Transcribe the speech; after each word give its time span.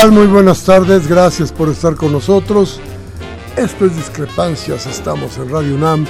Tal? 0.00 0.12
Muy 0.12 0.26
buenas 0.26 0.64
tardes, 0.64 1.06
gracias 1.06 1.52
por 1.52 1.68
estar 1.68 1.94
con 1.94 2.12
nosotros. 2.12 2.80
Esto 3.56 3.86
es 3.86 3.96
Discrepancias, 3.96 4.86
estamos 4.86 5.36
en 5.36 5.48
Radio 5.48 5.76
UNAM 5.76 6.06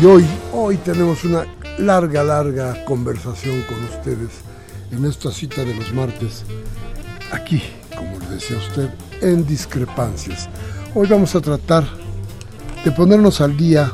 y 0.00 0.04
hoy, 0.04 0.24
hoy 0.52 0.76
tenemos 0.76 1.24
una 1.24 1.44
larga, 1.78 2.22
larga 2.22 2.84
conversación 2.84 3.62
con 3.62 3.82
ustedes 3.84 4.30
en 4.92 5.04
esta 5.06 5.32
cita 5.32 5.64
de 5.64 5.74
los 5.74 5.92
martes, 5.92 6.44
aquí, 7.32 7.62
como 7.96 8.18
le 8.20 8.36
decía 8.36 8.58
usted, 8.58 8.88
en 9.20 9.44
Discrepancias. 9.44 10.48
Hoy 10.94 11.08
vamos 11.08 11.34
a 11.34 11.40
tratar 11.40 11.84
de 12.84 12.92
ponernos 12.92 13.40
al 13.40 13.56
día 13.56 13.92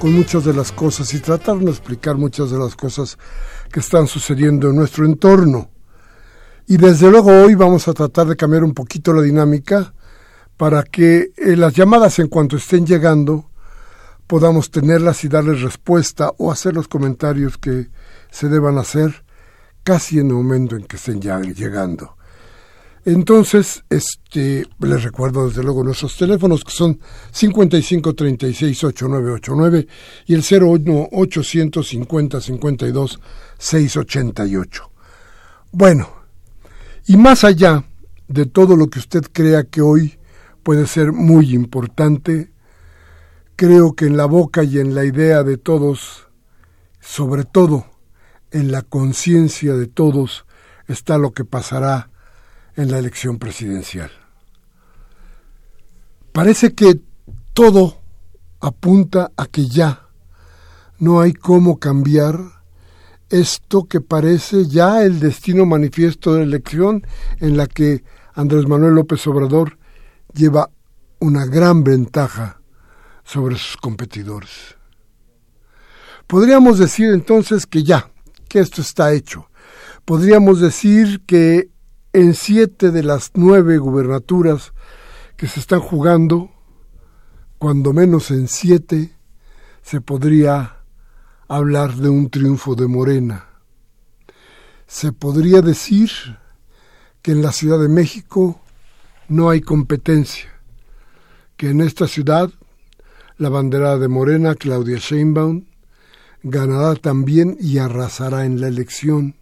con 0.00 0.12
muchas 0.12 0.44
de 0.44 0.54
las 0.54 0.72
cosas 0.72 1.14
y 1.14 1.20
tratar 1.20 1.58
de 1.58 1.70
explicar 1.70 2.16
muchas 2.16 2.50
de 2.50 2.58
las 2.58 2.74
cosas 2.74 3.18
que 3.72 3.80
están 3.80 4.08
sucediendo 4.08 4.70
en 4.70 4.76
nuestro 4.76 5.04
entorno. 5.06 5.70
Y 6.70 6.76
desde 6.76 7.10
luego 7.10 7.32
hoy 7.32 7.56
vamos 7.56 7.88
a 7.88 7.92
tratar 7.92 8.28
de 8.28 8.36
cambiar 8.36 8.62
un 8.62 8.74
poquito 8.74 9.12
la 9.12 9.22
dinámica 9.22 9.92
para 10.56 10.84
que 10.84 11.32
eh, 11.36 11.56
las 11.56 11.74
llamadas 11.74 12.20
en 12.20 12.28
cuanto 12.28 12.58
estén 12.58 12.86
llegando 12.86 13.50
podamos 14.28 14.70
tenerlas 14.70 15.24
y 15.24 15.28
darles 15.28 15.62
respuesta 15.62 16.30
o 16.38 16.52
hacer 16.52 16.74
los 16.74 16.86
comentarios 16.86 17.58
que 17.58 17.88
se 18.30 18.48
deban 18.48 18.78
hacer 18.78 19.24
casi 19.82 20.20
en 20.20 20.28
el 20.28 20.34
momento 20.34 20.76
en 20.76 20.84
que 20.84 20.94
estén 20.94 21.20
ya 21.20 21.40
llegando. 21.40 22.16
Entonces, 23.04 23.82
este, 23.90 24.64
les 24.78 25.02
recuerdo 25.02 25.48
desde 25.48 25.64
luego 25.64 25.82
nuestros 25.82 26.16
teléfonos 26.16 26.62
que 26.62 26.70
son 26.70 27.00
55 27.32 28.14
36 28.14 28.84
8989 28.84 29.88
y 30.24 30.34
el 30.34 30.44
01 30.48 31.08
850 31.10 32.40
52 32.40 33.20
688. 33.58 34.90
Bueno, 35.72 36.19
y 37.10 37.16
más 37.16 37.42
allá 37.42 37.82
de 38.28 38.46
todo 38.46 38.76
lo 38.76 38.86
que 38.86 39.00
usted 39.00 39.24
crea 39.32 39.64
que 39.64 39.80
hoy 39.80 40.20
puede 40.62 40.86
ser 40.86 41.10
muy 41.10 41.56
importante, 41.56 42.52
creo 43.56 43.94
que 43.94 44.06
en 44.06 44.16
la 44.16 44.26
boca 44.26 44.62
y 44.62 44.78
en 44.78 44.94
la 44.94 45.04
idea 45.04 45.42
de 45.42 45.58
todos, 45.58 46.28
sobre 47.00 47.42
todo 47.42 47.84
en 48.52 48.70
la 48.70 48.82
conciencia 48.82 49.74
de 49.74 49.88
todos, 49.88 50.46
está 50.86 51.18
lo 51.18 51.32
que 51.32 51.44
pasará 51.44 52.10
en 52.76 52.92
la 52.92 53.00
elección 53.00 53.40
presidencial. 53.40 54.12
Parece 56.30 56.76
que 56.76 57.00
todo 57.54 57.98
apunta 58.60 59.32
a 59.36 59.46
que 59.46 59.66
ya 59.66 60.06
no 61.00 61.20
hay 61.20 61.32
cómo 61.32 61.80
cambiar 61.80 62.38
esto 63.30 63.84
que 63.84 64.00
parece 64.00 64.66
ya 64.66 65.04
el 65.04 65.20
destino 65.20 65.64
manifiesto 65.64 66.34
de 66.34 66.40
la 66.40 66.46
elección 66.46 67.06
en 67.38 67.56
la 67.56 67.66
que 67.66 68.04
Andrés 68.34 68.66
Manuel 68.66 68.94
López 68.94 69.24
Obrador 69.26 69.78
lleva 70.34 70.70
una 71.20 71.46
gran 71.46 71.84
ventaja 71.84 72.60
sobre 73.22 73.56
sus 73.56 73.76
competidores. 73.76 74.76
Podríamos 76.26 76.78
decir 76.78 77.10
entonces 77.10 77.66
que 77.66 77.82
ya, 77.82 78.10
que 78.48 78.58
esto 78.58 78.80
está 78.80 79.12
hecho. 79.12 79.48
Podríamos 80.04 80.60
decir 80.60 81.22
que 81.26 81.70
en 82.12 82.34
siete 82.34 82.90
de 82.90 83.02
las 83.02 83.30
nueve 83.34 83.78
gubernaturas 83.78 84.72
que 85.36 85.46
se 85.46 85.60
están 85.60 85.80
jugando, 85.80 86.50
cuando 87.58 87.92
menos 87.92 88.30
en 88.30 88.48
siete, 88.48 89.16
se 89.82 90.00
podría 90.00 90.79
hablar 91.50 91.96
de 91.96 92.08
un 92.08 92.30
triunfo 92.30 92.76
de 92.76 92.86
Morena. 92.86 93.46
Se 94.86 95.12
podría 95.12 95.62
decir 95.62 96.08
que 97.22 97.32
en 97.32 97.42
la 97.42 97.50
Ciudad 97.50 97.80
de 97.80 97.88
México 97.88 98.60
no 99.26 99.50
hay 99.50 99.60
competencia, 99.60 100.48
que 101.56 101.70
en 101.70 101.80
esta 101.80 102.06
ciudad 102.06 102.50
la 103.36 103.48
bandera 103.48 103.98
de 103.98 104.06
Morena, 104.06 104.54
Claudia 104.54 104.98
Sheinbaum, 104.98 105.64
ganará 106.44 106.94
también 106.94 107.56
y 107.58 107.78
arrasará 107.78 108.44
en 108.44 108.60
la 108.60 108.68
elección. 108.68 109.34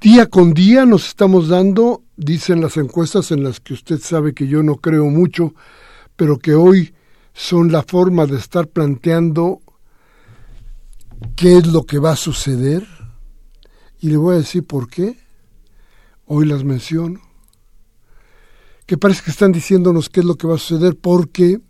Día 0.00 0.26
con 0.26 0.54
día 0.54 0.86
nos 0.86 1.08
estamos 1.08 1.48
dando, 1.48 2.04
dicen 2.16 2.60
las 2.60 2.76
encuestas 2.76 3.32
en 3.32 3.42
las 3.42 3.58
que 3.58 3.74
usted 3.74 3.98
sabe 3.98 4.34
que 4.34 4.46
yo 4.46 4.62
no 4.62 4.76
creo 4.76 5.06
mucho, 5.06 5.52
pero 6.14 6.38
que 6.38 6.54
hoy 6.54 6.94
son 7.34 7.72
la 7.72 7.82
forma 7.82 8.26
de 8.26 8.36
estar 8.36 8.68
planteando 8.68 9.62
qué 11.36 11.58
es 11.58 11.66
lo 11.66 11.84
que 11.84 11.98
va 11.98 12.12
a 12.12 12.16
suceder 12.16 12.86
y 14.00 14.10
le 14.10 14.16
voy 14.16 14.34
a 14.34 14.38
decir 14.38 14.66
por 14.66 14.88
qué. 14.88 15.18
Hoy 16.26 16.46
las 16.46 16.64
menciono. 16.64 17.20
Que 18.84 18.98
parece 18.98 19.22
que 19.22 19.30
están 19.30 19.52
diciéndonos 19.52 20.08
qué 20.08 20.20
es 20.20 20.26
lo 20.26 20.36
que 20.36 20.46
va 20.46 20.56
a 20.56 20.58
suceder 20.58 20.96
porque 20.96 21.60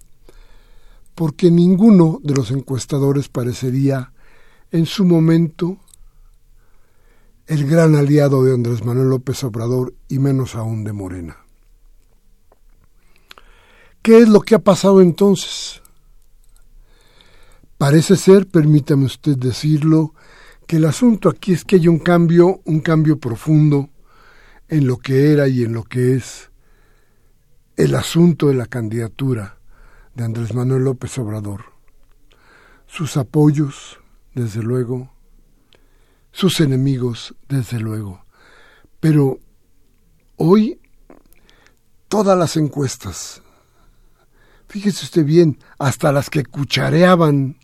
porque 1.15 1.51
ninguno 1.51 2.21
de 2.23 2.35
los 2.35 2.51
encuestadores 2.51 3.31
parecería 3.31 4.13
en 4.71 4.85
su 4.85 5.07
momento 5.07 5.79
el 7.47 7.67
gran 7.67 7.95
aliado 7.95 8.45
de 8.45 8.53
Andrés 8.53 8.85
Manuel 8.85 9.09
López 9.09 9.43
Obrador 9.43 9.95
y 10.09 10.19
menos 10.19 10.57
aún 10.57 10.85
de 10.85 10.93
Morena. 10.93 11.39
¿Qué 14.03 14.19
es 14.19 14.29
lo 14.29 14.43
que 14.43 14.57
ha 14.57 14.59
pasado 14.59 15.01
entonces? 15.01 15.81
Parece 17.79 18.17
ser, 18.17 18.47
permítame 18.47 19.05
usted 19.05 19.37
decirlo, 19.37 20.15
que 20.67 20.77
el 20.77 20.87
asunto 20.87 21.29
aquí 21.29 21.53
es 21.53 21.65
que 21.65 21.77
hay 21.77 21.89
un 21.89 21.99
cambio, 21.99 22.61
un 22.65 22.81
cambio 22.81 23.19
profundo 23.19 23.91
en 24.69 24.87
lo 24.87 24.97
que 24.97 25.33
era 25.33 25.47
y 25.47 25.63
en 25.63 25.75
lo 25.75 25.85
que 25.85 26.15
es 26.15 26.51
el 27.77 27.95
asunto 27.95 28.49
de 28.49 28.55
la 28.55 28.67
candidatura 28.67 29.59
de 30.15 30.25
Andrés 30.25 30.55
Manuel 30.55 30.85
López 30.85 31.19
Obrador. 31.19 31.67
Sus 32.87 33.19
apoyos, 33.19 33.99
desde 34.35 34.63
luego, 34.63 35.13
sus 36.33 36.61
enemigos, 36.61 37.35
desde 37.49 37.79
luego. 37.79 38.25
Pero 39.01 39.39
hoy 40.37 40.81
todas 42.09 42.39
las 42.39 42.57
encuestas, 42.57 43.43
fíjese 44.67 45.05
usted 45.05 45.25
bien, 45.25 45.59
hasta 45.79 46.11
las 46.13 46.31
que 46.31 46.45
cuchareaban 46.45 47.59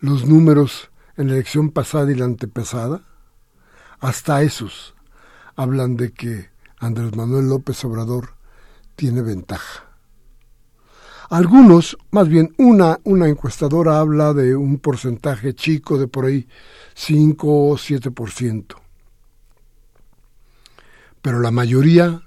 los 0.00 0.26
números 0.26 0.90
en 1.16 1.28
la 1.28 1.34
elección 1.34 1.70
pasada 1.70 2.10
y 2.10 2.14
la 2.14 2.24
antepasada, 2.24 3.02
hasta 4.00 4.42
esos 4.42 4.94
hablan 5.56 5.96
de 5.96 6.12
que 6.12 6.50
Andrés 6.78 7.16
Manuel 7.16 7.48
López 7.48 7.84
Obrador 7.84 8.34
tiene 8.94 9.22
ventaja. 9.22 9.84
Algunos, 11.30 11.98
más 12.10 12.28
bien 12.28 12.54
una, 12.56 13.00
una 13.04 13.28
encuestadora 13.28 13.98
habla 13.98 14.32
de 14.32 14.56
un 14.56 14.78
porcentaje 14.78 15.54
chico 15.54 15.98
de 15.98 16.08
por 16.08 16.24
ahí 16.24 16.48
5 16.94 17.68
o 17.68 17.76
7%. 17.76 18.76
Pero 21.20 21.40
la 21.40 21.50
mayoría 21.50 22.22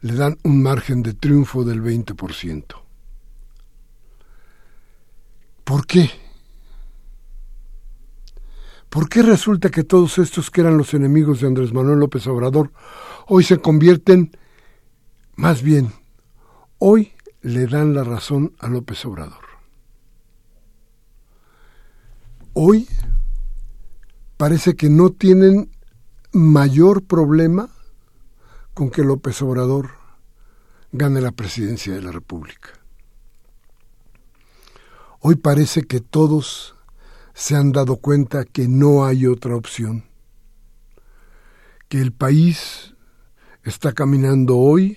le 0.00 0.14
dan 0.14 0.38
un 0.44 0.62
margen 0.62 1.02
de 1.02 1.12
triunfo 1.12 1.64
del 1.64 1.82
20%. 1.82 2.64
¿Por 5.64 5.86
qué? 5.86 6.25
¿Por 8.96 9.10
qué 9.10 9.20
resulta 9.20 9.68
que 9.68 9.84
todos 9.84 10.16
estos 10.16 10.50
que 10.50 10.62
eran 10.62 10.78
los 10.78 10.94
enemigos 10.94 11.42
de 11.42 11.46
Andrés 11.46 11.74
Manuel 11.74 11.98
López 11.98 12.26
Obrador 12.28 12.72
hoy 13.26 13.44
se 13.44 13.58
convierten, 13.58 14.30
más 15.34 15.60
bien, 15.60 15.92
hoy 16.78 17.12
le 17.42 17.66
dan 17.66 17.92
la 17.92 18.04
razón 18.04 18.54
a 18.58 18.68
López 18.68 19.04
Obrador? 19.04 19.44
Hoy 22.54 22.88
parece 24.38 24.76
que 24.76 24.88
no 24.88 25.10
tienen 25.10 25.70
mayor 26.32 27.04
problema 27.04 27.68
con 28.72 28.88
que 28.88 29.04
López 29.04 29.42
Obrador 29.42 29.90
gane 30.90 31.20
la 31.20 31.32
presidencia 31.32 31.92
de 31.92 32.00
la 32.00 32.12
República. 32.12 32.70
Hoy 35.20 35.34
parece 35.34 35.82
que 35.82 36.00
todos 36.00 36.75
se 37.36 37.54
han 37.54 37.70
dado 37.70 37.98
cuenta 37.98 38.46
que 38.46 38.66
no 38.66 39.04
hay 39.04 39.26
otra 39.26 39.56
opción, 39.56 40.06
que 41.86 42.00
el 42.00 42.10
país 42.10 42.94
está 43.62 43.92
caminando 43.92 44.56
hoy 44.56 44.96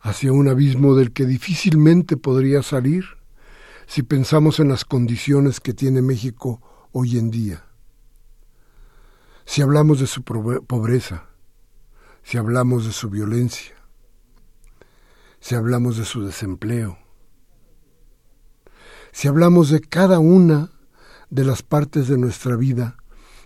hacia 0.00 0.30
un 0.30 0.46
abismo 0.46 0.94
del 0.94 1.12
que 1.12 1.26
difícilmente 1.26 2.16
podría 2.16 2.62
salir 2.62 3.06
si 3.88 4.04
pensamos 4.04 4.60
en 4.60 4.68
las 4.68 4.84
condiciones 4.84 5.58
que 5.58 5.74
tiene 5.74 6.00
México 6.00 6.62
hoy 6.92 7.18
en 7.18 7.28
día. 7.28 7.64
Si 9.44 9.60
hablamos 9.60 9.98
de 9.98 10.06
su 10.06 10.22
pobreza, 10.22 11.26
si 12.22 12.38
hablamos 12.38 12.86
de 12.86 12.92
su 12.92 13.10
violencia, 13.10 13.74
si 15.40 15.56
hablamos 15.56 15.96
de 15.96 16.04
su 16.04 16.24
desempleo, 16.24 16.98
si 19.10 19.26
hablamos 19.26 19.70
de 19.70 19.80
cada 19.80 20.20
una 20.20 20.70
de 21.30 21.44
las 21.44 21.62
partes 21.62 22.08
de 22.08 22.18
nuestra 22.18 22.56
vida 22.56 22.96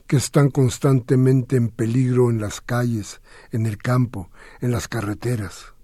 que 0.07 0.17
están 0.17 0.51
constantemente 0.51 1.57
en 1.57 1.69
peligro 1.69 2.31
en 2.31 2.41
las 2.41 2.61
calles, 2.61 3.21
en 3.51 3.67
el 3.67 3.79
campo, 3.79 4.31
en 4.61 4.71
las 4.71 4.89
carreteras. 4.89 5.75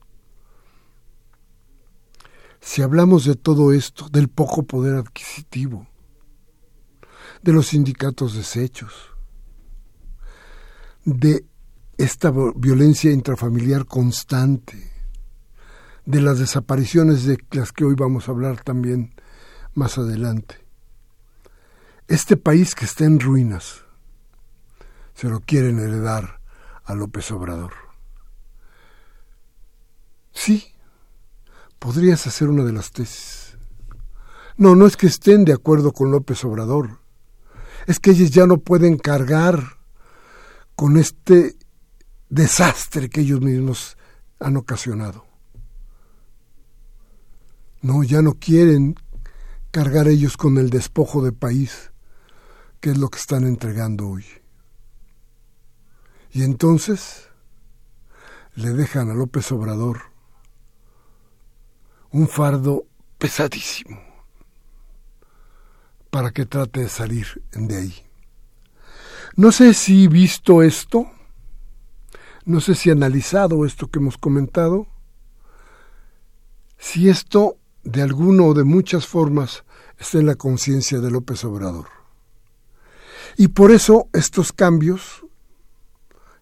Si 2.61 2.83
hablamos 2.83 3.25
de 3.25 3.37
todo 3.37 3.73
esto, 3.73 4.09
del 4.09 4.29
poco 4.29 4.65
poder 4.65 4.97
adquisitivo, 4.97 5.87
de 7.43 7.53
los 7.53 7.69
sindicatos 7.69 8.35
deshechos, 8.35 8.93
de 11.05 11.47
esta 11.97 12.33
violencia 12.56 13.11
intrafamiliar 13.11 13.87
constante, 13.87 14.93
de 16.05 16.21
las 16.21 16.39
desapariciones 16.39 17.25
de 17.25 17.39
las 17.53 17.73
que 17.73 17.85
hoy 17.85 17.95
vamos 17.95 18.29
a 18.29 18.33
hablar 18.33 18.62
también 18.62 19.15
más 19.75 19.99
adelante. 19.99 20.68
Este 22.09 22.39
país 22.39 22.75
que 22.75 22.87
está 22.87 23.05
en 23.05 23.21
ruinas 23.21 23.83
se 25.15 25.29
lo 25.29 25.41
quieren 25.41 25.79
heredar 25.79 26.41
a 26.85 26.95
López 26.95 27.31
Obrador. 27.33 27.75
Sí, 30.33 30.73
podrías 31.79 32.27
hacer 32.27 32.49
una 32.49 32.65
de 32.65 32.73
las 32.73 32.93
tesis. 32.93 33.59
No, 34.57 34.75
no 34.75 34.87
es 34.87 34.97
que 34.97 35.07
estén 35.07 35.45
de 35.45 35.53
acuerdo 35.53 35.93
con 35.93 36.11
López 36.11 36.43
Obrador, 36.47 36.99
es 37.87 38.01
que 38.01 38.13
ellos 38.13 38.31
ya 38.31 38.47
no 38.47 38.57
pueden 38.57 38.97
cargar 38.97 39.77
con 40.77 40.97
este 40.97 41.57
desastre 42.31 43.11
que 43.11 43.21
ellos 43.21 43.43
mismos 43.43 43.99
han 44.41 44.57
ocasionado. 44.57 45.27
No, 47.83 48.03
ya 48.03 48.23
no 48.23 48.33
quieren 48.33 48.95
cargar 49.71 50.09
ellos 50.09 50.39
con 50.39 50.57
el 50.57 50.71
despojo 50.71 51.23
de 51.23 51.33
país 51.33 51.91
qué 52.81 52.91
es 52.91 52.99
lo 52.99 53.09
que 53.09 53.19
están 53.19 53.45
entregando 53.45 54.09
hoy. 54.09 54.25
Y 56.31 56.43
entonces 56.43 57.29
le 58.55 58.71
dejan 58.71 59.11
a 59.11 59.15
López 59.15 59.51
Obrador 59.53 60.01
un 62.11 62.29
fardo 62.29 62.85
pesadísimo 63.19 64.01
para 66.11 66.31
que 66.31 66.47
trate 66.47 66.81
de 66.81 66.89
salir 66.89 67.43
de 67.53 67.77
ahí. 67.77 67.95
No 69.37 69.53
sé 69.53 69.75
si 69.75 70.09
visto 70.09 70.63
esto, 70.63 71.11
no 72.45 72.61
sé 72.61 72.75
si 72.75 72.91
analizado 72.91 73.65
esto 73.65 73.89
que 73.89 73.99
hemos 73.99 74.19
comentado, 74.19 74.89
si 76.79 77.09
esto 77.09 77.57
de 77.85 78.03
alguna 78.03 78.45
o 78.45 78.55
de 78.55 78.65
muchas 78.65 79.07
formas 79.07 79.65
está 79.99 80.19
en 80.19 80.27
la 80.27 80.35
conciencia 80.35 81.01
de 81.01 81.11
López 81.11 81.45
Obrador. 81.45 81.98
Y 83.40 83.46
por 83.46 83.70
eso 83.70 84.08
estos 84.12 84.52
cambios 84.52 85.25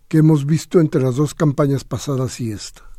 que 0.08 0.16
hemos 0.16 0.46
visto 0.46 0.80
entre 0.80 1.02
las 1.02 1.16
dos 1.16 1.34
campañas 1.34 1.84
pasadas 1.84 2.40
y 2.40 2.50
esta. 2.50 2.90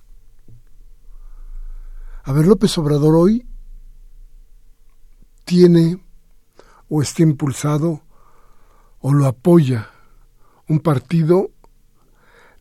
A 2.23 2.31
ver, 2.31 2.45
López 2.45 2.77
Obrador 2.77 3.15
hoy 3.15 3.47
tiene 5.45 5.99
o 6.89 7.01
está 7.01 7.23
impulsado 7.23 8.03
o 8.99 9.13
lo 9.13 9.25
apoya 9.25 9.89
un 10.67 10.79
partido 10.79 11.49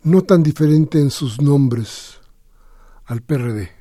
no 0.05 0.23
tan 0.23 0.43
diferente 0.43 1.01
en 1.01 1.11
sus 1.11 1.43
nombres 1.43 2.19
al 3.05 3.21
PRD 3.21 3.76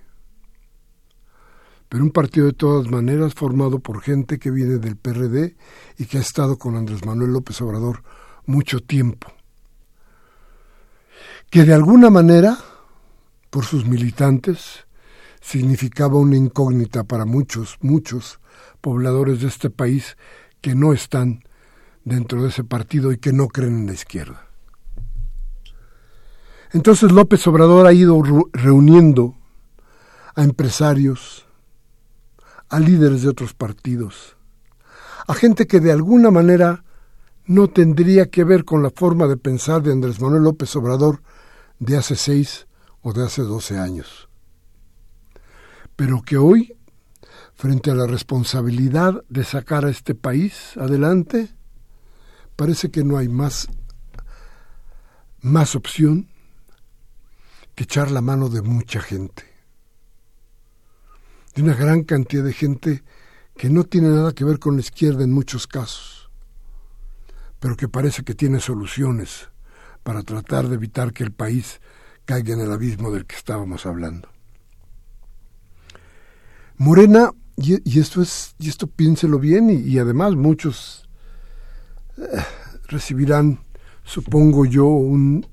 pero 1.90 2.04
un 2.04 2.12
partido 2.12 2.48
de 2.48 2.54
todas 2.54 2.90
maneras 2.90 3.34
formado 3.34 3.80
por 3.80 4.02
gente 4.02 4.40
que 4.40 4.52
viene 4.52 4.78
del 4.78 4.96
PRD 4.96 5.56
y 5.98 6.06
que 6.06 6.18
ha 6.18 6.22
estado 6.22 6.58
con 6.58 6.76
Andrés 6.76 7.06
Manuel 7.06 7.34
López 7.34 7.62
Obrador 7.62 8.04
mucho 8.46 8.80
tiempo. 8.82 9.32
Que 11.50 11.64
de 11.64 11.74
alguna 11.74 12.10
manera, 12.10 12.58
por 13.50 13.66
sus 13.66 13.86
militantes, 13.86 14.86
significaba 15.42 16.18
una 16.18 16.38
incógnita 16.38 17.04
para 17.04 17.26
muchos, 17.26 17.78
muchos 17.82 18.40
pobladores 18.82 19.42
de 19.42 19.48
este 19.48 19.70
país 19.70 20.18
que 20.62 20.76
no 20.76 20.94
están 20.94 21.44
dentro 22.04 22.44
de 22.44 22.50
ese 22.50 22.64
partido 22.64 23.12
y 23.12 23.18
que 23.18 23.34
no 23.34 23.48
creen 23.48 23.80
en 23.80 23.86
la 23.88 23.94
izquierda. 23.94 24.48
Entonces 26.72 27.12
López 27.12 27.46
Obrador 27.48 27.88
ha 27.88 27.94
ido 27.94 28.22
reuniendo 28.52 29.36
a 30.36 30.44
empresarios, 30.44 31.45
a 32.70 32.80
líderes 32.80 33.22
de 33.22 33.30
otros 33.30 33.54
partidos, 33.54 34.36
a 35.28 35.34
gente 35.34 35.68
que 35.68 35.80
de 35.80 35.92
alguna 35.92 36.32
manera 36.32 36.84
no 37.46 37.70
tendría 37.70 38.30
que 38.30 38.44
ver 38.44 38.66
con 38.66 38.82
la 38.82 38.90
forma 38.90 39.28
de 39.28 39.38
pensar 39.38 39.82
de 39.84 39.92
Andrés 39.92 40.20
Manuel 40.20 40.44
López 40.44 40.76
Obrador 40.76 41.22
de 41.80 41.98
hace 41.98 42.16
seis 42.16 42.68
o 43.02 43.14
de 43.14 43.24
hace 43.24 43.44
doce 43.44 43.78
años. 43.78 44.30
Pero 45.96 46.22
que 46.24 46.38
hoy, 46.38 46.76
frente 47.54 47.92
a 47.92 47.96
la 47.96 48.08
responsabilidad 48.08 49.24
de 49.30 49.44
sacar 49.44 49.86
a 49.86 49.90
este 49.90 50.16
país 50.16 50.76
adelante, 50.78 51.50
parece 52.56 52.90
que 52.90 53.04
no 53.04 53.18
hay 53.18 53.30
más, 53.30 53.68
más 55.42 55.76
opción 55.76 56.28
que 57.76 57.84
echar 57.84 58.12
la 58.12 58.22
mano 58.22 58.50
de 58.50 58.62
mucha 58.62 59.02
gente 59.02 59.55
de 61.56 61.64
una 61.64 61.74
gran 61.74 62.04
cantidad 62.04 62.44
de 62.44 62.54
gente 62.54 63.04
que 63.56 63.70
no 63.70 63.86
tiene 63.86 64.10
nada 64.10 64.34
que 64.34 64.44
ver 64.44 64.60
con 64.60 64.76
la 64.76 64.82
izquierda 64.82 65.24
en 65.24 65.32
muchos 65.32 65.68
casos, 65.68 66.30
pero 67.60 67.78
que 67.78 67.88
parece 67.88 68.24
que 68.24 68.36
tiene 68.36 68.60
soluciones 68.60 69.50
para 70.04 70.22
tratar 70.24 70.68
de 70.68 70.76
evitar 70.76 71.14
que 71.14 71.24
el 71.24 71.32
país 71.32 71.80
caiga 72.26 72.54
en 72.54 72.60
el 72.60 72.72
abismo 72.72 73.10
del 73.12 73.26
que 73.26 73.38
estábamos 73.38 73.86
hablando. 73.86 74.30
Morena, 76.78 77.32
y, 77.56 78.00
esto 78.00 78.22
es, 78.22 78.54
y 78.60 78.68
esto 78.68 78.88
piénselo 78.88 79.40
bien, 79.40 79.70
y, 79.70 79.98
además 79.98 80.36
muchos 80.36 81.08
eh, 82.18 82.44
recibirán, 82.90 83.62
supongo 84.04 84.66
yo, 84.66 84.88
un 84.88 85.48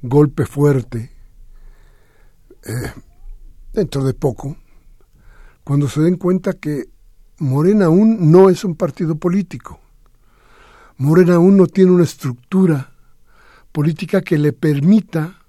golpe 0.00 0.46
fuerte 0.46 1.12
eh, 2.64 2.92
dentro 3.74 4.04
de 4.04 4.14
poco, 4.14 4.56
cuando 5.64 5.88
se 5.88 6.02
den 6.02 6.16
cuenta 6.16 6.52
que 6.52 6.90
Morena 7.38 7.86
aún 7.86 8.30
no 8.30 8.50
es 8.50 8.64
un 8.64 8.76
partido 8.76 9.16
político. 9.16 9.80
Morena 10.98 11.36
aún 11.36 11.56
no 11.56 11.66
tiene 11.66 11.90
una 11.90 12.04
estructura 12.04 12.92
política 13.72 14.22
que 14.22 14.38
le 14.38 14.52
permita 14.52 15.40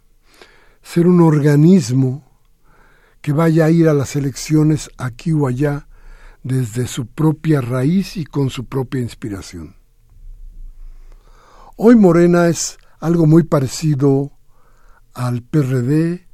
ser 0.81 1.05
un 1.07 1.21
organismo 1.21 2.25
que 3.21 3.33
vaya 3.33 3.65
a 3.65 3.71
ir 3.71 3.87
a 3.89 3.93
las 3.93 4.15
elecciones 4.15 4.89
aquí 4.97 5.31
o 5.31 5.47
allá 5.47 5.87
desde 6.43 6.87
su 6.87 7.07
propia 7.07 7.61
raíz 7.61 8.17
y 8.17 8.25
con 8.25 8.49
su 8.49 8.65
propia 8.65 9.01
inspiración. 9.01 9.75
Hoy 11.75 11.95
Morena 11.95 12.47
es 12.47 12.77
algo 12.99 13.25
muy 13.25 13.43
parecido 13.43 14.31
al 15.13 15.41
PRD, 15.41 16.27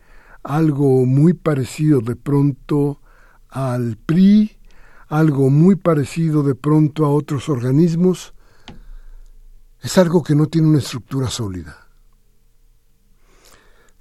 algo 0.44 1.06
muy 1.06 1.34
parecido 1.34 2.02
de 2.02 2.16
pronto 2.16 3.02
al 3.52 3.98
PRI, 3.98 4.58
algo 5.10 5.50
muy 5.50 5.76
parecido 5.76 6.42
de 6.42 6.56
pronto 6.56 7.06
a 7.06 7.10
otros 7.10 7.50
organismos, 7.50 8.34
es 9.82 9.98
algo 9.98 10.24
que 10.24 10.36
no 10.36 10.48
tiene 10.48 10.70
una 10.70 10.80
estructura 10.80 11.30
sólida. 11.30 11.78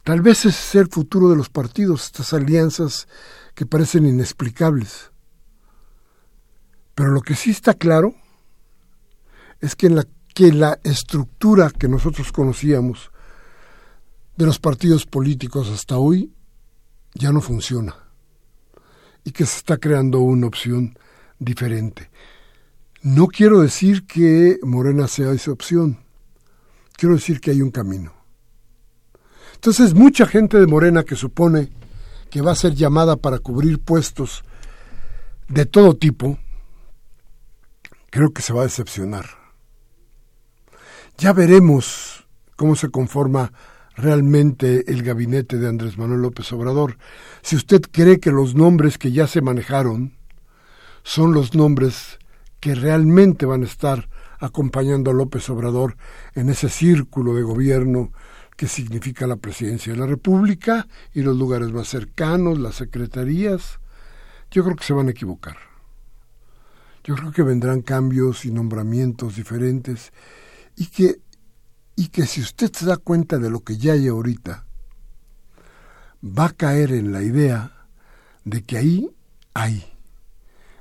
Tal 0.05 0.23
vez 0.23 0.47
ese 0.47 0.49
es 0.49 0.75
el 0.77 0.89
futuro 0.89 1.29
de 1.29 1.37
los 1.37 1.51
partidos, 1.51 2.07
estas 2.07 2.33
alianzas 2.33 3.09
que 3.55 3.67
parecen 3.67 4.07
inexplicables. 4.07 5.11
Pero 6.95 7.11
lo 7.11 7.21
que 7.21 7.35
sí 7.35 7.51
está 7.51 7.75
claro 7.75 8.15
es 9.61 9.75
que, 9.75 9.89
en 9.89 9.97
la, 9.97 10.07
que 10.35 10.53
la 10.53 10.79
estructura 10.85 11.71
que 11.71 11.89
nosotros 11.89 12.31
conocíamos 12.31 13.11
de 14.37 14.47
los 14.47 14.59
partidos 14.59 15.07
políticos 15.07 15.69
hasta 15.71 15.99
hoy 15.99 16.33
ya 17.15 17.33
no 17.33 17.41
funciona 17.41 18.00
y 19.25 19.33
que 19.33 19.47
se 19.47 19.59
está 19.59 19.77
creando 19.79 20.21
una 20.21 20.47
opción 20.47 20.99
diferente. 21.39 22.11
No 23.03 23.29
quiero 23.29 23.61
decir 23.61 24.07
que 24.07 24.59
Morena 24.63 25.09
sea 25.09 25.33
esa 25.33 25.53
opción, 25.53 25.99
quiero 26.97 27.15
decir 27.15 27.41
que 27.41 27.51
hay 27.51 27.63
un 27.63 27.71
camino. 27.71 28.13
Entonces 29.55 29.95
mucha 29.95 30.27
gente 30.27 30.59
de 30.59 30.67
Morena 30.67 31.03
que 31.03 31.17
supone 31.17 31.71
que 32.31 32.43
va 32.43 32.53
a 32.53 32.57
ser 32.57 32.75
llamada 32.75 33.17
para 33.17 33.39
cubrir 33.39 33.81
puestos 33.81 34.43
de 35.49 35.67
todo 35.67 35.97
tipo, 35.97 36.39
creo 38.11 38.33
que 38.33 38.43
se 38.43 38.53
va 38.53 38.61
a 38.61 38.65
decepcionar. 38.65 39.27
Ya 41.19 41.33
veremos 41.33 42.27
cómo 42.57 42.77
se 42.77 42.89
conforma 42.91 43.53
realmente 44.01 44.91
el 44.91 45.03
gabinete 45.03 45.59
de 45.59 45.69
Andrés 45.69 45.99
Manuel 45.99 46.23
López 46.23 46.53
Obrador. 46.53 46.99
Si 47.43 47.57
usted 47.57 47.83
cree 47.91 48.21
que 48.21 48.31
los 48.31 48.55
nombres 48.55 48.99
que 48.99 49.13
ya 49.13 49.27
se 49.27 49.41
manejaron 49.43 50.15
son 51.03 51.33
los 51.33 51.55
nombres 51.55 52.19
que 52.61 52.75
realmente 52.75 53.47
van 53.47 53.63
a 53.63 53.67
estar 53.67 54.09
acompañando 54.39 55.11
a 55.11 55.15
López 55.15 55.49
Obrador 55.51 55.97
en 56.35 56.49
ese 56.49 56.69
círculo 56.69 57.35
de 57.35 57.43
gobierno 57.43 58.13
que 58.57 58.69
significa 58.69 59.27
la 59.27 59.37
presidencia 59.37 59.93
de 59.93 59.99
la 59.99 60.07
República 60.07 60.87
y 61.15 61.23
los 61.23 61.37
lugares 61.37 61.73
más 61.73 61.89
cercanos, 61.89 62.59
las 62.59 62.75
secretarías, 62.75 63.81
yo 64.51 64.65
creo 64.65 64.77
que 64.77 64.85
se 64.85 64.93
van 64.93 65.09
a 65.09 65.13
equivocar. 65.13 65.57
Yo 67.05 67.15
creo 67.15 67.33
que 67.33 67.43
vendrán 67.43 67.81
cambios 67.81 68.45
y 68.45 68.51
nombramientos 68.51 69.37
diferentes 69.37 70.13
y 70.77 70.89
que, 70.89 71.21
y 72.01 72.09
que 72.09 72.25
si 72.25 72.41
usted 72.41 72.73
se 72.73 72.87
da 72.87 72.97
cuenta 72.97 73.37
de 73.37 73.51
lo 73.51 73.61
que 73.61 73.77
ya 73.77 73.93
hay 73.93 74.09
ahorita, 74.09 74.65
va 76.25 76.47
a 76.47 76.53
caer 76.55 76.93
en 76.93 77.13
la 77.13 77.23
idea 77.23 77.87
de 78.43 78.63
que 78.63 78.79
ahí 78.79 79.11
hay, 79.53 79.85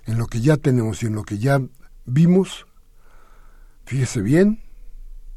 en 0.05 0.17
lo 0.17 0.27
que 0.27 0.39
ya 0.39 0.55
tenemos 0.55 1.03
y 1.03 1.07
en 1.07 1.15
lo 1.15 1.23
que 1.23 1.37
ya 1.37 1.61
vimos, 2.05 2.65
fíjese 3.83 4.21
bien, 4.21 4.61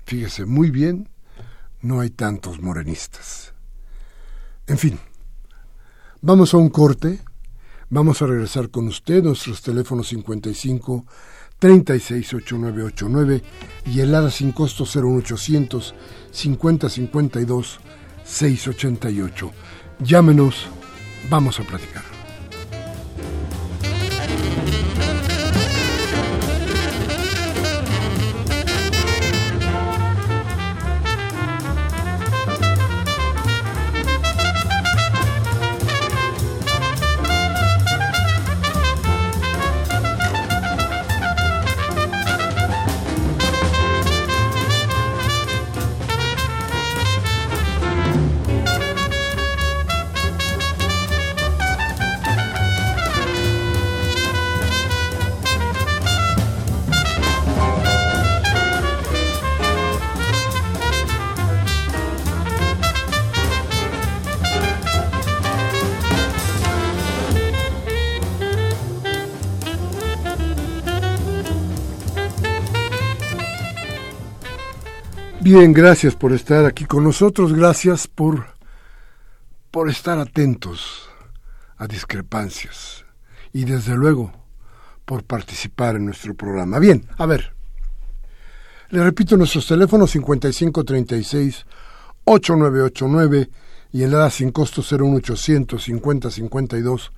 fíjese 0.06 0.44
muy 0.44 0.70
bien, 0.70 1.08
no 1.80 1.98
hay 1.98 2.10
tantos 2.10 2.60
morenistas. 2.60 3.52
En 4.68 4.78
fin, 4.78 5.00
vamos 6.20 6.54
a 6.54 6.58
un 6.58 6.70
corte, 6.70 7.18
vamos 7.90 8.22
a 8.22 8.26
regresar 8.26 8.70
con 8.70 8.86
usted, 8.86 9.24
nuestros 9.24 9.62
teléfonos 9.62 10.06
55 10.06 11.06
368989 11.62 13.40
y 13.86 14.00
el 14.00 14.12
ADA 14.12 14.32
sin 14.32 14.50
costo 14.50 14.84
01800 14.84 15.94
5052 16.32 17.78
688. 18.24 19.52
Llámenos, 20.00 20.66
vamos 21.30 21.60
a 21.60 21.62
platicar. 21.62 22.11
Bien, 75.54 75.74
gracias 75.74 76.14
por 76.14 76.32
estar 76.32 76.64
aquí 76.64 76.86
con 76.86 77.04
nosotros, 77.04 77.52
gracias 77.52 78.06
por, 78.06 78.46
por 79.70 79.90
estar 79.90 80.18
atentos 80.18 81.10
a 81.76 81.86
discrepancias 81.86 83.04
y 83.52 83.64
desde 83.64 83.94
luego 83.94 84.32
por 85.04 85.24
participar 85.24 85.96
en 85.96 86.06
nuestro 86.06 86.34
programa. 86.34 86.78
Bien, 86.78 87.06
a 87.18 87.26
ver, 87.26 87.52
le 88.88 89.04
repito 89.04 89.36
nuestros 89.36 89.66
teléfonos 89.66 90.12
5536 90.12 91.66
8989 92.24 93.50
y 93.92 94.04
el 94.04 94.14
ADA 94.14 94.30
sin 94.30 94.52
costo 94.52 94.80
01800 94.80 95.82
5052 95.82 97.12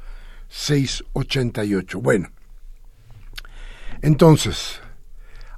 688. 0.49 2.01
Bueno, 2.01 2.31
entonces, 4.03 4.81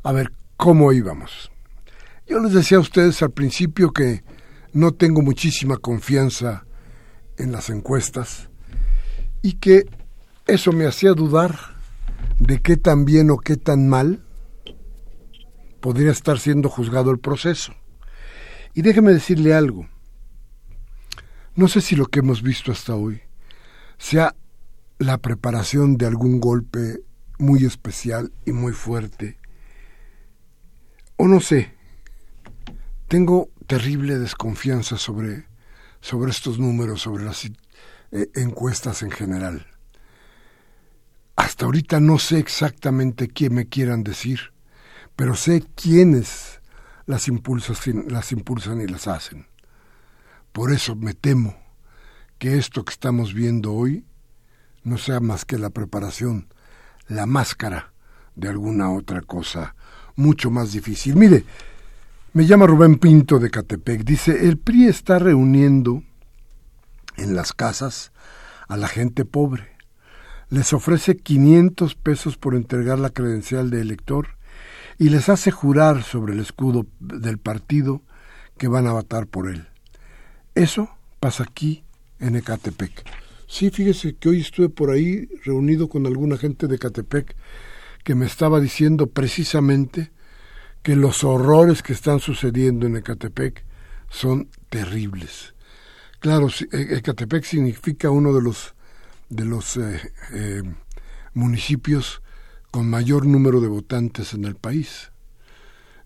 a 0.02 0.12
ver, 0.12 0.30
¿cómo 0.58 0.92
íbamos? 0.92 1.50
Yo 2.26 2.40
les 2.40 2.52
decía 2.52 2.78
a 2.78 2.80
ustedes 2.80 3.22
al 3.22 3.30
principio 3.30 3.92
que 3.92 4.24
no 4.72 4.92
tengo 4.92 5.22
muchísima 5.22 5.76
confianza 5.76 6.66
en 7.38 7.52
las 7.52 7.70
encuestas 7.70 8.48
y 9.42 9.54
que 9.54 9.84
eso 10.46 10.72
me 10.72 10.86
hacía 10.86 11.12
dudar 11.12 11.56
de 12.40 12.60
qué 12.60 12.76
tan 12.76 13.04
bien 13.04 13.30
o 13.30 13.38
qué 13.38 13.56
tan 13.56 13.88
mal 13.88 14.24
podría 15.80 16.10
estar 16.10 16.40
siendo 16.40 16.68
juzgado 16.68 17.12
el 17.12 17.20
proceso. 17.20 17.72
Y 18.74 18.82
déjeme 18.82 19.12
decirle 19.12 19.54
algo. 19.54 19.88
No 21.54 21.68
sé 21.68 21.80
si 21.80 21.94
lo 21.94 22.06
que 22.06 22.18
hemos 22.18 22.42
visto 22.42 22.72
hasta 22.72 22.96
hoy 22.96 23.20
sea 23.98 24.34
la 24.98 25.18
preparación 25.18 25.96
de 25.96 26.06
algún 26.06 26.40
golpe 26.40 26.98
muy 27.38 27.64
especial 27.64 28.32
y 28.44 28.52
muy 28.52 28.72
fuerte, 28.72 29.38
o 31.16 31.28
no 31.28 31.40
sé, 31.40 31.75
tengo 33.08 33.50
terrible 33.66 34.18
desconfianza 34.18 34.96
sobre, 34.96 35.46
sobre 36.00 36.30
estos 36.30 36.58
números, 36.58 37.02
sobre 37.02 37.24
las 37.24 37.44
eh, 37.44 37.52
encuestas 38.34 39.02
en 39.02 39.10
general. 39.10 39.66
Hasta 41.36 41.66
ahorita 41.66 42.00
no 42.00 42.18
sé 42.18 42.38
exactamente 42.38 43.28
qué 43.28 43.50
me 43.50 43.68
quieran 43.68 44.02
decir, 44.02 44.52
pero 45.14 45.36
sé 45.36 45.64
quiénes 45.74 46.60
las, 47.06 47.28
las 47.28 48.32
impulsan 48.32 48.80
y 48.80 48.86
las 48.86 49.06
hacen. 49.06 49.46
Por 50.52 50.72
eso 50.72 50.96
me 50.96 51.14
temo 51.14 51.56
que 52.38 52.56
esto 52.58 52.84
que 52.84 52.92
estamos 52.92 53.34
viendo 53.34 53.72
hoy 53.72 54.04
no 54.82 54.98
sea 54.98 55.20
más 55.20 55.44
que 55.44 55.58
la 55.58 55.70
preparación, 55.70 56.48
la 57.08 57.26
máscara 57.26 57.92
de 58.34 58.48
alguna 58.48 58.90
otra 58.92 59.20
cosa 59.20 59.74
mucho 60.16 60.50
más 60.50 60.72
difícil. 60.72 61.16
Mire, 61.16 61.44
me 62.36 62.44
llama 62.44 62.66
Rubén 62.66 62.98
Pinto 62.98 63.38
de 63.38 63.48
Catepec. 63.48 64.04
Dice, 64.04 64.46
el 64.46 64.58
PRI 64.58 64.88
está 64.88 65.18
reuniendo 65.18 66.02
en 67.16 67.34
las 67.34 67.54
casas 67.54 68.12
a 68.68 68.76
la 68.76 68.88
gente 68.88 69.24
pobre. 69.24 69.70
Les 70.50 70.74
ofrece 70.74 71.16
500 71.16 71.94
pesos 71.94 72.36
por 72.36 72.54
entregar 72.54 72.98
la 72.98 73.08
credencial 73.08 73.70
de 73.70 73.80
elector 73.80 74.36
y 74.98 75.08
les 75.08 75.30
hace 75.30 75.50
jurar 75.50 76.02
sobre 76.02 76.34
el 76.34 76.40
escudo 76.40 76.84
del 77.00 77.38
partido 77.38 78.02
que 78.58 78.68
van 78.68 78.86
a 78.86 78.92
votar 78.92 79.26
por 79.26 79.48
él. 79.48 79.68
Eso 80.54 80.90
pasa 81.20 81.44
aquí 81.44 81.84
en 82.20 82.36
Ecatepec. 82.36 83.02
Sí, 83.46 83.70
fíjese 83.70 84.14
que 84.14 84.28
hoy 84.28 84.40
estuve 84.42 84.68
por 84.68 84.90
ahí 84.90 85.26
reunido 85.42 85.88
con 85.88 86.04
alguna 86.04 86.36
gente 86.36 86.66
de 86.66 86.76
Ecatepec 86.76 87.34
que 88.04 88.14
me 88.14 88.26
estaba 88.26 88.60
diciendo 88.60 89.06
precisamente 89.06 90.12
que 90.86 90.94
los 90.94 91.24
horrores 91.24 91.82
que 91.82 91.92
están 91.92 92.20
sucediendo 92.20 92.86
en 92.86 92.96
Ecatepec 92.96 93.64
son 94.08 94.48
terribles. 94.68 95.52
Claro, 96.20 96.46
e-, 96.46 96.98
Ecatepec 96.98 97.42
significa 97.42 98.10
uno 98.10 98.32
de 98.32 98.40
los, 98.40 98.76
de 99.28 99.44
los 99.46 99.76
eh, 99.78 100.12
eh, 100.32 100.62
municipios 101.34 102.22
con 102.70 102.88
mayor 102.88 103.26
número 103.26 103.60
de 103.60 103.66
votantes 103.66 104.32
en 104.32 104.44
el 104.44 104.54
país. 104.54 105.10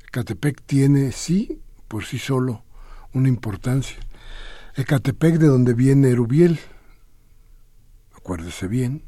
Ecatepec 0.09 0.63
tiene, 0.65 1.13
sí, 1.13 1.61
por 1.87 2.07
sí 2.07 2.19
solo, 2.19 2.65
una 3.13 3.29
importancia. 3.29 3.99
Ecatepec 4.77 5.35
de 5.35 5.49
donde 5.49 5.75
viene 5.75 6.09
Erubiel, 6.09 6.59
acuérdese 8.17 8.67
bien, 8.67 9.03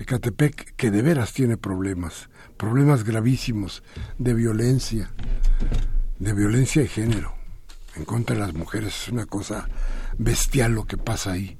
Ecatepec 0.00 0.76
que 0.76 0.90
de 0.90 1.02
veras 1.02 1.34
tiene 1.34 1.58
problemas, 1.58 2.30
problemas 2.56 3.04
gravísimos 3.04 3.82
de 4.18 4.32
violencia, 4.32 5.10
de 6.18 6.32
violencia 6.32 6.80
de 6.80 6.88
género 6.88 7.34
en 7.96 8.06
contra 8.06 8.34
de 8.34 8.40
las 8.40 8.54
mujeres. 8.54 9.02
Es 9.02 9.08
una 9.08 9.26
cosa 9.26 9.68
bestial 10.16 10.72
lo 10.72 10.86
que 10.86 10.96
pasa 10.96 11.32
ahí. 11.32 11.58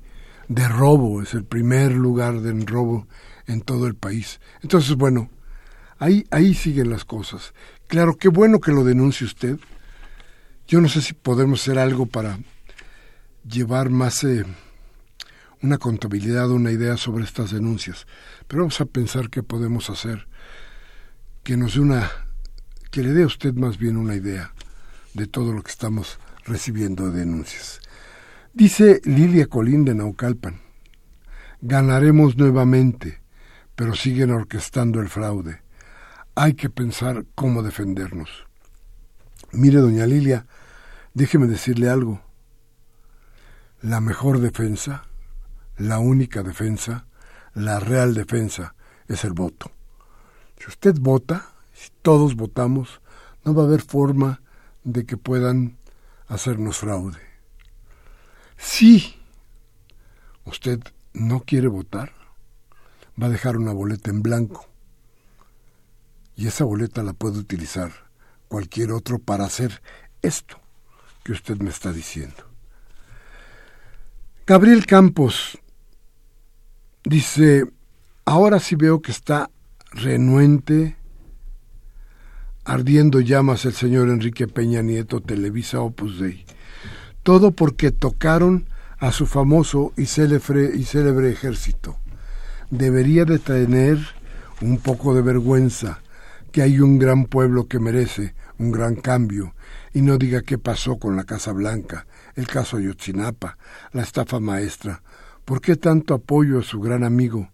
De 0.49 0.67
robo, 0.67 1.21
es 1.21 1.35
el 1.35 1.45
primer 1.45 1.93
lugar 1.93 2.41
de 2.41 2.65
robo 2.65 3.07
en 3.47 3.61
todo 3.61 3.87
el 3.87 3.95
país. 3.95 4.41
Entonces, 4.63 4.97
bueno, 4.97 5.29
ahí, 5.99 6.25
ahí 6.31 6.55
siguen 6.55 6.89
las 6.89 7.05
cosas. 7.05 7.53
Claro, 7.89 8.17
qué 8.17 8.29
bueno 8.29 8.59
que 8.59 8.73
lo 8.73 8.85
denuncie 8.85 9.27
usted. 9.27 9.59
Yo 10.67 10.81
no 10.81 10.89
sé 10.89 11.03
si 11.03 11.13
podemos 11.13 11.61
hacer 11.61 11.79
algo 11.79 12.07
para 12.07 12.39
llevar 13.47 13.91
más 13.91 14.25
eh, 14.25 14.47
una 15.63 15.79
contabilidad, 15.79 16.51
una 16.51 16.71
idea 16.71 16.97
sobre 16.97 17.25
estas 17.25 17.51
denuncias. 17.51 18.07
Pero 18.49 18.63
vamos 18.63 18.81
a 18.81 18.87
pensar 18.87 19.31
qué 19.31 19.43
podemos 19.43 19.91
hacer 19.91 20.27
que 21.43 21.57
nos 21.57 21.75
dé 21.75 21.81
una, 21.81 22.11
que 22.91 23.03
le 23.03 23.13
dé 23.13 23.23
a 23.23 23.27
usted 23.27 23.55
más 23.55 23.79
bien 23.79 23.97
una 23.97 24.15
idea 24.15 24.53
de 25.15 25.27
todo 25.27 25.53
lo 25.53 25.63
que 25.63 25.71
estamos 25.71 26.19
recibiendo 26.45 27.11
de 27.11 27.21
denuncias. 27.21 27.81
Dice 28.53 29.01
Lilia 29.05 29.47
Colín 29.47 29.85
de 29.85 29.95
Naucalpan, 29.95 30.61
ganaremos 31.61 32.37
nuevamente, 32.37 33.21
pero 33.75 33.95
siguen 33.95 34.31
orquestando 34.31 35.01
el 35.01 35.09
fraude. 35.09 35.63
Hay 36.35 36.55
que 36.55 36.71
pensar 36.71 37.27
cómo 37.35 37.63
defendernos. 37.63 38.29
Mire, 39.53 39.79
doña 39.79 40.07
Lilia, 40.07 40.47
déjeme 41.15 41.47
decirle 41.47 41.89
algo. 41.89 42.21
La 43.83 44.01
mejor 44.01 44.41
defensa, 44.41 45.05
la 45.81 45.99
única 45.99 46.43
defensa, 46.43 47.07
la 47.55 47.81
real 47.81 48.13
defensa 48.13 48.75
es 49.09 49.25
el 49.25 49.33
voto. 49.33 49.73
Si 50.59 50.67
usted 50.69 50.95
vota, 51.01 51.53
si 51.73 51.89
todos 52.03 52.37
votamos, 52.37 53.01
no 53.45 53.55
va 53.55 53.63
a 53.63 53.67
haber 53.67 53.81
forma 53.81 54.43
de 54.85 55.07
que 55.07 55.17
puedan 55.17 55.79
hacernos 56.29 56.77
fraude. 56.77 57.19
Si 58.59 59.17
usted 60.45 60.81
no 61.15 61.41
quiere 61.41 61.69
votar, 61.69 62.13
va 63.21 63.29
a 63.29 63.31
dejar 63.31 63.57
una 63.57 63.73
boleta 63.73 64.11
en 64.11 64.23
blanco 64.23 64.67
y 66.37 66.47
esa 66.47 66.65
boleta 66.65 67.03
la 67.03 67.15
puede 67.15 67.39
utilizar 67.39 67.91
cualquier 68.49 68.93
otro 68.93 69.19
para 69.19 69.47
hacer 69.47 69.81
esto 70.21 70.61
que 71.25 71.33
usted 71.33 71.57
me 71.57 71.71
está 71.71 71.91
diciendo. 71.91 72.51
Gabriel 74.47 74.85
Campos 74.85 75.60
dice, 77.05 77.65
ahora 78.25 78.59
sí 78.61 78.77
veo 78.77 79.01
que 79.01 79.13
está 79.13 79.51
renuente 79.93 80.97
ardiendo 82.65 83.21
llamas 83.21 83.65
el 83.65 83.73
señor 83.73 84.09
Enrique 84.09 84.47
Peña 84.47 84.83
Nieto 84.83 85.21
Televisa 85.21 85.81
Opus 85.81 86.21
Dei. 86.21 86.45
Todo 87.23 87.51
porque 87.51 87.91
tocaron 87.91 88.67
a 88.99 89.13
su 89.13 89.27
famoso 89.27 89.93
y 89.97 90.07
célebre, 90.07 90.71
y 90.75 90.85
célebre 90.85 91.31
ejército. 91.31 91.99
Debería 92.71 93.25
de 93.25 93.39
tener 93.39 93.99
un 94.61 94.79
poco 94.79 95.15
de 95.15 95.23
vergüenza 95.23 96.01
que 96.53 96.63
hay 96.63 96.81
un 96.81 96.99
gran 96.99 97.25
pueblo 97.25 97.67
que 97.67 97.79
merece 97.79 98.35
un 98.59 98.71
gran 98.71 98.95
cambio 98.95 99.55
y 99.93 100.03
no 100.03 100.19
diga 100.19 100.43
qué 100.43 100.59
pasó 100.59 100.99
con 100.99 101.17
la 101.17 101.25
Casa 101.25 101.53
Blanca, 101.53 102.07
el 102.35 102.47
caso 102.47 102.77
Ayotzinapa, 102.77 103.57
la 103.93 104.03
estafa 104.03 104.39
maestra. 104.39 105.03
¿Por 105.45 105.61
qué 105.61 105.77
tanto 105.77 106.15
apoyo 106.15 106.59
a 106.59 106.63
su 106.63 106.81
gran 106.81 107.05
amigo? 107.05 107.51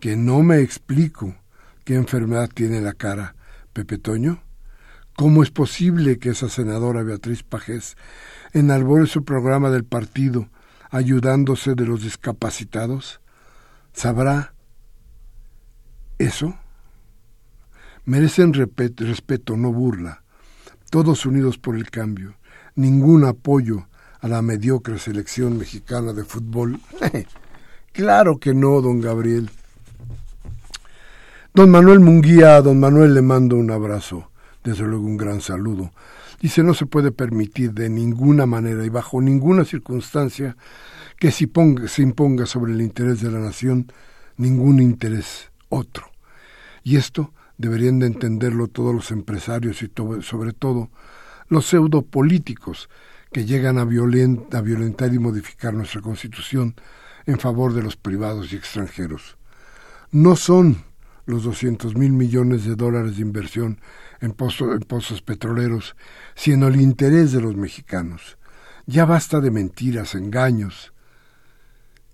Que 0.00 0.16
no 0.16 0.42
me 0.42 0.60
explico 0.60 1.34
qué 1.84 1.94
enfermedad 1.94 2.50
tiene 2.52 2.80
la 2.80 2.92
cara. 2.92 3.34
Pepe 3.72 3.98
Toño. 3.98 4.42
¿Cómo 5.16 5.42
es 5.42 5.50
posible 5.50 6.18
que 6.18 6.30
esa 6.30 6.48
senadora 6.48 7.02
Beatriz 7.02 7.42
Pajés 7.42 7.96
enalbore 8.52 9.06
su 9.06 9.24
programa 9.24 9.70
del 9.70 9.84
partido 9.84 10.48
ayudándose 10.90 11.74
de 11.74 11.86
los 11.86 12.02
discapacitados? 12.02 13.20
¿Sabrá 13.92 14.54
eso? 16.18 16.58
Merecen 18.04 18.52
respeto, 18.52 19.56
no 19.56 19.72
burla. 19.72 20.22
Todos 20.90 21.26
unidos 21.26 21.58
por 21.58 21.76
el 21.76 21.90
cambio. 21.90 22.36
Ningún 22.74 23.24
apoyo 23.24 23.88
a 24.26 24.28
la 24.28 24.42
mediocre 24.42 24.98
selección 24.98 25.56
mexicana 25.56 26.12
de 26.12 26.24
fútbol. 26.24 26.80
claro 27.92 28.38
que 28.38 28.54
no, 28.54 28.80
don 28.80 29.00
Gabriel. 29.00 29.50
Don 31.54 31.70
Manuel 31.70 32.00
Munguía, 32.00 32.56
a 32.56 32.60
don 32.60 32.80
Manuel 32.80 33.14
le 33.14 33.22
mando 33.22 33.56
un 33.56 33.70
abrazo 33.70 34.32
desde 34.64 34.84
luego 34.84 35.06
un 35.06 35.16
gran 35.16 35.40
saludo. 35.40 35.92
Dice, 36.40 36.64
no 36.64 36.74
se 36.74 36.86
puede 36.86 37.12
permitir 37.12 37.72
de 37.72 37.88
ninguna 37.88 38.46
manera 38.46 38.84
y 38.84 38.88
bajo 38.88 39.20
ninguna 39.22 39.64
circunstancia 39.64 40.56
que 41.20 41.30
se, 41.30 41.48
se 41.86 42.02
imponga 42.02 42.46
sobre 42.46 42.72
el 42.72 42.82
interés 42.82 43.20
de 43.20 43.30
la 43.30 43.38
nación 43.38 43.92
ningún 44.36 44.82
interés 44.82 45.52
otro. 45.68 46.10
Y 46.82 46.96
esto 46.96 47.32
deberían 47.58 48.00
de 48.00 48.08
entenderlo 48.08 48.66
todos 48.66 48.92
los 48.92 49.12
empresarios 49.12 49.82
y 49.82 49.90
sobre 50.20 50.52
todo 50.52 50.90
los 51.48 51.66
pseudopolíticos 51.66 52.88
que 53.32 53.44
llegan 53.44 53.78
a, 53.78 53.84
violentar 53.84 55.12
y 55.12 55.18
modificar 55.18 55.74
nuestra 55.74 56.00
constitución 56.00 56.74
en 57.26 57.38
favor 57.38 57.74
de 57.74 57.82
los 57.82 57.96
privados 57.96 58.52
y 58.52 58.56
extranjeros. 58.56 59.36
No 60.12 60.36
son 60.36 60.84
los 61.26 61.42
200 61.42 61.96
mil 61.96 62.12
millones 62.12 62.64
de 62.64 62.76
dólares 62.76 63.16
de 63.16 63.22
inversión 63.22 63.80
en, 64.20 64.34
en 64.38 64.80
pozos 64.80 65.22
petroleros, 65.22 65.96
sino 66.34 66.68
el 66.68 66.80
interés 66.80 67.32
de 67.32 67.40
los 67.40 67.56
mexicanos. 67.56 68.38
Ya 68.86 69.04
basta 69.04 69.40
de 69.40 69.50
mentiras, 69.50 70.14
engaños 70.14 70.92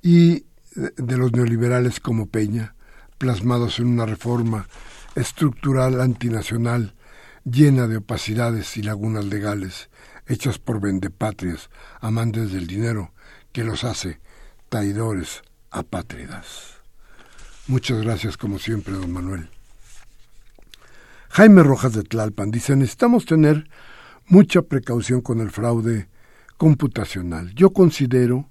y 0.01 0.46
de 0.75 1.18
los 1.18 1.33
neoliberales 1.33 2.01
como 2.01 2.27
Peña, 2.27 2.75
plasmados 3.18 3.79
en 3.79 3.87
una 3.88 4.07
reforma 4.07 4.66
estructural 5.14 6.01
antinacional 6.01 6.94
llena 7.44 7.87
de 7.87 7.98
opacidades 7.98 8.77
y 8.77 8.83
lagunas 8.83 9.27
legales, 9.27 9.90
hechas 10.26 10.58
por 10.58 10.80
vendepatrias, 10.80 11.70
amantes 12.00 12.52
del 12.52 12.66
dinero, 12.66 13.12
que 13.52 13.64
los 13.64 13.85
hace 13.85 14.20
traidores 14.68 15.42
apátridas. 15.70 16.76
Muchas 17.66 18.02
gracias 18.02 18.37
como 18.37 18.58
siempre, 18.58 18.94
don 18.94 19.12
Manuel. 19.12 19.48
Jaime 21.30 21.62
Rojas 21.62 21.94
de 21.94 22.02
Tlalpan 22.02 22.50
dice, 22.50 22.76
necesitamos 22.76 23.24
tener 23.24 23.68
mucha 24.26 24.62
precaución 24.62 25.20
con 25.20 25.40
el 25.40 25.50
fraude 25.50 26.08
computacional. 26.56 27.54
Yo 27.54 27.72
considero, 27.72 28.48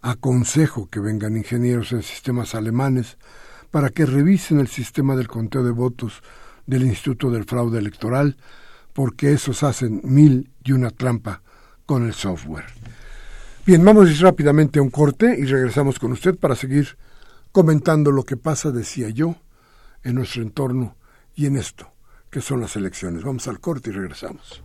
aconsejo 0.00 0.88
que 0.88 1.00
vengan 1.00 1.36
ingenieros 1.36 1.92
en 1.92 2.02
sistemas 2.02 2.54
alemanes 2.54 3.18
para 3.70 3.90
que 3.90 4.06
revisen 4.06 4.58
el 4.58 4.68
sistema 4.68 5.16
del 5.16 5.28
conteo 5.28 5.62
de 5.62 5.70
votos 5.70 6.22
del 6.66 6.84
Instituto 6.84 7.30
del 7.30 7.44
Fraude 7.44 7.78
Electoral, 7.78 8.36
porque 9.00 9.32
esos 9.32 9.62
hacen 9.62 10.02
mil 10.04 10.50
y 10.62 10.72
una 10.72 10.90
trampa 10.90 11.40
con 11.86 12.04
el 12.04 12.12
software. 12.12 12.66
Bien, 13.64 13.82
vamos 13.82 14.20
rápidamente 14.20 14.78
a 14.78 14.82
un 14.82 14.90
corte 14.90 15.34
y 15.38 15.46
regresamos 15.46 15.98
con 15.98 16.12
usted 16.12 16.36
para 16.36 16.54
seguir 16.54 16.98
comentando 17.50 18.10
lo 18.10 18.24
que 18.24 18.36
pasa, 18.36 18.70
decía 18.70 19.08
yo, 19.08 19.36
en 20.04 20.16
nuestro 20.16 20.42
entorno 20.42 20.98
y 21.34 21.46
en 21.46 21.56
esto, 21.56 21.90
que 22.28 22.42
son 22.42 22.60
las 22.60 22.76
elecciones. 22.76 23.24
Vamos 23.24 23.48
al 23.48 23.58
corte 23.58 23.88
y 23.88 23.94
regresamos. 23.94 24.62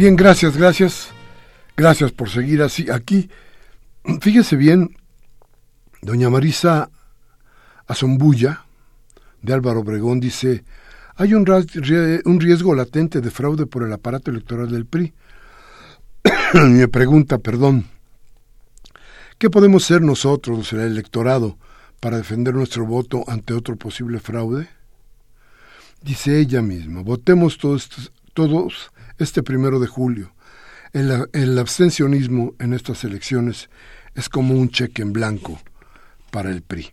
Bien, 0.00 0.16
gracias, 0.16 0.56
gracias. 0.56 1.10
Gracias 1.76 2.10
por 2.10 2.30
seguir 2.30 2.62
así 2.62 2.90
aquí. 2.90 3.28
Fíjese 4.22 4.56
bien, 4.56 4.96
Doña 6.00 6.30
Marisa 6.30 6.88
Azombulla, 7.86 8.64
de 9.42 9.52
Álvaro 9.52 9.80
Obregón, 9.80 10.18
dice, 10.18 10.64
hay 11.16 11.34
un, 11.34 11.44
un 12.24 12.40
riesgo 12.40 12.74
latente 12.74 13.20
de 13.20 13.30
fraude 13.30 13.66
por 13.66 13.82
el 13.82 13.92
aparato 13.92 14.30
electoral 14.30 14.70
del 14.70 14.86
PRI. 14.86 15.12
Me 16.54 16.88
pregunta, 16.88 17.36
perdón, 17.36 17.84
¿qué 19.36 19.50
podemos 19.50 19.84
ser 19.84 20.00
nosotros, 20.00 20.72
el 20.72 20.80
electorado, 20.80 21.58
para 22.00 22.16
defender 22.16 22.54
nuestro 22.54 22.86
voto 22.86 23.22
ante 23.28 23.52
otro 23.52 23.76
posible 23.76 24.18
fraude? 24.18 24.66
Dice 26.00 26.40
ella 26.40 26.62
misma, 26.62 27.02
votemos 27.02 27.58
todos, 27.58 28.10
todos 28.32 28.90
este 29.20 29.42
primero 29.42 29.78
de 29.78 29.86
julio. 29.86 30.34
El, 30.92 31.58
abstencionismo 31.58 32.54
en 32.58 32.72
estas 32.72 33.04
elecciones 33.04 33.70
es 34.14 34.28
como 34.28 34.54
un 34.54 34.70
cheque 34.70 35.02
en 35.02 35.12
blanco 35.12 35.60
para 36.32 36.50
el 36.50 36.62
PRI. 36.62 36.92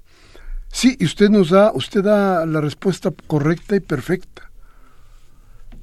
Sí, 0.68 0.96
y 1.00 1.06
usted 1.06 1.30
nos 1.30 1.50
da, 1.50 1.72
usted 1.74 2.04
da 2.04 2.46
la 2.46 2.62
respuesta 2.62 3.12
correcta 3.26 3.76
y 3.76 3.80
perfecta. 3.80 4.52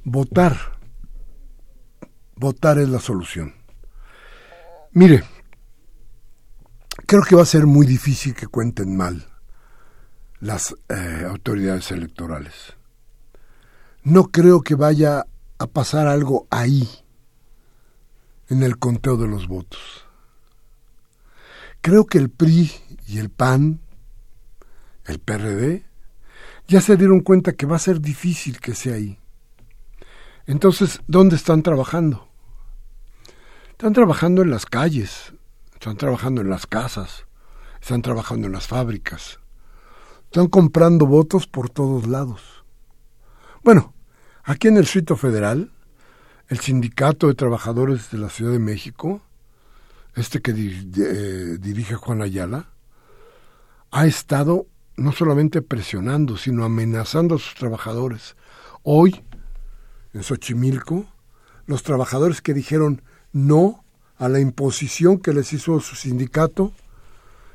Votar. 0.05 0.77
Votar 2.35 2.77
es 2.77 2.87
la 2.87 2.99
solución. 2.99 3.53
Mire, 4.91 5.23
creo 7.05 7.23
que 7.23 7.35
va 7.35 7.41
a 7.41 7.45
ser 7.45 7.65
muy 7.65 7.85
difícil 7.85 8.33
que 8.33 8.47
cuenten 8.47 8.95
mal 8.95 9.27
las 10.39 10.75
eh, 10.89 11.25
autoridades 11.27 11.91
electorales. 11.91 12.75
No 14.03 14.25
creo 14.25 14.61
que 14.61 14.75
vaya 14.75 15.25
a 15.57 15.67
pasar 15.67 16.07
algo 16.07 16.47
ahí, 16.49 16.87
en 18.49 18.63
el 18.63 18.77
conteo 18.77 19.17
de 19.17 19.27
los 19.27 19.47
votos. 19.47 20.05
Creo 21.81 22.05
que 22.05 22.17
el 22.17 22.29
PRI 22.29 22.71
y 23.07 23.19
el 23.19 23.29
PAN 23.29 23.81
el 25.05 25.19
PRD, 25.19 25.85
ya 26.67 26.81
se 26.81 26.97
dieron 26.97 27.21
cuenta 27.21 27.53
que 27.53 27.65
va 27.65 27.75
a 27.75 27.79
ser 27.79 28.01
difícil 28.01 28.59
que 28.59 28.73
sea 28.73 28.95
ahí. 28.95 29.19
Entonces, 30.47 31.01
¿dónde 31.07 31.35
están 31.35 31.63
trabajando? 31.63 32.27
Están 33.71 33.93
trabajando 33.93 34.41
en 34.41 34.49
las 34.49 34.65
calles, 34.65 35.33
están 35.73 35.97
trabajando 35.97 36.41
en 36.41 36.49
las 36.49 36.65
casas, 36.65 37.25
están 37.81 38.01
trabajando 38.01 38.47
en 38.47 38.53
las 38.53 38.67
fábricas, 38.67 39.39
están 40.25 40.47
comprando 40.47 41.05
votos 41.05 41.47
por 41.47 41.69
todos 41.69 42.07
lados. 42.07 42.63
Bueno, 43.63 43.93
aquí 44.45 44.67
en 44.67 44.77
el 44.77 44.83
Distrito 44.83 45.15
Federal, 45.17 45.71
el 46.47 46.59
Sindicato 46.59 47.27
de 47.27 47.33
Trabajadores 47.33 48.11
de 48.11 48.19
la 48.19 48.29
Ciudad 48.29 48.51
de 48.51 48.59
México, 48.59 49.21
este 50.15 50.41
que 50.41 50.51
eh, 50.51 51.57
dirige 51.59 51.95
Juan 51.95 52.21
Ayala, 52.21 52.69
ha 53.91 54.05
estado 54.05 54.67
no 54.95 55.11
solamente 55.11 55.61
presionando, 55.61 56.37
sino 56.37 56.63
amenazando 56.63 57.35
a 57.35 57.39
sus 57.39 57.55
trabajadores. 57.55 58.35
Hoy, 58.83 59.23
en 60.13 60.23
Xochimilco, 60.23 61.05
los 61.65 61.83
trabajadores 61.83 62.41
que 62.41 62.53
dijeron 62.53 63.01
no 63.33 63.83
a 64.17 64.29
la 64.29 64.39
imposición 64.39 65.17
que 65.17 65.33
les 65.33 65.51
hizo 65.51 65.79
su 65.81 65.95
sindicato, 65.95 66.71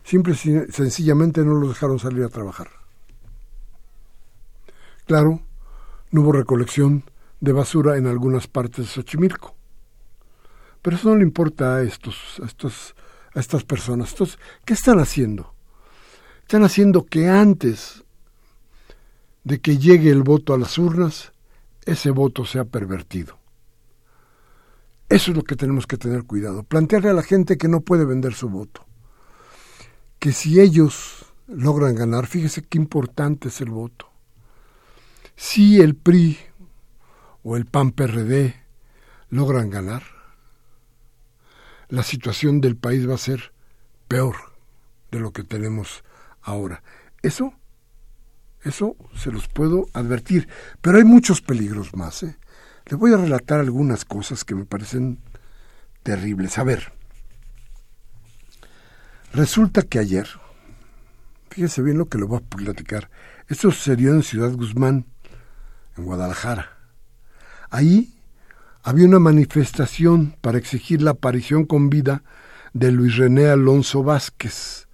simple 0.03 0.35
sencillamente 0.35 1.45
no 1.45 1.55
los 1.55 1.71
dejaron 1.71 1.99
salir 1.99 2.25
a 2.25 2.29
trabajar. 2.29 2.69
Claro, 5.07 5.41
no 6.11 6.23
hubo 6.23 6.33
recolección 6.33 7.05
de 7.41 7.53
basura 7.53 7.97
en 7.97 8.07
algunas 8.07 8.47
partes 8.47 8.87
de 8.87 8.93
Xochimilco. 8.93 9.55
Pero 10.83 10.97
eso 10.97 11.11
no 11.11 11.17
le 11.17 11.23
importa 11.23 11.77
a 11.77 11.83
estos, 11.83 12.41
a 12.43 12.47
estos, 12.47 12.95
a 13.35 13.41
estas 13.41 13.65
personas. 13.65 14.13
Entonces, 14.13 14.39
¿qué 14.65 14.75
están 14.75 14.99
haciendo? 14.99 15.55
Están 16.43 16.65
haciendo 16.65 17.05
que 17.05 17.29
antes 17.29 18.05
de 19.45 19.61
que 19.61 19.79
llegue 19.79 20.11
el 20.11 20.23
voto 20.23 20.55
a 20.55 20.59
las 20.59 20.79
urnas, 20.79 21.33
ese 21.85 22.11
voto 22.11 22.45
sea 22.45 22.65
pervertido. 22.65 23.39
Eso 25.09 25.33
es 25.33 25.37
lo 25.37 25.43
que 25.43 25.57
tenemos 25.57 25.87
que 25.87 25.97
tener 25.97 26.25
cuidado. 26.25 26.63
Plantearle 26.63 27.11
a 27.11 27.15
la 27.15 27.23
gente 27.23 27.59
que 27.59 27.69
no 27.69 27.81
puede 27.81 28.05
vender 28.05 28.35
su 28.35 28.49
voto. 28.49 28.87
Que 30.19 30.33
si 30.33 30.61
ellos 30.61 31.27
logran 31.49 31.97
ganar, 31.97 32.27
fíjese 32.27 32.63
qué 32.63 32.79
importante 32.79 33.49
es 33.49 33.61
el 33.61 33.71
voto. 33.71 34.10
Si 35.43 35.81
el 35.81 35.97
PRI 35.97 36.39
o 37.43 37.57
el 37.57 37.65
PAN-PRD 37.65 38.55
logran 39.31 39.71
ganar, 39.71 40.03
la 41.89 42.03
situación 42.03 42.61
del 42.61 42.77
país 42.77 43.09
va 43.09 43.15
a 43.15 43.19
ser 43.19 43.55
peor 44.07 44.37
de 45.11 45.19
lo 45.19 45.33
que 45.33 45.43
tenemos 45.43 46.05
ahora. 46.43 46.83
Eso, 47.23 47.55
eso 48.65 48.97
se 49.17 49.33
los 49.33 49.49
puedo 49.49 49.89
advertir. 49.95 50.47
Pero 50.83 50.99
hay 50.99 51.05
muchos 51.05 51.41
peligros 51.41 51.97
más. 51.97 52.23
¿eh? 52.23 52.37
Les 52.85 53.01
voy 53.01 53.15
a 53.15 53.17
relatar 53.17 53.61
algunas 53.61 54.05
cosas 54.05 54.45
que 54.45 54.55
me 54.55 54.67
parecen 54.67 55.21
terribles. 56.03 56.59
A 56.59 56.65
ver, 56.65 56.93
resulta 59.33 59.83
que 59.83 60.01
ayer, 60.01 60.29
fíjese 61.49 61.81
bien 61.81 61.97
lo 61.97 62.11
que 62.11 62.19
le 62.19 62.25
voy 62.25 62.41
a 62.41 62.57
platicar, 62.57 63.11
esto 63.49 63.71
sucedió 63.71 64.13
en 64.13 64.23
Ciudad 64.23 64.53
Guzmán, 64.53 65.07
en 65.97 66.05
Guadalajara. 66.05 66.79
Ahí 67.71 68.15
había 68.83 69.07
una 69.07 69.19
manifestación 69.19 70.37
para 70.41 70.59
exigir 70.59 71.03
la 71.03 71.13
aparición 71.13 71.65
con 71.65 71.91
vida 71.91 72.23
de 72.73 72.91
Luis 72.93 73.17
René 73.17 73.49
Alonso 73.49 74.03
Vázquez, 74.03 74.89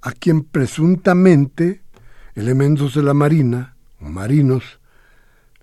a 0.00 0.12
quien 0.12 0.44
presuntamente 0.44 1.82
elementos 2.34 2.94
de 2.94 3.02
la 3.02 3.14
Marina 3.14 3.76
o 4.00 4.04
marinos 4.04 4.78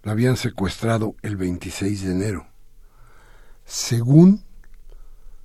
la 0.04 0.12
habían 0.12 0.38
secuestrado 0.38 1.16
el 1.22 1.38
26 1.38 2.04
de 2.04 2.12
enero, 2.12 2.48
según 3.66 4.44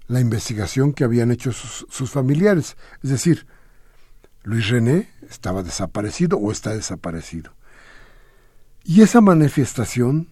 la 0.08 0.20
investigación 0.20 0.92
que 0.92 1.04
habían 1.04 1.30
hecho 1.30 1.52
sus, 1.52 1.86
sus 1.88 2.10
familiares. 2.10 2.76
Es 3.02 3.10
decir, 3.10 3.46
Luis 4.42 4.68
René 4.68 5.08
estaba 5.28 5.62
desaparecido 5.62 6.36
o 6.36 6.50
está 6.50 6.74
desaparecido. 6.74 7.52
Y 8.84 9.02
esa 9.02 9.20
manifestación 9.20 10.28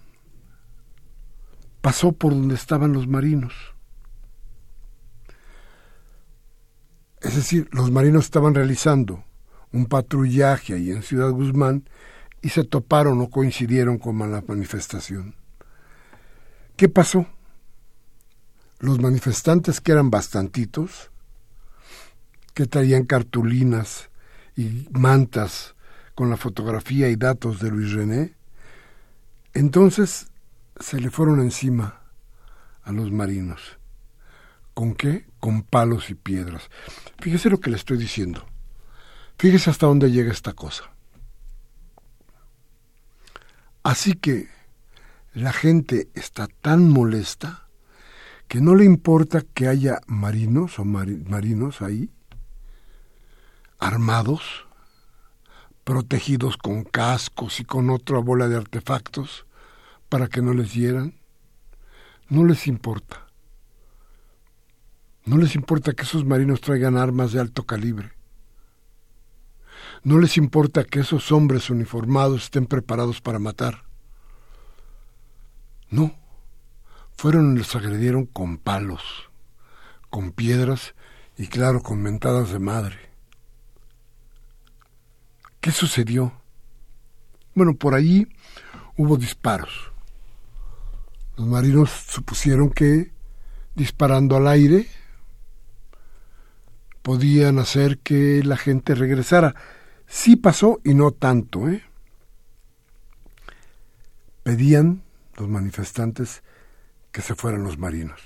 pasó 1.81 2.13
por 2.13 2.33
donde 2.33 2.55
estaban 2.55 2.93
los 2.93 3.07
marinos. 3.07 3.55
Es 7.21 7.35
decir, 7.37 7.69
los 7.73 7.91
marinos 7.91 8.25
estaban 8.25 8.55
realizando 8.55 9.25
un 9.73 9.87
patrullaje 9.87 10.75
ahí 10.75 10.91
en 10.91 11.03
Ciudad 11.03 11.31
Guzmán 11.31 11.89
y 12.43 12.51
se 12.51 12.65
toparon 12.65 13.21
o 13.21 13.31
coincidieron 13.31 13.99
con 13.99 14.19
la 14.19 14.43
manifestación. 14.47 15.35
¿Qué 16.77 16.89
pasó? 16.89 17.27
Los 18.79 19.01
manifestantes, 19.01 19.81
que 19.81 19.93
eran 19.93 20.11
bastantitos, 20.11 21.11
que 22.55 22.67
traían 22.67 23.05
cartulinas 23.05 24.11
y 24.57 24.87
mantas 24.93 25.75
con 26.15 26.31
la 26.31 26.37
fotografía 26.37 27.09
y 27.09 27.17
datos 27.17 27.61
de 27.61 27.71
Luis 27.71 27.93
René, 27.93 28.38
entonces 29.55 30.31
se 30.79 31.01
le 31.01 31.11
fueron 31.11 31.41
encima 31.41 32.01
a 32.83 32.93
los 32.93 33.11
marinos. 33.11 33.79
¿Con 34.75 34.95
qué? 34.95 35.27
Con 35.41 35.63
palos 35.63 36.11
y 36.11 36.15
piedras. 36.15 36.71
Fíjese 37.21 37.51
lo 37.51 37.59
que 37.59 37.71
le 37.71 37.77
estoy 37.77 37.99
diciendo. 37.99 38.47
Fíjese 39.39 39.71
hasta 39.71 39.87
dónde 39.87 40.11
llega 40.11 40.33
esta 40.33 40.53
cosa. 40.53 40.85
Así 43.83 44.15
que 44.15 44.49
la 45.33 45.53
gente 45.53 46.09
está 46.15 46.47
tan 46.47 46.89
molesta 46.91 47.69
que 48.49 48.61
no 48.61 48.75
le 48.75 48.85
importa 48.85 49.43
que 49.55 49.69
haya 49.69 50.01
marinos 50.07 50.79
o 50.79 50.85
marinos 50.85 51.83
ahí, 51.83 52.11
armados, 53.79 54.68
protegidos 55.89 56.59
con 56.59 56.85
cascos 56.85 57.61
y 57.61 57.65
con 57.65 57.89
otra 57.89 58.19
bola 58.19 58.47
de 58.47 58.59
artefactos 58.59 59.47
para 60.11 60.29
que 60.29 60.43
no 60.43 60.53
les 60.53 60.75
hieran. 60.75 61.19
No 62.29 62.45
les 62.45 62.67
importa. 62.67 63.27
No 65.25 65.39
les 65.39 65.55
importa 65.55 65.95
que 65.95 66.03
esos 66.03 66.27
marinos 66.27 66.61
traigan 66.61 66.99
armas 66.99 67.33
de 67.33 67.41
alto 67.41 67.65
calibre. 67.65 68.13
No 70.03 70.19
les 70.19 70.37
importa 70.37 70.85
que 70.85 71.01
esos 71.01 71.33
hombres 71.33 71.71
uniformados 71.71 72.45
estén 72.45 72.67
preparados 72.67 73.23
para 73.23 73.39
matar. 73.39 73.85
No. 75.89 76.15
Fueron 77.17 77.55
y 77.55 77.61
los 77.61 77.75
agredieron 77.75 78.27
con 78.27 78.59
palos, 78.59 79.31
con 80.11 80.33
piedras 80.33 80.95
y 81.39 81.47
claro, 81.47 81.81
con 81.81 82.03
mentadas 82.03 82.53
de 82.53 82.59
madre. 82.59 83.08
¿Qué 85.61 85.71
sucedió? 85.73 86.33
Bueno, 87.55 87.75
por 87.75 87.95
allí 87.95 88.29
hubo 88.97 89.17
disparos. 89.17 89.93
Los 91.37 91.47
marinos 91.47 91.91
supusieron 91.91 92.71
que 92.71 93.13
disparando 93.75 94.37
al 94.37 94.49
aire 94.49 94.87
podían 97.03 97.59
hacer 97.59 97.99
que 97.99 98.43
la 98.45 98.57
gente 98.57 98.95
regresara. 98.95 99.55
Sí 100.07 100.37
pasó 100.37 100.81
y 100.85 100.95
no 100.95 101.11
tanto, 101.13 101.69
¿eh? 101.69 101.83
Pedían 104.43 105.03
los 105.37 105.49
manifestantes 105.49 106.43
que 107.13 107.23
se 107.23 107.35
fueran 107.35 107.65
los 107.65 107.79
marinos. 107.79 108.21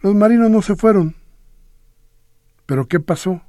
Los 0.00 0.14
marinos 0.14 0.50
no 0.50 0.62
se 0.62 0.76
fueron. 0.76 1.16
Pero 2.66 2.88
¿qué 2.88 3.00
pasó? 3.00 3.42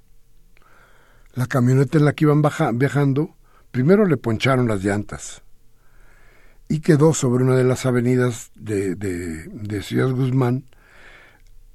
La 1.34 1.48
camioneta 1.48 1.98
en 1.98 2.06
la 2.06 2.14
que 2.14 2.26
iban 2.26 2.44
viajando, 2.76 3.36
primero 3.72 4.06
le 4.06 4.18
poncharon 4.18 4.68
las 4.68 4.84
llantas 4.84 5.42
y 6.68 6.80
quedó 6.80 7.14
sobre 7.14 7.44
una 7.44 7.56
de 7.56 7.64
las 7.64 7.86
avenidas 7.86 8.52
de, 8.56 8.96
de, 8.96 9.82
Ciudad 9.84 10.10
Guzmán, 10.12 10.66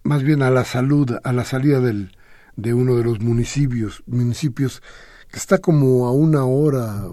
más 0.03 0.23
bien 0.23 0.43
a 0.43 0.51
la 0.51 0.65
salud, 0.65 1.17
a 1.23 1.33
la 1.33 1.45
salida 1.45 1.81
del, 1.81 2.17
de 2.57 2.75
uno 2.75 2.97
de 2.97 3.05
los 3.05 3.21
municipios, 3.21 4.03
municipios 4.07 4.83
que 5.31 5.39
está 5.39 5.59
como 5.59 6.07
a 6.07 6.13
una 6.13 6.45
hora, 6.45 7.09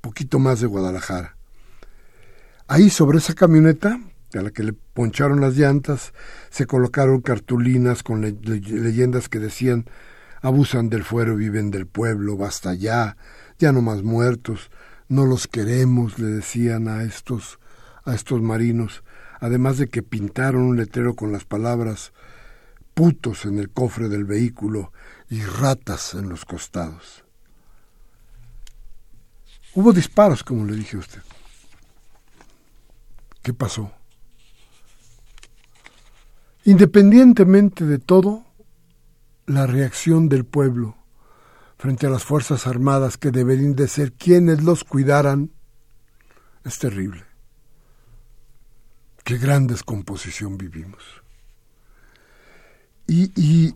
poquito 0.00 0.38
más 0.38 0.60
de 0.60 0.66
Guadalajara. 0.66 1.36
Ahí 2.66 2.90
sobre 2.90 3.18
esa 3.18 3.34
camioneta, 3.34 4.00
a 4.34 4.42
la 4.42 4.50
que 4.50 4.64
le 4.64 4.72
poncharon 4.72 5.40
las 5.40 5.56
llantas, 5.56 6.12
se 6.50 6.66
colocaron 6.66 7.20
cartulinas 7.20 8.02
con 8.02 8.22
leyendas 8.22 9.28
que 9.28 9.38
decían 9.38 9.86
abusan 10.46 10.88
del 10.88 11.02
fuero, 11.02 11.34
viven 11.34 11.72
del 11.72 11.88
pueblo, 11.88 12.36
basta 12.36 12.72
ya, 12.72 13.16
ya 13.58 13.72
no 13.72 13.82
más 13.82 14.04
muertos, 14.04 14.70
no 15.08 15.26
los 15.26 15.48
queremos, 15.48 16.20
le 16.20 16.28
decían 16.28 16.86
a 16.86 17.02
estos, 17.02 17.58
a 18.04 18.14
estos 18.14 18.40
marinos, 18.40 19.02
además 19.40 19.76
de 19.76 19.88
que 19.88 20.04
pintaron 20.04 20.62
un 20.62 20.76
letrero 20.76 21.16
con 21.16 21.32
las 21.32 21.44
palabras 21.44 22.12
putos 22.94 23.44
en 23.44 23.58
el 23.58 23.70
cofre 23.70 24.08
del 24.08 24.24
vehículo 24.24 24.92
y 25.28 25.42
ratas 25.42 26.14
en 26.14 26.28
los 26.28 26.44
costados. 26.44 27.24
Hubo 29.74 29.92
disparos, 29.92 30.44
como 30.44 30.64
le 30.64 30.76
dije 30.76 30.96
a 30.96 31.00
usted. 31.00 31.22
¿Qué 33.42 33.52
pasó? 33.52 33.90
Independientemente 36.62 37.84
de 37.84 37.98
todo, 37.98 38.45
la 39.46 39.66
reacción 39.66 40.28
del 40.28 40.44
pueblo 40.44 40.96
frente 41.78 42.06
a 42.06 42.10
las 42.10 42.24
Fuerzas 42.24 42.66
Armadas 42.66 43.16
que 43.18 43.30
deberían 43.30 43.74
de 43.74 43.88
ser 43.88 44.12
quienes 44.12 44.62
los 44.62 44.84
cuidaran, 44.84 45.52
es 46.64 46.78
terrible. 46.78 47.24
Qué 49.24 49.38
gran 49.38 49.66
descomposición 49.66 50.56
vivimos. 50.56 51.02
Y, 53.06 53.30
y, 53.40 53.74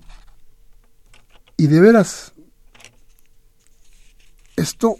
y 1.56 1.66
de 1.66 1.80
veras, 1.80 2.32
esto 4.56 4.96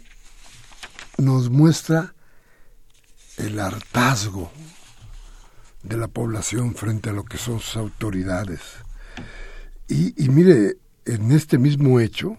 nos 1.17 1.49
muestra 1.49 2.13
el 3.37 3.59
hartazgo 3.59 4.51
de 5.83 5.97
la 5.97 6.07
población 6.07 6.75
frente 6.75 7.09
a 7.09 7.13
lo 7.13 7.25
que 7.25 7.37
son 7.37 7.59
sus 7.59 7.77
autoridades. 7.77 8.61
Y, 9.91 10.13
y 10.15 10.29
mire, 10.29 10.77
en 11.03 11.31
este 11.31 11.57
mismo 11.57 11.99
hecho, 11.99 12.37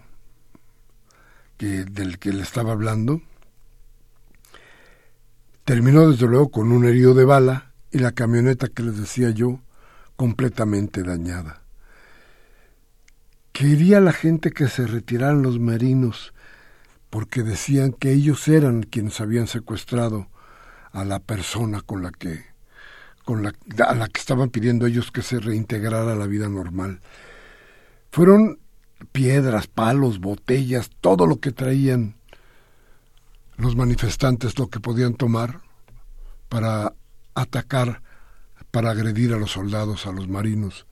del 1.59 2.17
que 2.17 2.33
le 2.33 2.41
estaba 2.41 2.71
hablando, 2.71 3.21
terminó 5.63 6.09
desde 6.09 6.27
luego 6.27 6.49
con 6.49 6.71
un 6.71 6.85
herido 6.85 7.13
de 7.13 7.25
bala 7.25 7.71
y 7.91 7.99
la 7.99 8.11
camioneta 8.11 8.67
que 8.67 8.81
les 8.81 8.97
decía 8.97 9.29
yo 9.29 9.59
completamente 10.15 11.03
dañada. 11.03 11.61
Quería 13.51 14.01
la 14.01 14.13
gente 14.13 14.49
que 14.49 14.67
se 14.67 14.87
retiraran 14.87 15.43
los 15.43 15.59
marinos 15.59 16.33
porque 17.11 17.43
decían 17.43 17.93
que 17.93 18.11
ellos 18.11 18.47
eran 18.47 18.81
quienes 18.81 19.21
habían 19.21 19.45
secuestrado 19.45 20.27
a 20.91 21.05
la 21.05 21.19
persona 21.19 21.81
con 21.81 22.01
la 22.01 22.11
que 22.11 22.51
con 23.23 23.41
la, 23.41 23.53
a 23.87 23.93
la 23.93 24.09
que 24.09 24.19
estaban 24.19 24.49
pidiendo 24.49 24.85
ellos 24.85 25.11
que 25.11 25.21
se 25.21 25.39
reintegrara 25.39 26.11
a 26.11 26.15
la 26.15 26.27
vida 26.27 26.49
normal. 26.49 26.99
Fueron 28.13 28.59
piedras, 29.11 29.65
palos, 29.65 30.19
botellas, 30.19 30.91
todo 31.01 31.25
lo 31.25 31.39
que 31.39 31.51
traían 31.51 32.13
los 33.57 33.75
manifestantes, 33.75 34.59
lo 34.59 34.67
que 34.67 34.79
podían 34.79 35.15
tomar 35.15 35.61
para 36.47 36.93
atacar, 37.33 38.03
para 38.69 38.91
agredir 38.91 39.33
a 39.33 39.39
los 39.39 39.49
soldados, 39.49 40.05
a 40.05 40.11
los 40.11 40.27
marinos, 40.27 40.85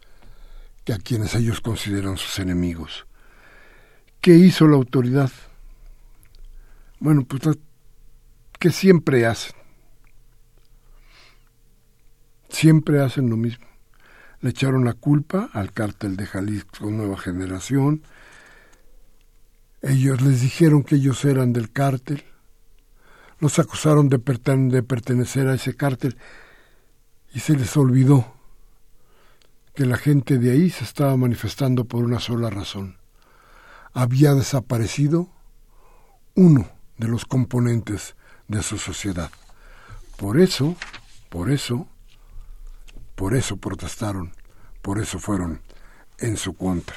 que 0.83 0.93
a 0.93 0.97
quienes 0.97 1.35
ellos 1.35 1.61
consideran 1.61 2.17
sus 2.17 2.39
enemigos. 2.39 3.05
¿Qué 4.19 4.33
hizo 4.33 4.67
la 4.67 4.77
autoridad? 4.77 5.29
Bueno, 6.99 7.23
pues 7.23 7.55
que 8.57 8.71
siempre 8.71 9.27
hacen. 9.27 9.55
Siempre 12.49 12.99
hacen 12.99 13.29
lo 13.29 13.37
mismo 13.37 13.70
le 14.41 14.49
echaron 14.49 14.85
la 14.85 14.93
culpa 14.93 15.49
al 15.53 15.71
cártel 15.71 16.17
de 16.17 16.25
Jalisco 16.25 16.89
Nueva 16.89 17.17
Generación. 17.17 18.03
Ellos 19.81 20.21
les 20.21 20.41
dijeron 20.41 20.83
que 20.83 20.95
ellos 20.95 21.23
eran 21.25 21.53
del 21.53 21.71
cártel. 21.71 22.23
Los 23.39 23.59
acusaron 23.59 24.09
de, 24.09 24.17
de 24.17 24.83
pertenecer 24.83 25.47
a 25.47 25.55
ese 25.55 25.75
cártel 25.75 26.17
y 27.33 27.39
se 27.39 27.55
les 27.55 27.77
olvidó 27.77 28.33
que 29.75 29.85
la 29.85 29.97
gente 29.97 30.37
de 30.37 30.51
ahí 30.51 30.69
se 30.69 30.83
estaba 30.83 31.15
manifestando 31.15 31.85
por 31.85 32.03
una 32.03 32.19
sola 32.19 32.49
razón. 32.49 32.97
Había 33.93 34.33
desaparecido 34.33 35.29
uno 36.35 36.69
de 36.97 37.07
los 37.07 37.25
componentes 37.25 38.15
de 38.47 38.63
su 38.63 38.77
sociedad. 38.77 39.31
Por 40.17 40.39
eso, 40.39 40.75
por 41.29 41.49
eso, 41.51 41.87
por 43.21 43.35
eso 43.35 43.55
protestaron, 43.57 44.31
por 44.81 44.97
eso 44.97 45.19
fueron 45.19 45.61
en 46.17 46.37
su 46.37 46.55
contra. 46.55 46.95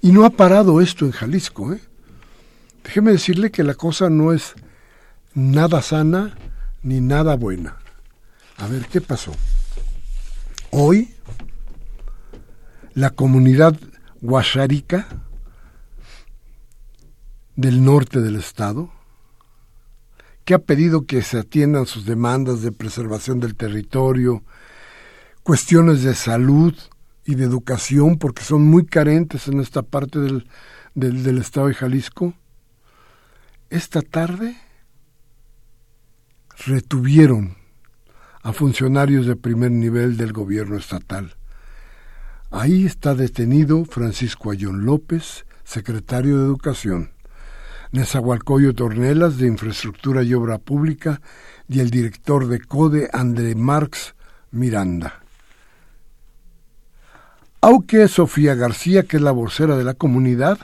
Y 0.00 0.10
no 0.10 0.24
ha 0.24 0.30
parado 0.30 0.80
esto 0.80 1.04
en 1.04 1.10
Jalisco. 1.10 1.74
¿eh? 1.74 1.82
Déjeme 2.82 3.10
decirle 3.12 3.50
que 3.50 3.62
la 3.62 3.74
cosa 3.74 4.08
no 4.08 4.32
es 4.32 4.54
nada 5.34 5.82
sana 5.82 6.34
ni 6.82 7.02
nada 7.02 7.36
buena. 7.36 7.76
A 8.56 8.68
ver, 8.68 8.86
¿qué 8.86 9.02
pasó? 9.02 9.32
Hoy, 10.70 11.14
la 12.94 13.10
comunidad 13.10 13.78
guacharica 14.22 15.06
del 17.54 17.84
norte 17.84 18.22
del 18.22 18.36
estado, 18.36 18.90
que 20.46 20.54
ha 20.54 20.58
pedido 20.60 21.04
que 21.04 21.20
se 21.20 21.40
atiendan 21.40 21.84
sus 21.84 22.06
demandas 22.06 22.62
de 22.62 22.72
preservación 22.72 23.40
del 23.40 23.56
territorio, 23.56 24.42
cuestiones 25.44 26.02
de 26.02 26.14
salud 26.14 26.74
y 27.24 27.34
de 27.36 27.44
educación, 27.44 28.18
porque 28.18 28.42
son 28.42 28.62
muy 28.64 28.86
carentes 28.86 29.46
en 29.46 29.60
esta 29.60 29.82
parte 29.82 30.18
del, 30.18 30.48
del, 30.94 31.38
estado 31.38 31.68
de 31.68 31.74
Jalisco, 31.74 32.34
esta 33.68 34.00
tarde 34.00 34.56
retuvieron 36.66 37.56
a 38.42 38.52
funcionarios 38.52 39.26
de 39.26 39.36
primer 39.36 39.70
nivel 39.70 40.16
del 40.16 40.32
gobierno 40.32 40.76
estatal. 40.76 41.36
Ahí 42.50 42.86
está 42.86 43.14
detenido 43.14 43.84
Francisco 43.84 44.50
Ayón 44.50 44.86
López, 44.86 45.44
secretario 45.64 46.38
de 46.38 46.44
Educación, 46.44 47.10
Nezahualcóyotl 47.92 48.76
Tornelas, 48.76 49.36
de 49.36 49.48
Infraestructura 49.48 50.22
y 50.22 50.32
Obra 50.32 50.58
Pública, 50.58 51.20
y 51.68 51.80
el 51.80 51.90
director 51.90 52.46
de 52.48 52.60
CODE, 52.60 53.10
André 53.12 53.54
Marx 53.54 54.14
Miranda. 54.50 55.23
Aunque 57.66 58.08
Sofía 58.08 58.54
García, 58.54 59.04
que 59.04 59.16
es 59.16 59.22
la 59.22 59.30
vocera 59.30 59.74
de 59.74 59.84
la 59.84 59.94
comunidad, 59.94 60.58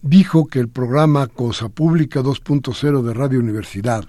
dijo 0.00 0.46
que 0.46 0.60
el 0.60 0.70
programa 0.70 1.26
Cosa 1.26 1.68
Pública 1.68 2.22
2.0 2.22 3.02
de 3.02 3.12
Radio 3.12 3.38
Universidad, 3.38 4.06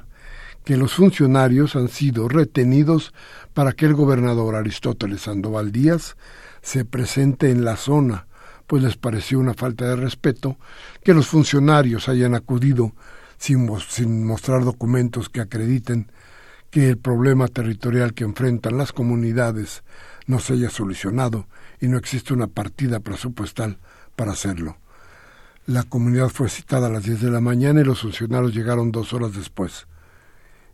que 0.63 0.77
los 0.77 0.93
funcionarios 0.93 1.75
han 1.75 1.89
sido 1.89 2.29
retenidos 2.29 3.13
para 3.53 3.73
que 3.73 3.87
el 3.87 3.93
gobernador 3.93 4.55
Aristóteles 4.55 5.23
Sandoval 5.23 5.73
Díaz 5.73 6.15
se 6.61 6.85
presente 6.85 7.51
en 7.51 7.65
la 7.65 7.75
zona, 7.75 8.27
pues 8.67 8.83
les 8.83 8.95
pareció 8.95 9.37
una 9.37 9.53
falta 9.53 9.83
de 9.89 9.97
respeto 9.97 10.55
que 11.03 11.13
los 11.13 11.27
funcionarios 11.27 12.07
hayan 12.07 12.35
acudido 12.35 12.93
sin, 13.37 13.69
sin 13.89 14.25
mostrar 14.25 14.63
documentos 14.63 15.27
que 15.27 15.41
acrediten 15.41 16.09
que 16.71 16.87
el 16.87 16.97
problema 16.97 17.49
territorial 17.49 18.13
que 18.13 18.23
enfrentan 18.23 18.77
las 18.77 18.93
comunidades 18.93 19.83
no 20.25 20.39
se 20.39 20.53
haya 20.53 20.69
solucionado 20.69 21.47
y 21.79 21.87
no 21.87 21.97
existe 21.97 22.33
una 22.33 22.47
partida 22.47 22.99
presupuestal 22.99 23.77
para 24.15 24.31
hacerlo. 24.31 24.77
La 25.65 25.83
comunidad 25.83 26.29
fue 26.29 26.49
citada 26.49 26.87
a 26.87 26.89
las 26.89 27.03
10 27.03 27.21
de 27.21 27.31
la 27.31 27.41
mañana 27.41 27.81
y 27.81 27.83
los 27.83 28.01
funcionarios 28.01 28.53
llegaron 28.53 28.91
dos 28.91 29.13
horas 29.13 29.33
después. 29.33 29.87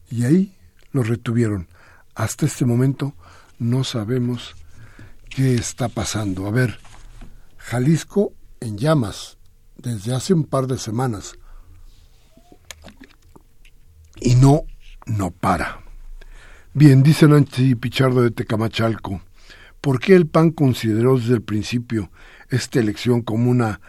Y 0.09 0.25
ahí 0.25 0.55
los 0.91 1.07
retuvieron. 1.07 1.67
Hasta 2.15 2.45
este 2.45 2.65
momento 2.65 3.15
no 3.57 3.83
sabemos 3.83 4.55
qué 5.29 5.55
está 5.55 5.89
pasando. 5.89 6.47
A 6.47 6.51
ver, 6.51 6.79
Jalisco 7.57 8.33
en 8.59 8.77
llamas 8.77 9.37
desde 9.77 10.13
hace 10.13 10.33
un 10.33 10.45
par 10.45 10.67
de 10.67 10.77
semanas. 10.77 11.33
Y 14.21 14.35
no, 14.35 14.61
no 15.05 15.31
para. 15.31 15.81
Bien, 16.73 17.03
dice 17.03 17.27
Nancy 17.27 17.75
Pichardo 17.75 18.21
de 18.21 18.31
Tecamachalco, 18.31 19.21
¿por 19.83 19.99
qué 19.99 20.15
el 20.15 20.27
PAN 20.27 20.51
consideró 20.51 21.19
desde 21.19 21.33
el 21.33 21.41
principio 21.41 22.09
esta 22.49 22.79
elección 22.79 23.21
como 23.21 23.51
una 23.51 23.81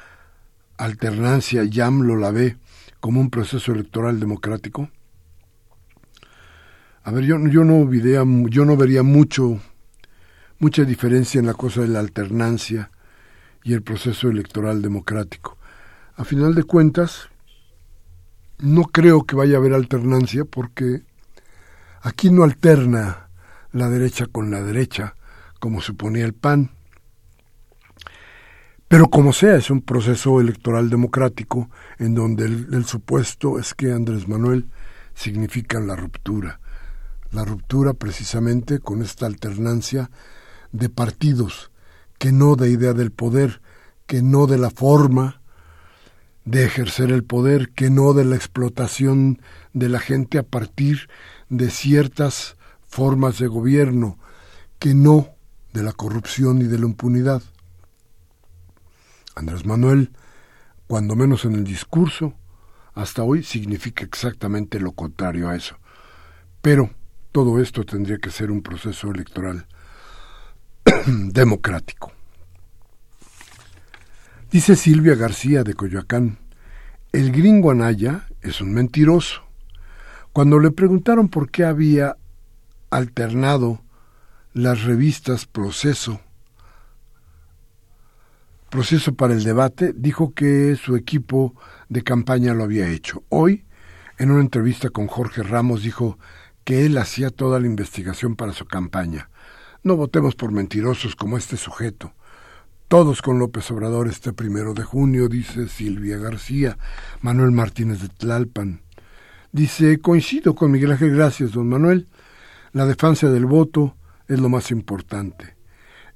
alternancia 0.76 1.62
y 1.62 1.80
AMLO 1.80 2.16
la 2.16 2.33
ve 2.33 2.57
como 2.98 3.20
un 3.20 3.30
proceso 3.30 3.70
electoral 3.70 4.18
democrático? 4.18 4.90
A 7.04 7.12
ver, 7.12 7.22
yo, 7.22 7.38
yo, 7.46 7.62
no, 7.62 7.87
vería, 7.87 8.24
yo 8.48 8.64
no 8.64 8.76
vería 8.76 9.04
mucho, 9.04 9.61
mucha 10.59 10.83
diferencia 10.83 11.38
en 11.38 11.46
la 11.46 11.54
cosa 11.54 11.83
de 11.83 11.88
la 11.88 12.00
alternancia 12.00 12.90
y 13.62 13.72
el 13.72 13.83
proceso 13.83 14.28
electoral 14.28 14.83
democrático. 14.83 15.59
A 16.16 16.24
final 16.24 16.57
de 16.57 16.64
cuentas, 16.64 17.28
no 18.59 18.83
creo 18.83 19.22
que 19.22 19.37
vaya 19.37 19.54
a 19.54 19.59
haber 19.59 19.74
alternancia 19.74 20.44
porque 20.44 21.02
aquí 22.02 22.30
no 22.30 22.42
alterna 22.42 23.28
la 23.70 23.88
derecha 23.88 24.26
con 24.26 24.50
la 24.50 24.61
derecha, 24.61 25.14
como 25.64 25.81
suponía 25.81 26.27
el 26.27 26.35
PAN. 26.35 26.72
Pero 28.87 29.09
como 29.09 29.33
sea, 29.33 29.57
es 29.57 29.70
un 29.70 29.81
proceso 29.81 30.38
electoral 30.38 30.90
democrático 30.90 31.70
en 31.98 32.14
donde 32.14 32.44
el, 32.44 32.85
supuesto 32.85 33.59
es 33.59 33.72
que 33.72 33.90
Andrés 33.90 34.29
Manuel 34.29 34.68
significa 35.14 35.81
la 35.81 35.96
ruptura. 35.96 36.61
La 37.31 37.46
ruptura 37.46 37.94
precisamente 37.94 38.79
con 38.79 39.00
esta 39.00 39.24
alternancia 39.24 40.11
de 40.72 40.90
partidos, 40.90 41.70
que 42.18 42.31
no 42.31 42.57
de 42.57 42.68
idea 42.68 42.92
del 42.92 43.11
poder, 43.11 43.62
que 44.07 44.20
no 44.20 44.46
de 44.46 44.59
la 44.59 44.68
forma 44.68 45.40
de 46.44 46.66
ejercer 46.66 47.11
el 47.11 47.24
poder, 47.24 47.70
que 47.70 47.88
no 47.88 48.12
de 48.12 48.27
la 48.27 48.37
explotación 48.37 49.40
de 49.72 49.88
la 49.88 49.98
gente 49.98 50.37
a 50.37 50.42
partir 50.42 51.09
de 51.48 51.70
ciertas 51.70 52.59
formas 52.87 53.38
de 53.38 53.46
gobierno, 53.46 54.18
que 54.79 54.92
no 54.92 55.34
de 55.74 55.82
la 55.82 55.92
corrupción 55.92 56.62
y 56.62 56.66
de 56.66 56.78
la 56.78 56.87
impunidad. 56.87 57.42
Andrés 59.34 59.66
Manuel, 59.66 60.12
cuando 60.87 61.16
menos 61.16 61.44
en 61.44 61.56
el 61.56 61.64
discurso, 61.64 62.32
hasta 62.94 63.24
hoy 63.24 63.42
significa 63.42 64.04
exactamente 64.04 64.78
lo 64.78 64.92
contrario 64.92 65.48
a 65.48 65.56
eso. 65.56 65.76
Pero 66.62 66.90
todo 67.32 67.60
esto 67.60 67.84
tendría 67.84 68.18
que 68.18 68.30
ser 68.30 68.52
un 68.52 68.62
proceso 68.62 69.10
electoral 69.10 69.66
democrático. 71.06 72.12
Dice 74.52 74.76
Silvia 74.76 75.16
García 75.16 75.64
de 75.64 75.74
Coyoacán, 75.74 76.38
el 77.10 77.32
gringo 77.32 77.72
Anaya 77.72 78.28
es 78.42 78.60
un 78.60 78.72
mentiroso. 78.72 79.42
Cuando 80.32 80.60
le 80.60 80.70
preguntaron 80.70 81.28
por 81.28 81.50
qué 81.50 81.64
había 81.64 82.16
alternado 82.90 83.84
las 84.54 84.84
revistas 84.84 85.46
Proceso 85.46 86.20
proceso 88.70 89.14
para 89.14 89.34
el 89.34 89.44
debate, 89.44 89.92
dijo 89.94 90.34
que 90.34 90.74
su 90.74 90.96
equipo 90.96 91.54
de 91.88 92.02
campaña 92.02 92.54
lo 92.54 92.64
había 92.64 92.90
hecho. 92.90 93.22
Hoy, 93.28 93.64
en 94.18 94.32
una 94.32 94.40
entrevista 94.40 94.90
con 94.90 95.06
Jorge 95.06 95.44
Ramos, 95.44 95.84
dijo 95.84 96.18
que 96.64 96.84
él 96.84 96.98
hacía 96.98 97.30
toda 97.30 97.60
la 97.60 97.68
investigación 97.68 98.34
para 98.34 98.52
su 98.52 98.66
campaña. 98.66 99.30
No 99.84 99.94
votemos 99.94 100.34
por 100.34 100.50
mentirosos 100.50 101.14
como 101.14 101.38
este 101.38 101.56
sujeto. 101.56 102.14
Todos 102.88 103.22
con 103.22 103.38
López 103.38 103.70
Obrador 103.70 104.08
este 104.08 104.32
primero 104.32 104.74
de 104.74 104.82
junio, 104.82 105.28
dice 105.28 105.68
Silvia 105.68 106.16
García, 106.18 106.76
Manuel 107.20 107.52
Martínez 107.52 108.00
de 108.02 108.08
Tlalpan. 108.08 108.82
Dice, 109.52 110.00
coincido 110.00 110.56
con 110.56 110.72
Miguel 110.72 110.90
Ángel, 110.90 111.14
gracias, 111.14 111.52
don 111.52 111.68
Manuel. 111.68 112.08
La 112.72 112.86
defensa 112.86 113.30
del 113.30 113.46
voto 113.46 113.94
es 114.28 114.40
lo 114.40 114.48
más 114.48 114.70
importante. 114.70 115.56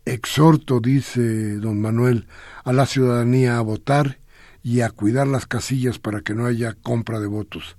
Exhorto, 0.04 0.80
dice 0.80 1.56
don 1.56 1.80
Manuel, 1.80 2.26
a 2.64 2.72
la 2.72 2.86
ciudadanía 2.86 3.58
a 3.58 3.60
votar 3.60 4.18
y 4.62 4.80
a 4.80 4.90
cuidar 4.90 5.26
las 5.26 5.46
casillas 5.46 5.98
para 5.98 6.22
que 6.22 6.34
no 6.34 6.46
haya 6.46 6.74
compra 6.74 7.20
de 7.20 7.26
votos. 7.26 7.76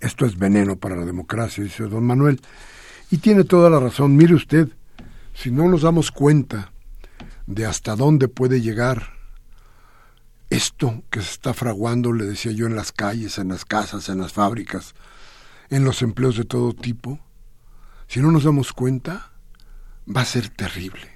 Esto 0.00 0.26
es 0.26 0.38
veneno 0.38 0.76
para 0.76 0.96
la 0.96 1.04
democracia, 1.04 1.62
dice 1.62 1.84
don 1.84 2.04
Manuel. 2.04 2.40
Y 3.10 3.18
tiene 3.18 3.44
toda 3.44 3.70
la 3.70 3.78
razón. 3.78 4.16
Mire 4.16 4.34
usted, 4.34 4.68
si 5.34 5.50
no 5.50 5.68
nos 5.68 5.82
damos 5.82 6.10
cuenta 6.10 6.72
de 7.46 7.66
hasta 7.66 7.94
dónde 7.94 8.28
puede 8.28 8.60
llegar 8.60 9.12
esto 10.52 11.02
que 11.10 11.20
se 11.20 11.30
está 11.30 11.54
fraguando, 11.54 12.12
le 12.12 12.26
decía 12.26 12.52
yo, 12.52 12.66
en 12.66 12.76
las 12.76 12.92
calles, 12.92 13.38
en 13.38 13.48
las 13.48 13.64
casas, 13.64 14.08
en 14.08 14.18
las 14.18 14.32
fábricas, 14.32 14.94
en 15.70 15.84
los 15.84 16.02
empleos 16.02 16.36
de 16.36 16.44
todo 16.44 16.74
tipo, 16.74 17.20
si 18.12 18.20
no 18.20 18.30
nos 18.30 18.44
damos 18.44 18.74
cuenta, 18.74 19.32
va 20.06 20.20
a 20.20 20.26
ser 20.26 20.50
terrible. 20.50 21.08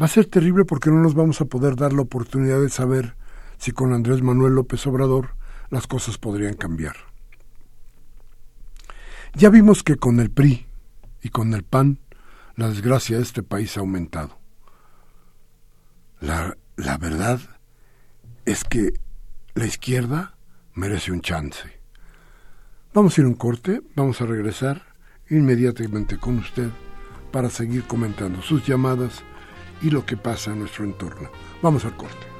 Va 0.00 0.04
a 0.04 0.08
ser 0.08 0.26
terrible 0.26 0.64
porque 0.64 0.88
no 0.88 1.02
nos 1.02 1.14
vamos 1.14 1.40
a 1.40 1.46
poder 1.46 1.74
dar 1.74 1.92
la 1.92 2.02
oportunidad 2.02 2.60
de 2.60 2.68
saber 2.68 3.16
si 3.56 3.72
con 3.72 3.92
Andrés 3.92 4.22
Manuel 4.22 4.54
López 4.54 4.86
Obrador 4.86 5.34
las 5.70 5.88
cosas 5.88 6.16
podrían 6.16 6.54
cambiar. 6.54 6.94
Ya 9.34 9.50
vimos 9.50 9.82
que 9.82 9.96
con 9.96 10.20
el 10.20 10.30
PRI 10.30 10.68
y 11.22 11.30
con 11.30 11.52
el 11.52 11.64
PAN 11.64 11.98
la 12.54 12.68
desgracia 12.68 13.16
de 13.16 13.24
este 13.24 13.42
país 13.42 13.76
ha 13.76 13.80
aumentado. 13.80 14.38
La, 16.20 16.56
la 16.76 16.98
verdad 16.98 17.40
es 18.44 18.62
que 18.62 18.92
la 19.54 19.66
izquierda 19.66 20.36
merece 20.74 21.10
un 21.10 21.20
chance. 21.20 21.80
Vamos 22.94 23.18
a 23.18 23.22
ir 23.22 23.24
a 23.24 23.28
un 23.28 23.34
corte, 23.34 23.82
vamos 23.96 24.20
a 24.20 24.26
regresar 24.26 24.87
inmediatamente 25.30 26.18
con 26.18 26.38
usted 26.38 26.68
para 27.32 27.50
seguir 27.50 27.84
comentando 27.84 28.42
sus 28.42 28.66
llamadas 28.66 29.22
y 29.82 29.90
lo 29.90 30.04
que 30.06 30.16
pasa 30.16 30.52
en 30.52 30.60
nuestro 30.60 30.84
entorno. 30.84 31.30
Vamos 31.62 31.84
al 31.84 31.96
corte. 31.96 32.37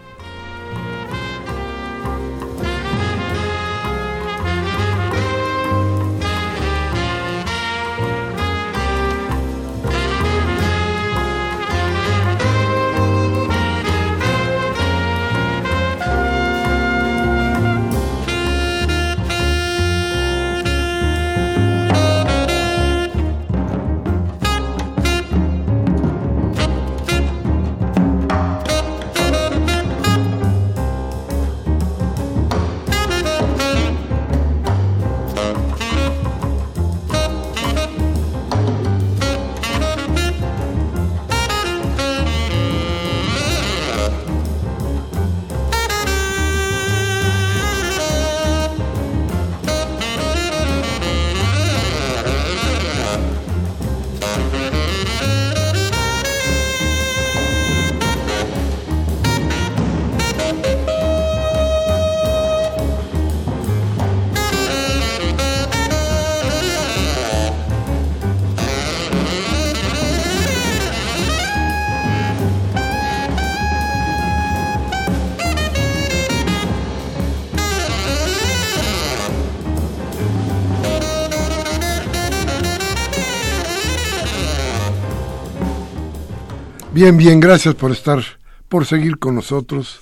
Bien, 87.00 87.16
bien, 87.16 87.38
gracias 87.38 87.76
por 87.76 87.92
estar, 87.92 88.24
por 88.68 88.84
seguir 88.84 89.20
con 89.20 89.36
nosotros. 89.36 90.00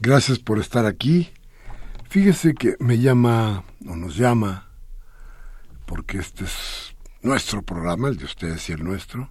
Gracias 0.00 0.40
por 0.40 0.58
estar 0.58 0.84
aquí. 0.84 1.30
Fíjese 2.08 2.54
que 2.54 2.74
me 2.80 2.98
llama, 2.98 3.62
o 3.86 3.94
nos 3.94 4.16
llama, 4.16 4.66
porque 5.86 6.18
este 6.18 6.42
es 6.42 6.96
nuestro 7.22 7.62
programa, 7.62 8.08
el 8.08 8.16
de 8.16 8.24
ustedes 8.24 8.68
y 8.68 8.72
el 8.72 8.82
nuestro, 8.82 9.30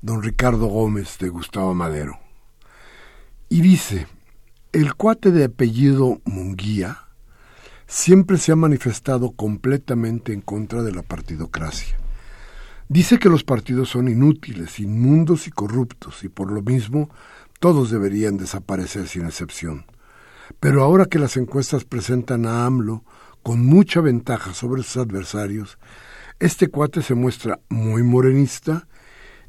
don 0.00 0.22
Ricardo 0.22 0.66
Gómez 0.66 1.18
de 1.18 1.30
Gustavo 1.30 1.74
Madero. 1.74 2.20
Y 3.48 3.60
dice, 3.60 4.06
el 4.70 4.94
cuate 4.94 5.32
de 5.32 5.46
apellido 5.46 6.20
Munguía 6.24 7.08
siempre 7.88 8.38
se 8.38 8.52
ha 8.52 8.56
manifestado 8.56 9.32
completamente 9.32 10.32
en 10.32 10.42
contra 10.42 10.84
de 10.84 10.92
la 10.92 11.02
partidocracia. 11.02 11.98
Dice 12.88 13.18
que 13.18 13.28
los 13.28 13.44
partidos 13.44 13.90
son 13.90 14.08
inútiles, 14.08 14.80
inmundos 14.80 15.46
y 15.46 15.50
corruptos, 15.50 16.24
y 16.24 16.30
por 16.30 16.50
lo 16.50 16.62
mismo 16.62 17.10
todos 17.60 17.90
deberían 17.90 18.38
desaparecer 18.38 19.06
sin 19.08 19.26
excepción. 19.26 19.84
Pero 20.58 20.82
ahora 20.82 21.04
que 21.04 21.18
las 21.18 21.36
encuestas 21.36 21.84
presentan 21.84 22.46
a 22.46 22.64
AMLO 22.64 23.04
con 23.42 23.64
mucha 23.66 24.00
ventaja 24.00 24.54
sobre 24.54 24.82
sus 24.82 24.96
adversarios, 24.96 25.78
este 26.40 26.68
cuate 26.68 27.02
se 27.02 27.14
muestra 27.14 27.60
muy 27.68 28.02
morenista 28.02 28.86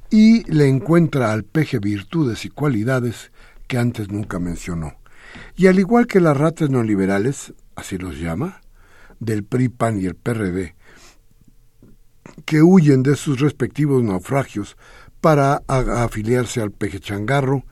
y 0.10 0.44
le 0.52 0.68
encuentra 0.68 1.32
al 1.32 1.44
peje 1.44 1.80
virtudes 1.80 2.44
y 2.44 2.50
cualidades 2.50 3.32
que 3.68 3.78
antes 3.78 4.10
nunca 4.10 4.40
mencionó. 4.40 4.96
Y 5.56 5.68
al 5.68 5.80
igual 5.80 6.08
que 6.08 6.20
las 6.20 6.36
ratas 6.36 6.70
neoliberales, 6.70 7.54
así 7.76 7.98
los 7.98 8.20
llama, 8.20 8.60
del 9.20 9.46
PRI, 9.46 9.70
PAN 9.70 10.02
y 10.02 10.08
el 10.08 10.16
PRD, 10.16 10.76
que 12.46 12.62
huyen 12.62 13.04
de 13.04 13.16
sus 13.16 13.40
respectivos 13.40 14.04
naufragios 14.04 14.78
para 15.22 15.62
afiliarse 15.68 16.62
al 16.62 16.72
peje 16.72 17.00
changarro, 17.00 17.64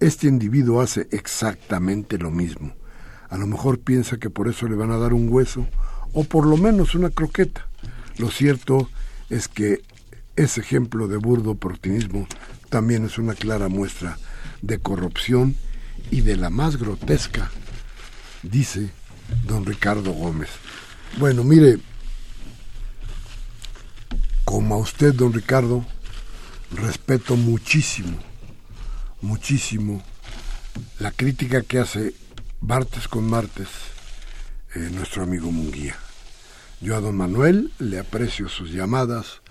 este 0.00 0.26
individuo 0.26 0.80
hace 0.80 1.08
exactamente 1.10 2.18
lo 2.18 2.30
mismo. 2.30 2.74
A 3.28 3.36
lo 3.36 3.46
mejor 3.46 3.78
piensa 3.78 4.18
que 4.18 4.30
por 4.30 4.48
eso 4.48 4.68
le 4.68 4.76
van 4.76 4.90
a 4.90 4.98
dar 4.98 5.12
un 5.12 5.28
hueso 5.32 5.66
o 6.12 6.24
por 6.24 6.46
lo 6.46 6.56
menos 6.56 6.94
una 6.94 7.10
croqueta. 7.10 7.66
Lo 8.16 8.30
cierto 8.30 8.88
es 9.28 9.48
que 9.48 9.82
ese 10.36 10.60
ejemplo 10.60 11.08
de 11.08 11.16
burdo 11.16 11.50
oportunismo 11.50 12.26
también 12.68 13.04
es 13.04 13.18
una 13.18 13.34
clara 13.34 13.68
muestra 13.68 14.18
de 14.62 14.78
corrupción 14.78 15.56
y 16.10 16.22
de 16.22 16.36
la 16.36 16.50
más 16.50 16.76
grotesca, 16.76 17.50
dice 18.42 18.90
don 19.46 19.66
Ricardo 19.66 20.12
Gómez. 20.12 20.48
Bueno, 21.18 21.44
mire, 21.44 21.78
como 24.48 24.76
a 24.76 24.78
usted, 24.78 25.12
don 25.12 25.34
Ricardo, 25.34 25.84
respeto 26.70 27.36
muchísimo, 27.36 28.16
muchísimo 29.20 30.02
la 30.98 31.10
crítica 31.10 31.60
que 31.60 31.78
hace 31.78 32.14
martes 32.62 33.08
con 33.08 33.28
martes 33.28 33.68
eh, 34.74 34.88
nuestro 34.90 35.22
amigo 35.22 35.52
Munguía. 35.52 35.96
Yo 36.80 36.96
a 36.96 37.00
don 37.00 37.14
Manuel 37.18 37.72
le 37.78 37.98
aprecio 37.98 38.48
sus 38.48 38.72
llamadas, 38.72 39.42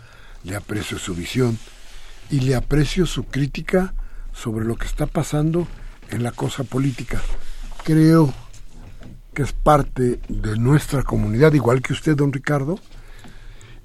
le 0.43 0.55
aprecio 0.55 0.97
su 0.97 1.13
visión 1.13 1.59
y 2.31 2.39
le 2.39 2.55
aprecio 2.55 3.05
su 3.05 3.25
crítica 3.25 3.93
sobre 4.33 4.65
lo 4.65 4.77
que 4.77 4.87
está 4.87 5.05
pasando 5.05 5.67
en 6.09 6.23
la 6.23 6.31
cosa 6.31 6.63
política. 6.63 7.21
Creo 7.83 8.33
que 9.35 9.43
es 9.43 9.53
parte 9.53 10.19
de 10.27 10.57
nuestra 10.57 11.03
comunidad, 11.03 11.53
igual 11.53 11.83
que 11.83 11.93
usted, 11.93 12.15
don 12.15 12.33
Ricardo, 12.33 12.79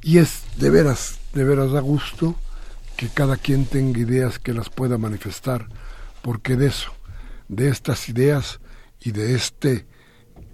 y 0.02 0.18
es 0.18 0.42
de 0.58 0.70
veras, 0.70 1.18
de 1.32 1.44
veras 1.44 1.72
a 1.74 1.80
gusto 1.80 2.36
que 2.96 3.08
cada 3.08 3.36
quien 3.36 3.66
tenga 3.66 4.00
ideas 4.00 4.38
que 4.38 4.52
las 4.52 4.68
pueda 4.68 4.98
manifestar, 4.98 5.68
porque 6.22 6.56
de 6.56 6.66
eso, 6.66 6.92
de 7.48 7.68
estas 7.68 8.08
ideas 8.08 8.60
y 9.00 9.12
de 9.12 9.34
este 9.34 9.86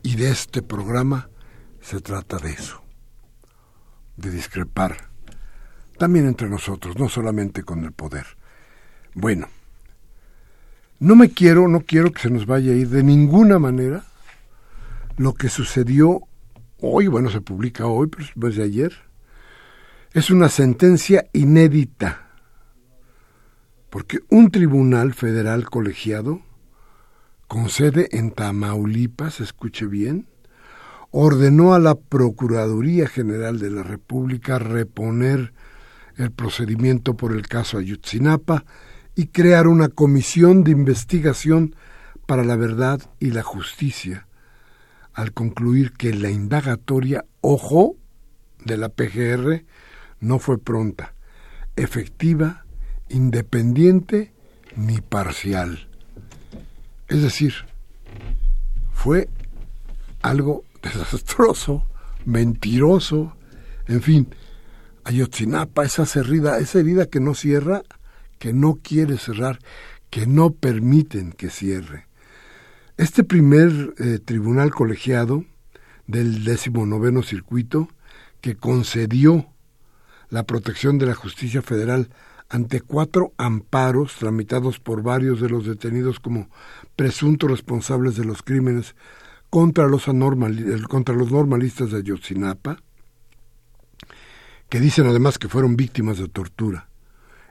y 0.02 0.16
de 0.16 0.30
este 0.30 0.62
programa 0.62 1.28
se 1.80 2.00
trata 2.00 2.38
de 2.38 2.50
eso, 2.50 2.82
de 4.16 4.30
discrepar, 4.30 5.08
también 5.98 6.26
entre 6.26 6.48
nosotros, 6.48 6.96
no 6.96 7.08
solamente 7.08 7.64
con 7.64 7.84
el 7.84 7.92
poder. 7.92 8.26
Bueno, 9.14 9.48
no 11.00 11.16
me 11.16 11.30
quiero, 11.30 11.68
no 11.68 11.80
quiero 11.80 12.12
que 12.12 12.22
se 12.22 12.30
nos 12.30 12.46
vaya 12.46 12.72
a 12.72 12.76
ir 12.76 12.88
de 12.88 13.02
ninguna 13.02 13.58
manera 13.58 14.04
lo 15.16 15.34
que 15.34 15.48
sucedió 15.48 16.22
hoy, 16.80 17.08
bueno, 17.08 17.30
se 17.30 17.40
publica 17.40 17.86
hoy, 17.86 18.06
pero 18.08 18.48
es 18.48 18.56
de 18.56 18.62
ayer. 18.62 19.07
Es 20.14 20.30
una 20.30 20.48
sentencia 20.48 21.26
inédita, 21.34 22.30
porque 23.90 24.20
un 24.30 24.50
tribunal 24.50 25.12
federal 25.12 25.68
colegiado, 25.68 26.40
con 27.46 27.68
sede 27.68 28.08
en 28.12 28.30
Tamaulipas, 28.30 29.40
escuche 29.40 29.84
bien, 29.84 30.26
ordenó 31.10 31.74
a 31.74 31.78
la 31.78 31.94
Procuraduría 31.94 33.06
General 33.06 33.58
de 33.58 33.68
la 33.68 33.82
República 33.82 34.58
reponer 34.58 35.52
el 36.16 36.32
procedimiento 36.32 37.14
por 37.14 37.32
el 37.32 37.46
caso 37.46 37.76
Ayutzinapa 37.76 38.64
y 39.14 39.26
crear 39.26 39.66
una 39.66 39.88
comisión 39.88 40.64
de 40.64 40.70
investigación 40.70 41.76
para 42.24 42.44
la 42.44 42.56
verdad 42.56 43.02
y 43.20 43.32
la 43.32 43.42
justicia, 43.42 44.26
al 45.12 45.34
concluir 45.34 45.92
que 45.92 46.14
la 46.14 46.30
indagatoria, 46.30 47.26
ojo, 47.42 47.96
de 48.64 48.78
la 48.78 48.88
PGR 48.88 49.64
no 50.20 50.38
fue 50.38 50.58
pronta, 50.58 51.14
efectiva, 51.76 52.64
independiente 53.08 54.32
ni 54.76 55.00
parcial. 55.00 55.88
Es 57.08 57.22
decir, 57.22 57.54
fue 58.92 59.28
algo 60.22 60.64
desastroso, 60.82 61.84
mentiroso, 62.24 63.36
en 63.86 64.02
fin, 64.02 64.28
Ayotzinapa, 65.04 65.84
esa 65.84 66.04
herida, 66.20 66.58
esa 66.58 66.80
herida 66.80 67.06
que 67.06 67.20
no 67.20 67.34
cierra, 67.34 67.82
que 68.38 68.52
no 68.52 68.78
quiere 68.82 69.16
cerrar, 69.16 69.58
que 70.10 70.26
no 70.26 70.50
permiten 70.50 71.32
que 71.32 71.48
cierre. 71.48 72.06
Este 72.98 73.24
primer 73.24 73.94
eh, 73.98 74.18
tribunal 74.22 74.70
colegiado 74.70 75.44
del 76.06 76.44
decimonoveno 76.44 77.22
circuito, 77.22 77.88
que 78.40 78.56
concedió 78.56 79.46
la 80.30 80.44
protección 80.44 80.98
de 80.98 81.06
la 81.06 81.14
justicia 81.14 81.62
federal 81.62 82.10
ante 82.48 82.80
cuatro 82.80 83.32
amparos 83.36 84.16
tramitados 84.16 84.78
por 84.78 85.02
varios 85.02 85.40
de 85.40 85.50
los 85.50 85.66
detenidos 85.66 86.18
como 86.18 86.48
presuntos 86.96 87.50
responsables 87.50 88.16
de 88.16 88.24
los 88.24 88.42
crímenes 88.42 88.94
contra 89.50 89.86
los, 89.86 90.06
contra 90.88 91.14
los 91.14 91.30
normalistas 91.30 91.90
de 91.90 91.98
Ayotzinapa, 91.98 92.82
que 94.68 94.80
dicen 94.80 95.06
además 95.06 95.38
que 95.38 95.48
fueron 95.48 95.76
víctimas 95.76 96.18
de 96.18 96.28
tortura. 96.28 96.88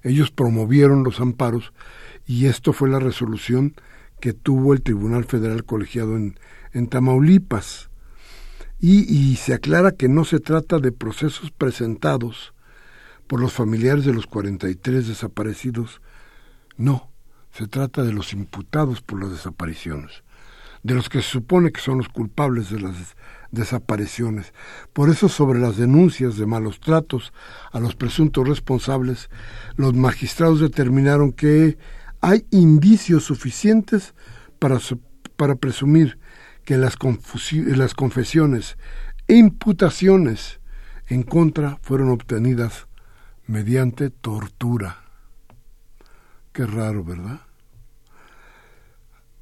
Ellos 0.04 0.32
promovieron 0.32 1.04
los 1.04 1.20
amparos 1.20 1.74
y 2.26 2.46
esto 2.46 2.74
fue 2.74 2.90
la 2.90 3.00
resolución 3.00 3.76
que 4.20 4.34
tuvo 4.34 4.74
el 4.74 4.82
Tribunal 4.82 5.26
Federal 5.26 5.64
Colegiado 5.64 6.16
en, 6.16 6.40
en 6.74 6.88
Tamaulipas. 6.88 7.90
Y, 8.80 9.12
y 9.12 9.38
se 9.38 9.56
aclara 9.56 9.92
que 9.92 10.08
no 10.08 10.24
se 10.24 10.40
trata 10.40 10.78
de 10.78 10.92
procesos 10.92 11.50
presentados 11.50 12.54
por 13.28 13.40
los 13.40 13.54
familiares 13.54 14.06
de 14.06 14.14
los 14.14 14.26
43 14.26 15.08
desaparecidos. 15.08 16.02
No, 16.78 17.12
se 17.52 17.68
trata 17.68 18.04
de 18.04 18.14
los 18.14 18.34
imputados 18.34 19.02
por 19.02 19.22
las 19.22 19.32
desapariciones, 19.32 20.24
de 20.84 20.96
los 20.96 21.10
que 21.10 21.22
se 21.22 21.30
supone 21.30 21.72
que 21.72 21.82
son 21.82 21.98
los 21.98 22.10
culpables 22.10 22.70
de 22.70 22.80
las 22.80 22.96
desapariciones. 23.52 24.54
Por 24.94 25.10
eso 25.10 25.30
sobre 25.30 25.60
las 25.60 25.78
denuncias 25.78 26.38
de 26.38 26.46
malos 26.46 26.80
tratos 26.80 27.34
a 27.72 27.80
los 27.80 27.96
presuntos 27.96 28.48
responsables, 28.48 29.30
los 29.76 29.94
magistrados 29.94 30.60
determinaron 30.60 31.32
que 31.32 31.78
hay 32.22 32.46
indicios 32.52 33.24
suficientes 33.24 34.14
para, 34.60 34.80
para 35.36 35.56
presumir 35.56 36.20
que 36.66 36.78
las, 36.78 36.98
las 37.52 37.94
confesiones 37.94 38.78
e 39.28 39.36
imputaciones 39.36 40.60
en 41.08 41.24
contra 41.24 41.80
fueron 41.82 42.10
obtenidas 42.10 42.87
mediante 43.48 44.10
tortura. 44.10 45.04
Qué 46.52 46.66
raro, 46.66 47.04
¿verdad? 47.04 47.42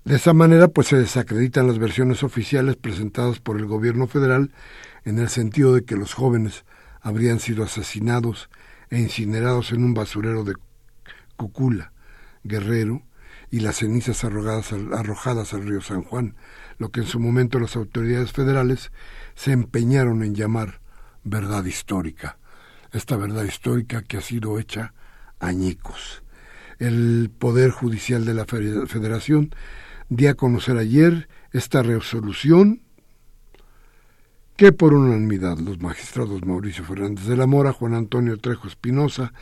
De 0.03 0.16
esa 0.16 0.34
manera, 0.34 0.68
pues 0.68 0.88
se 0.88 0.97
desacreditan 0.97 1.66
las 1.66 1.80
versiones 1.80 2.22
oficiales 2.22 2.76
presentadas 2.76 3.39
por 3.39 3.58
el 3.58 3.66
gobierno 3.66 4.06
federal 4.06 4.51
en 5.03 5.18
el 5.18 5.30
sentido 5.30 5.74
de 5.74 5.84
que 5.84 5.95
los 5.95 6.14
jóvenes 6.14 6.64
habrían 7.01 7.39
sido 7.39 7.64
asesinados 7.64 8.49
e 8.91 8.99
incinerados 8.99 9.72
en 9.72 9.84
un 9.84 9.95
basurero 9.95 10.43
de 10.43 10.53
Cucula, 11.36 11.91
Guerrero, 12.43 13.01
y 13.49 13.62
las 13.62 13.78
cenizas 13.78 14.24
arrojadas 14.24 14.74
al, 14.74 14.93
arrojadas 14.93 15.53
al 15.53 15.66
río 15.66 15.82
San 15.82 16.03
Juan, 16.03 16.36
lo 16.78 16.89
que 16.89 16.99
en 16.99 17.08
su 17.08 17.20
momento 17.20 17.60
las 17.60 17.76
autoridades 17.76 18.32
federales 18.32 18.91
se 19.34 19.53
empeñaron 19.53 20.24
en 20.24 20.36
llamar 20.36 20.82
verdad 21.24 21.66
histórica. 21.66 22.38
Esta 22.96 23.18
verdad 23.18 23.43
histórica 23.43 24.04
que 24.04 24.16
ha 24.16 24.22
sido 24.22 24.58
hecha 24.58 24.93
añicos. 25.41 26.24
El 26.80 27.30
Poder 27.38 27.70
Judicial 27.70 28.24
de 28.24 28.34
la 28.34 28.46
Federación 28.46 29.54
di 30.08 30.28
a 30.28 30.36
conocer 30.36 30.78
ayer 30.78 31.28
esta 31.52 31.84
resolución 31.84 32.84
que 34.56 34.72
por 34.72 34.93
unanimidad 34.93 35.58
los 35.58 35.82
magistrados 35.82 36.46
Mauricio 36.46 36.86
Fernández 36.86 37.26
de 37.26 37.36
la 37.36 37.48
Mora, 37.48 37.74
Juan 37.74 37.96
Antonio 37.96 38.38
Trejo 38.38 38.70
Espinosa 38.70 39.34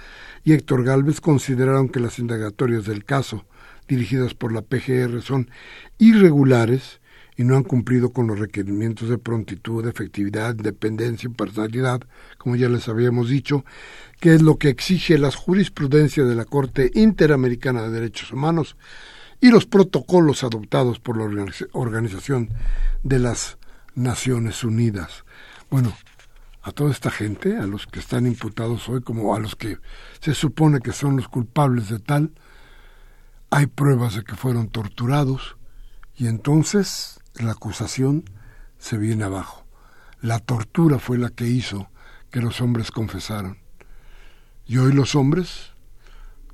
y 0.44 0.54
Héctor 0.54 0.84
Galvez 0.84 1.22
consideraron 1.22 1.90
que 1.90 2.00
las 2.00 2.18
indagatorias 2.18 2.86
del 2.86 3.06
caso 3.06 3.46
dirigidas 3.88 4.34
por 4.34 4.52
la 4.52 4.64
PGR 4.64 5.22
son 5.22 5.52
irregulares 6.00 7.02
y 7.36 7.44
no 7.44 7.56
han 7.56 7.64
cumplido 7.64 8.12
con 8.12 8.28
los 8.28 8.40
requerimientos 8.40 9.10
de 9.10 9.18
prontitud, 9.18 9.88
efectividad, 9.88 10.56
independencia, 10.56 11.28
imparcialidad, 11.28 12.02
como 12.38 12.56
ya 12.56 12.70
les 12.70 12.88
habíamos 12.88 13.30
dicho, 13.30 13.66
que 14.20 14.36
es 14.36 14.42
lo 14.42 14.58
que 14.58 14.70
exige 14.70 15.18
la 15.18 15.32
jurisprudencia 15.32 16.24
de 16.24 16.36
la 16.36 16.46
Corte 16.46 16.92
Interamericana 16.94 17.84
de 17.84 17.92
Derechos 17.92 18.32
Humanos 18.32 18.78
y 19.42 19.50
los 19.50 19.66
protocolos 19.66 20.44
adoptados 20.44 21.00
por 21.00 21.18
la 21.18 21.46
Organización 21.74 22.50
de 23.04 23.20
las 23.20 23.58
Naciones 23.96 24.64
Unidas. 24.64 25.26
Bueno, 25.70 25.94
a 26.62 26.72
toda 26.72 26.92
esta 26.92 27.12
gente, 27.12 27.58
a 27.58 27.68
los 27.68 27.88
que 27.88 28.00
están 28.00 28.26
imputados 28.26 28.88
hoy, 28.88 29.02
como 29.02 29.36
a 29.36 29.40
los 29.40 29.56
que 29.56 29.80
se 30.22 30.34
supone 30.34 30.80
que 30.80 30.94
son 30.94 31.18
los 31.18 31.28
culpables 31.28 31.90
de 31.90 32.00
tal, 32.00 32.32
hay 33.50 33.68
pruebas 33.68 34.16
de 34.16 34.24
que 34.24 34.36
fueron 34.36 34.70
torturados 34.70 35.58
y 36.16 36.28
entonces 36.28 37.20
la 37.36 37.52
acusación 37.52 38.24
se 38.78 38.98
viene 38.98 39.24
abajo. 39.24 39.66
La 40.22 40.40
tortura 40.40 41.00
fue 41.00 41.18
la 41.18 41.30
que 41.30 41.48
hizo 41.48 41.90
que 42.32 42.42
los 42.42 42.62
hombres 42.62 42.92
confesaran. 42.92 43.58
Y 44.66 44.78
hoy 44.78 44.94
los 44.94 45.16
hombres 45.16 45.72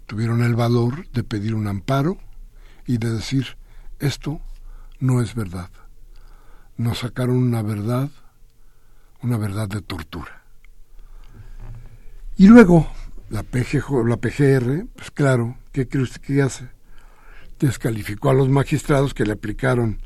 tuvieron 0.08 0.42
el 0.42 0.56
valor 0.56 1.08
de 1.12 1.24
pedir 1.24 1.54
un 1.56 1.68
amparo 1.68 2.18
y 2.86 2.98
de 2.98 3.12
decir, 3.12 3.58
esto 4.00 4.42
no 5.00 5.22
es 5.22 5.36
verdad 5.36 5.70
nos 6.80 7.00
sacaron 7.00 7.36
una 7.36 7.62
verdad, 7.62 8.10
una 9.22 9.38
verdad 9.38 9.68
de 9.68 9.82
tortura. 9.82 10.44
Y 12.38 12.48
luego, 12.48 12.90
la, 13.30 13.44
la 14.06 14.18
PGR, 14.18 14.88
pues 14.96 15.12
claro, 15.12 15.58
¿qué 15.74 15.90
cree 15.90 16.04
usted 16.04 16.22
que 16.22 16.42
hace? 16.42 16.70
Descalificó 17.60 18.30
a 18.30 18.34
los 18.34 18.50
magistrados 18.50 19.14
que 19.14 19.26
le 19.26 19.34
aplicaron 19.34 20.02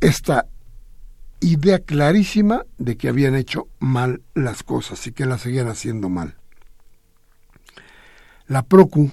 esta 0.00 0.46
idea 1.40 1.78
clarísima 1.78 2.64
de 2.78 2.96
que 2.96 3.08
habían 3.08 3.34
hecho 3.34 3.68
mal 3.78 4.22
las 4.34 4.62
cosas 4.62 5.06
y 5.06 5.12
que 5.12 5.26
las 5.26 5.42
seguían 5.42 5.68
haciendo 5.68 6.08
mal. 6.08 6.36
La 8.46 8.62
PROCU 8.62 9.10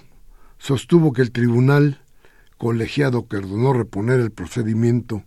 sostuvo 0.57 1.11
que 1.11 1.22
el 1.22 1.32
tribunal 1.32 2.01
colegiado 2.57 3.28
que 3.28 3.38
ordenó 3.38 3.74
reponer 3.74 4.20
el 4.20 4.32
procedimiento 4.32 5.24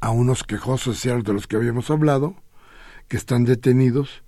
a 0.00 0.10
unos 0.10 0.44
quejosos 0.44 1.02
de 1.02 1.32
los 1.32 1.46
que 1.46 1.56
habíamos 1.56 1.90
hablado, 1.90 2.36
que 3.08 3.16
están 3.16 3.44
detenidos 3.44 4.22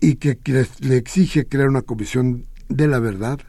y 0.00 0.16
que 0.16 0.38
le 0.80 0.96
exige 0.96 1.46
crear 1.46 1.68
una 1.68 1.82
comisión 1.82 2.46
de 2.68 2.86
la 2.86 3.00
verdad, 3.00 3.40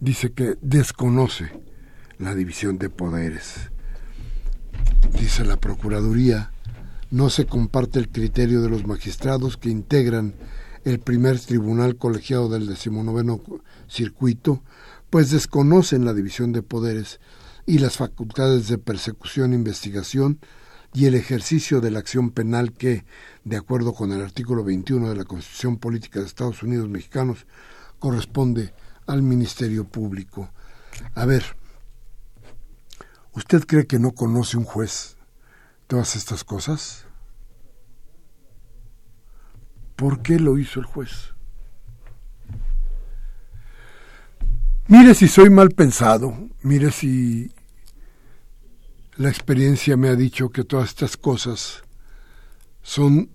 dice 0.00 0.32
que 0.32 0.56
desconoce 0.62 1.52
la 2.18 2.34
división 2.34 2.78
de 2.78 2.90
poderes. 2.90 3.70
Dice 5.18 5.44
la 5.44 5.58
Procuraduría, 5.58 6.52
no 7.10 7.30
se 7.30 7.46
comparte 7.46 7.98
el 7.98 8.08
criterio 8.08 8.62
de 8.62 8.70
los 8.70 8.86
magistrados 8.86 9.56
que 9.56 9.70
integran 9.70 10.34
el 10.84 11.00
primer 11.00 11.38
tribunal 11.38 11.96
colegiado 11.96 12.48
del 12.48 12.66
decimonoveno 12.66 13.40
circuito, 13.88 14.62
pues 15.10 15.30
desconocen 15.30 16.04
la 16.04 16.14
división 16.14 16.52
de 16.52 16.62
poderes 16.62 17.20
y 17.66 17.78
las 17.78 17.96
facultades 17.96 18.68
de 18.68 18.78
persecución 18.78 19.52
e 19.52 19.56
investigación 19.56 20.38
y 20.94 21.06
el 21.06 21.14
ejercicio 21.14 21.80
de 21.80 21.90
la 21.90 21.98
acción 21.98 22.30
penal 22.30 22.72
que, 22.72 23.04
de 23.44 23.56
acuerdo 23.56 23.92
con 23.92 24.12
el 24.12 24.22
artículo 24.22 24.64
21 24.64 25.10
de 25.10 25.16
la 25.16 25.24
Constitución 25.24 25.76
Política 25.76 26.20
de 26.20 26.26
Estados 26.26 26.62
Unidos 26.62 26.88
Mexicanos, 26.88 27.46
corresponde 27.98 28.72
al 29.06 29.22
Ministerio 29.22 29.84
Público. 29.84 30.50
A 31.14 31.26
ver, 31.26 31.44
¿usted 33.32 33.64
cree 33.66 33.86
que 33.86 33.98
no 33.98 34.12
conoce 34.12 34.56
un 34.56 34.64
juez 34.64 35.16
todas 35.86 36.16
estas 36.16 36.44
cosas? 36.44 37.06
¿Por 39.96 40.22
qué 40.22 40.38
lo 40.38 40.58
hizo 40.58 40.80
el 40.80 40.86
juez? 40.86 41.34
Mire 44.88 45.14
si 45.14 45.28
soy 45.28 45.50
mal 45.50 45.70
pensado, 45.70 46.34
mire 46.62 46.90
si 46.90 47.52
la 49.16 49.28
experiencia 49.28 49.96
me 49.96 50.08
ha 50.08 50.16
dicho 50.16 50.50
que 50.50 50.64
todas 50.64 50.88
estas 50.88 51.16
cosas 51.16 51.84
son, 52.82 53.30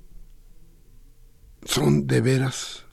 son 1.63 2.07
de 2.07 2.22
veras 2.22 2.85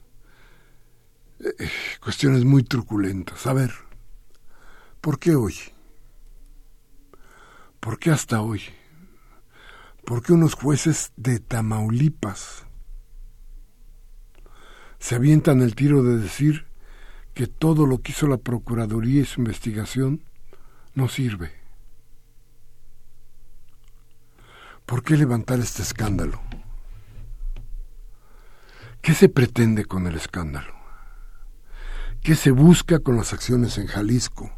eh, 1.43 1.69
cuestiones 2.01 2.45
muy 2.45 2.63
truculentas. 2.63 3.45
A 3.47 3.53
ver, 3.53 3.73
¿por 5.01 5.19
qué 5.19 5.35
hoy? 5.35 5.55
¿Por 7.79 7.99
qué 7.99 8.11
hasta 8.11 8.41
hoy? 8.41 8.61
¿Por 10.05 10.21
qué 10.21 10.33
unos 10.33 10.53
jueces 10.53 11.11
de 11.17 11.39
Tamaulipas 11.39 12.65
se 14.99 15.15
avientan 15.15 15.61
el 15.61 15.75
tiro 15.75 16.01
de 16.03 16.17
decir 16.17 16.65
que 17.33 17.47
todo 17.47 17.85
lo 17.85 18.01
que 18.01 18.13
hizo 18.13 18.27
la 18.27 18.37
Procuraduría 18.37 19.21
y 19.21 19.25
su 19.25 19.41
investigación 19.41 20.23
no 20.93 21.09
sirve? 21.09 21.51
¿Por 24.85 25.03
qué 25.03 25.17
levantar 25.17 25.59
este 25.59 25.81
escándalo? 25.81 26.41
¿Qué 29.01 29.13
se 29.13 29.27
pretende 29.27 29.83
con 29.85 30.07
el 30.07 30.15
escándalo? 30.15 30.82
¿Qué 32.23 32.35
se 32.35 32.51
busca 32.51 32.99
con 32.99 33.17
las 33.17 33.33
acciones 33.33 33.77
en 33.77 33.87
Jalisco? 33.87 34.49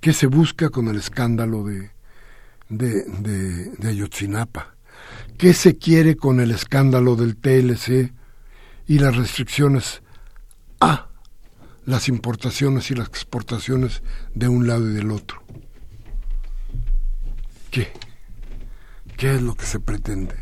¿Qué 0.00 0.12
se 0.12 0.28
busca 0.28 0.68
con 0.68 0.86
el 0.86 0.96
escándalo 0.96 1.64
de, 1.64 1.90
de, 2.68 3.02
de, 3.04 3.88
Ayotzinapa? 3.88 4.76
¿Qué 5.38 5.52
se 5.54 5.76
quiere 5.76 6.14
con 6.14 6.38
el 6.38 6.52
escándalo 6.52 7.16
del 7.16 7.36
TLC 7.36 8.12
y 8.86 9.00
las 9.00 9.16
restricciones 9.16 10.02
a 10.80 11.08
las 11.84 12.08
importaciones 12.08 12.92
y 12.92 12.94
las 12.94 13.08
exportaciones 13.08 14.04
de 14.32 14.46
un 14.46 14.68
lado 14.68 14.88
y 14.88 14.94
del 14.94 15.10
otro? 15.10 15.42
¿Qué? 17.72 17.92
¿Qué 19.16 19.34
es 19.34 19.42
lo 19.42 19.56
que 19.56 19.66
se 19.66 19.80
pretende? 19.80 20.36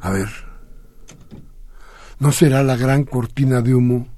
A 0.00 0.08
ver, 0.08 0.28
¿no 2.18 2.32
será 2.32 2.62
la 2.62 2.76
gran 2.76 3.04
cortina 3.04 3.60
de 3.60 3.74
humo 3.74 4.08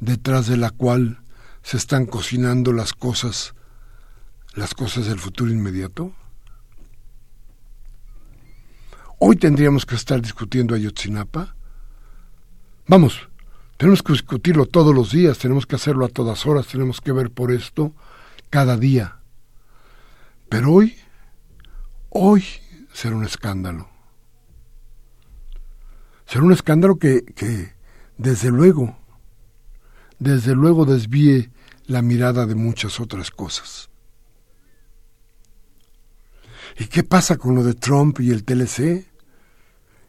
detrás 0.00 0.46
de 0.46 0.56
la 0.56 0.70
cual 0.70 1.20
se 1.62 1.76
están 1.76 2.06
cocinando 2.06 2.72
las 2.72 2.92
cosas, 2.92 3.54
las 4.54 4.74
cosas 4.74 5.06
del 5.06 5.18
futuro 5.18 5.50
inmediato? 5.50 6.12
Hoy 9.18 9.36
tendríamos 9.36 9.84
que 9.84 9.96
estar 9.96 10.22
discutiendo 10.22 10.74
Ayotzinapa. 10.74 11.54
Vamos, 12.86 13.28
tenemos 13.76 14.02
que 14.02 14.14
discutirlo 14.14 14.64
todos 14.64 14.94
los 14.94 15.12
días, 15.12 15.38
tenemos 15.38 15.66
que 15.66 15.76
hacerlo 15.76 16.06
a 16.06 16.08
todas 16.08 16.46
horas, 16.46 16.66
tenemos 16.66 17.02
que 17.02 17.12
ver 17.12 17.30
por 17.30 17.52
esto 17.52 17.94
cada 18.48 18.78
día. 18.78 19.18
Pero 20.48 20.72
hoy 20.72 20.96
hoy 22.08 22.44
será 22.92 23.14
un 23.14 23.24
escándalo. 23.24 23.89
Será 26.30 26.44
un 26.44 26.52
escándalo 26.52 26.96
que, 26.96 27.24
que 27.24 27.74
desde 28.16 28.50
luego, 28.50 28.96
desde 30.20 30.54
luego 30.54 30.84
desvíe 30.84 31.50
la 31.86 32.02
mirada 32.02 32.46
de 32.46 32.54
muchas 32.54 33.00
otras 33.00 33.32
cosas. 33.32 33.90
¿Y 36.78 36.86
qué 36.86 37.02
pasa 37.02 37.36
con 37.36 37.56
lo 37.56 37.64
de 37.64 37.74
Trump 37.74 38.20
y 38.20 38.30
el 38.30 38.44
TLC? 38.44 39.10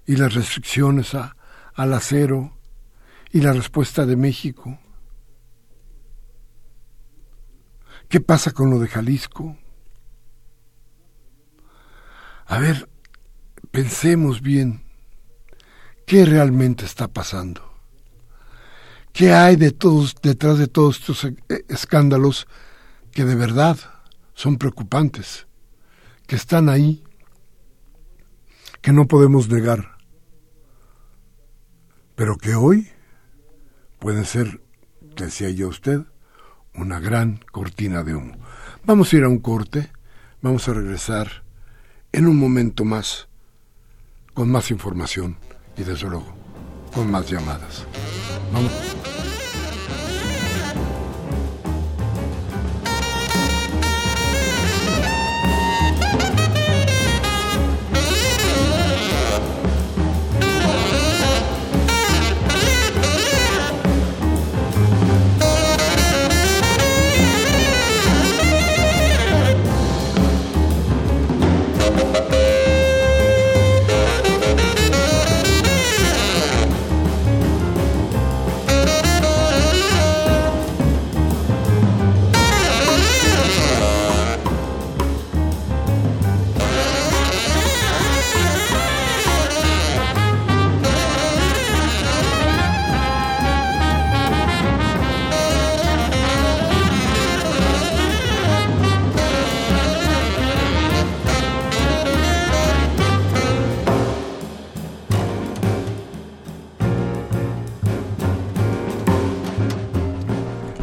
Y 0.05 0.15
las 0.15 0.36
restricciones 0.36 1.15
a, 1.15 1.36
al 1.74 1.91
acero 1.91 2.55
y 3.32 3.41
la 3.41 3.53
respuesta 3.53 4.05
de 4.05 4.15
México. 4.15 4.78
¿Qué 8.09 8.22
pasa 8.22 8.51
con 8.51 8.69
lo 8.69 8.78
de 8.78 8.88
Jalisco? 8.88 9.57
A 12.45 12.59
ver, 12.59 12.88
pensemos 13.72 14.43
bien, 14.43 14.90
¿qué 16.12 16.26
realmente 16.26 16.84
está 16.84 17.07
pasando? 17.07 17.62
¿Qué 19.14 19.32
hay 19.32 19.55
de 19.55 19.72
todos, 19.72 20.14
detrás 20.22 20.57
de 20.57 20.68
todos 20.68 20.99
estos 20.99 21.24
e, 21.24 21.38
escándalos 21.70 22.49
que 23.14 23.24
de 23.24 23.36
verdad 23.36 23.78
son 24.34 24.57
preocupantes, 24.57 25.47
que 26.28 26.36
están 26.36 26.68
ahí, 26.68 27.01
que 28.82 28.91
no 28.91 29.07
podemos 29.07 29.47
negar, 29.47 29.95
pero 32.16 32.36
que 32.36 32.55
hoy 32.55 32.89
pueden 33.97 34.26
ser, 34.26 34.62
decía 35.16 35.49
yo 35.49 35.68
a 35.68 35.70
usted, 35.70 36.01
una 36.76 36.99
gran 36.99 37.39
cortina 37.53 38.03
de 38.03 38.16
humo. 38.16 38.36
Vamos 38.84 39.14
a 39.14 39.16
ir 39.16 39.24
a 39.24 39.30
un 39.30 39.39
corte 39.39 39.89
Vamos 40.41 40.68
a 40.68 40.74
regresar 40.74 41.43
en 42.12 42.28
un 42.28 42.36
momento 42.36 42.84
más 42.84 43.30
con 44.34 44.51
más 44.51 44.72
información 44.72 45.38
y 45.78 45.84
desde 45.84 46.07
luego 46.07 46.26
con 46.93 47.09
más 47.09 47.30
llamadas. 47.30 47.86
Vamos. 48.51 48.72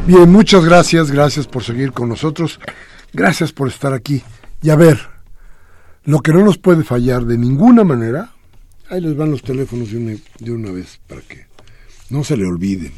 Bien, 0.09 0.29
muchas 0.31 0.65
gracias, 0.65 1.11
gracias 1.11 1.45
por 1.45 1.63
seguir 1.63 1.91
con 1.91 2.09
nosotros, 2.09 2.59
gracias 3.13 3.51
por 3.51 3.67
estar 3.67 3.93
aquí. 3.93 4.23
Y 4.59 4.71
a 4.71 4.75
ver, 4.75 4.97
lo 6.03 6.21
que 6.21 6.33
no 6.33 6.43
nos 6.43 6.57
puede 6.57 6.83
fallar 6.83 7.25
de 7.25 7.37
ninguna 7.37 7.83
manera, 7.83 8.33
ahí 8.89 9.01
les 9.01 9.15
van 9.15 9.29
los 9.29 9.43
teléfonos 9.43 9.91
de 9.91 9.97
una, 9.97 10.15
de 10.39 10.51
una 10.51 10.71
vez 10.71 10.99
para 11.05 11.21
que 11.21 11.45
no 12.09 12.23
se 12.23 12.37
le 12.37 12.47
olviden. 12.47 12.91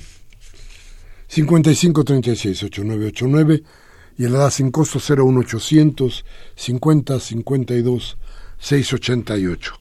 5536-8989 1.30 3.64
y 4.18 4.24
el 4.24 4.34
edad 4.34 4.49
sin 4.49 4.72
costo 4.72 4.99
01800 4.99 6.24
50 6.55 7.20
52 7.20 8.18
688. 8.57 9.74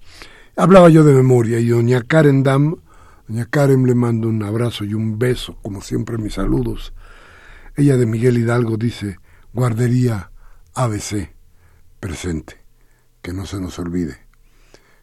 Hablaba 0.56 0.88
yo 0.88 1.04
de 1.04 1.14
memoria 1.14 1.60
y 1.60 1.68
doña 1.68 2.02
Karen 2.02 2.42
Dam, 2.42 2.74
doña 3.28 3.44
Karen 3.44 3.86
le 3.86 3.94
mando 3.94 4.26
un 4.26 4.42
abrazo 4.42 4.84
y 4.84 4.94
un 4.94 5.16
beso, 5.16 5.56
como 5.62 5.80
siempre 5.80 6.18
mis 6.18 6.34
saludos 6.34 6.92
ella 7.80 7.96
de 7.96 8.06
Miguel 8.06 8.38
Hidalgo 8.38 8.76
dice, 8.76 9.18
guardería 9.52 10.30
ABC, 10.74 11.32
presente, 11.98 12.60
que 13.22 13.32
no 13.32 13.46
se 13.46 13.60
nos 13.60 13.78
olvide, 13.78 14.18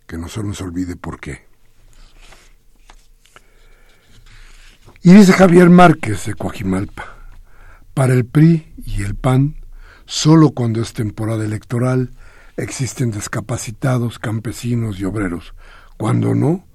que 0.06 0.18
no 0.18 0.30
se 0.30 0.44
nos 0.44 0.62
olvide 0.62 0.96
por 0.96 1.20
qué. 1.20 1.46
Y 5.02 5.14
dice 5.14 5.34
Javier 5.34 5.70
Márquez 5.70 6.26
de 6.26 6.36
Coajimalpa, 6.36 7.16
para 7.94 8.14
el 8.14 8.26
PRI 8.26 8.74
y 8.86 9.04
el 9.04 9.16
PAN, 9.16 9.56
solo 10.06 10.52
cuando 10.52 10.82
es 10.82 10.94
temporada 10.94 11.44
electoral 11.44 12.12
existen 12.58 13.12
discapacitados, 13.12 14.20
campesinos 14.20 15.00
y 15.00 15.06
obreros. 15.06 15.54
Cuando 15.98 16.36
no, 16.36 16.68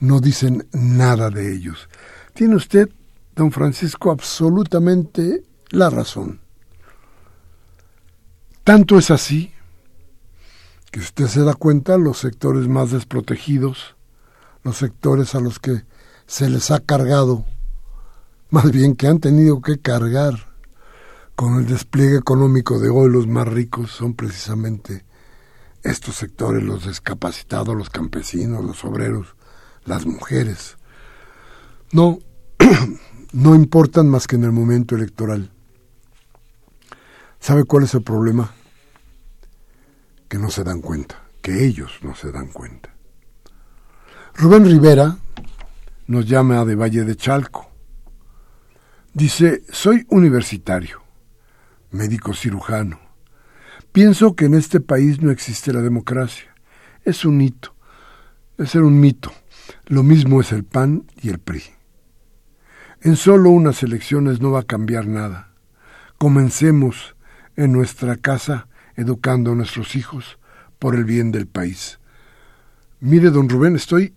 no 0.00 0.20
dicen 0.20 0.66
nada 0.72 1.30
de 1.30 1.52
ellos. 1.52 1.88
Tiene 2.34 2.56
usted 2.56 2.90
don 3.36 3.52
Francisco 3.52 4.10
absolutamente 4.10 5.44
la 5.68 5.90
razón. 5.90 6.40
Tanto 8.64 8.98
es 8.98 9.10
así 9.10 9.52
que 10.90 11.00
usted 11.00 11.26
se 11.26 11.44
da 11.44 11.54
cuenta, 11.54 11.98
los 11.98 12.18
sectores 12.18 12.66
más 12.66 12.90
desprotegidos, 12.90 13.94
los 14.64 14.78
sectores 14.78 15.34
a 15.34 15.40
los 15.40 15.60
que 15.60 15.84
se 16.26 16.48
les 16.48 16.70
ha 16.70 16.80
cargado, 16.80 17.44
más 18.50 18.72
bien 18.72 18.96
que 18.96 19.06
han 19.06 19.20
tenido 19.20 19.60
que 19.60 19.78
cargar 19.78 20.54
con 21.36 21.58
el 21.58 21.66
despliegue 21.66 22.16
económico 22.16 22.78
de 22.80 22.88
hoy 22.88 23.10
los 23.10 23.26
más 23.26 23.46
ricos, 23.46 23.90
son 23.90 24.14
precisamente 24.14 25.04
estos 25.82 26.16
sectores, 26.16 26.64
los 26.64 26.86
discapacitados, 26.86 27.76
los 27.76 27.90
campesinos, 27.90 28.64
los 28.64 28.82
obreros, 28.84 29.36
las 29.84 30.06
mujeres. 30.06 30.78
No, 31.92 32.18
no 33.36 33.54
importan 33.54 34.08
más 34.08 34.26
que 34.26 34.36
en 34.36 34.44
el 34.44 34.52
momento 34.52 34.96
electoral. 34.96 35.50
¿Sabe 37.38 37.64
cuál 37.64 37.84
es 37.84 37.92
el 37.92 38.02
problema? 38.02 38.54
Que 40.26 40.38
no 40.38 40.48
se 40.50 40.64
dan 40.64 40.80
cuenta, 40.80 41.22
que 41.42 41.66
ellos 41.66 41.98
no 42.00 42.14
se 42.14 42.32
dan 42.32 42.46
cuenta. 42.46 42.94
Rubén 44.36 44.64
Rivera 44.64 45.18
nos 46.06 46.26
llama 46.26 46.64
de 46.64 46.76
Valle 46.76 47.04
de 47.04 47.14
Chalco. 47.14 47.70
Dice, 49.12 49.64
soy 49.70 50.06
universitario, 50.08 51.02
médico 51.90 52.32
cirujano. 52.32 52.98
Pienso 53.92 54.34
que 54.34 54.46
en 54.46 54.54
este 54.54 54.80
país 54.80 55.20
no 55.20 55.30
existe 55.30 55.74
la 55.74 55.82
democracia. 55.82 56.54
Es 57.04 57.26
un 57.26 57.42
hito, 57.42 57.74
es 58.56 58.74
un 58.76 58.98
mito. 58.98 59.30
Lo 59.88 60.02
mismo 60.02 60.40
es 60.40 60.52
el 60.52 60.64
PAN 60.64 61.04
y 61.20 61.28
el 61.28 61.38
PRI. 61.38 61.75
En 63.06 63.14
solo 63.14 63.50
unas 63.50 63.84
elecciones 63.84 64.40
no 64.40 64.50
va 64.50 64.62
a 64.62 64.64
cambiar 64.64 65.06
nada. 65.06 65.52
Comencemos 66.18 67.14
en 67.54 67.70
nuestra 67.70 68.16
casa 68.16 68.66
educando 68.96 69.52
a 69.52 69.54
nuestros 69.54 69.94
hijos 69.94 70.40
por 70.80 70.96
el 70.96 71.04
bien 71.04 71.30
del 71.30 71.46
país. 71.46 72.00
Mire, 72.98 73.30
don 73.30 73.48
Rubén, 73.48 73.76
estoy 73.76 74.12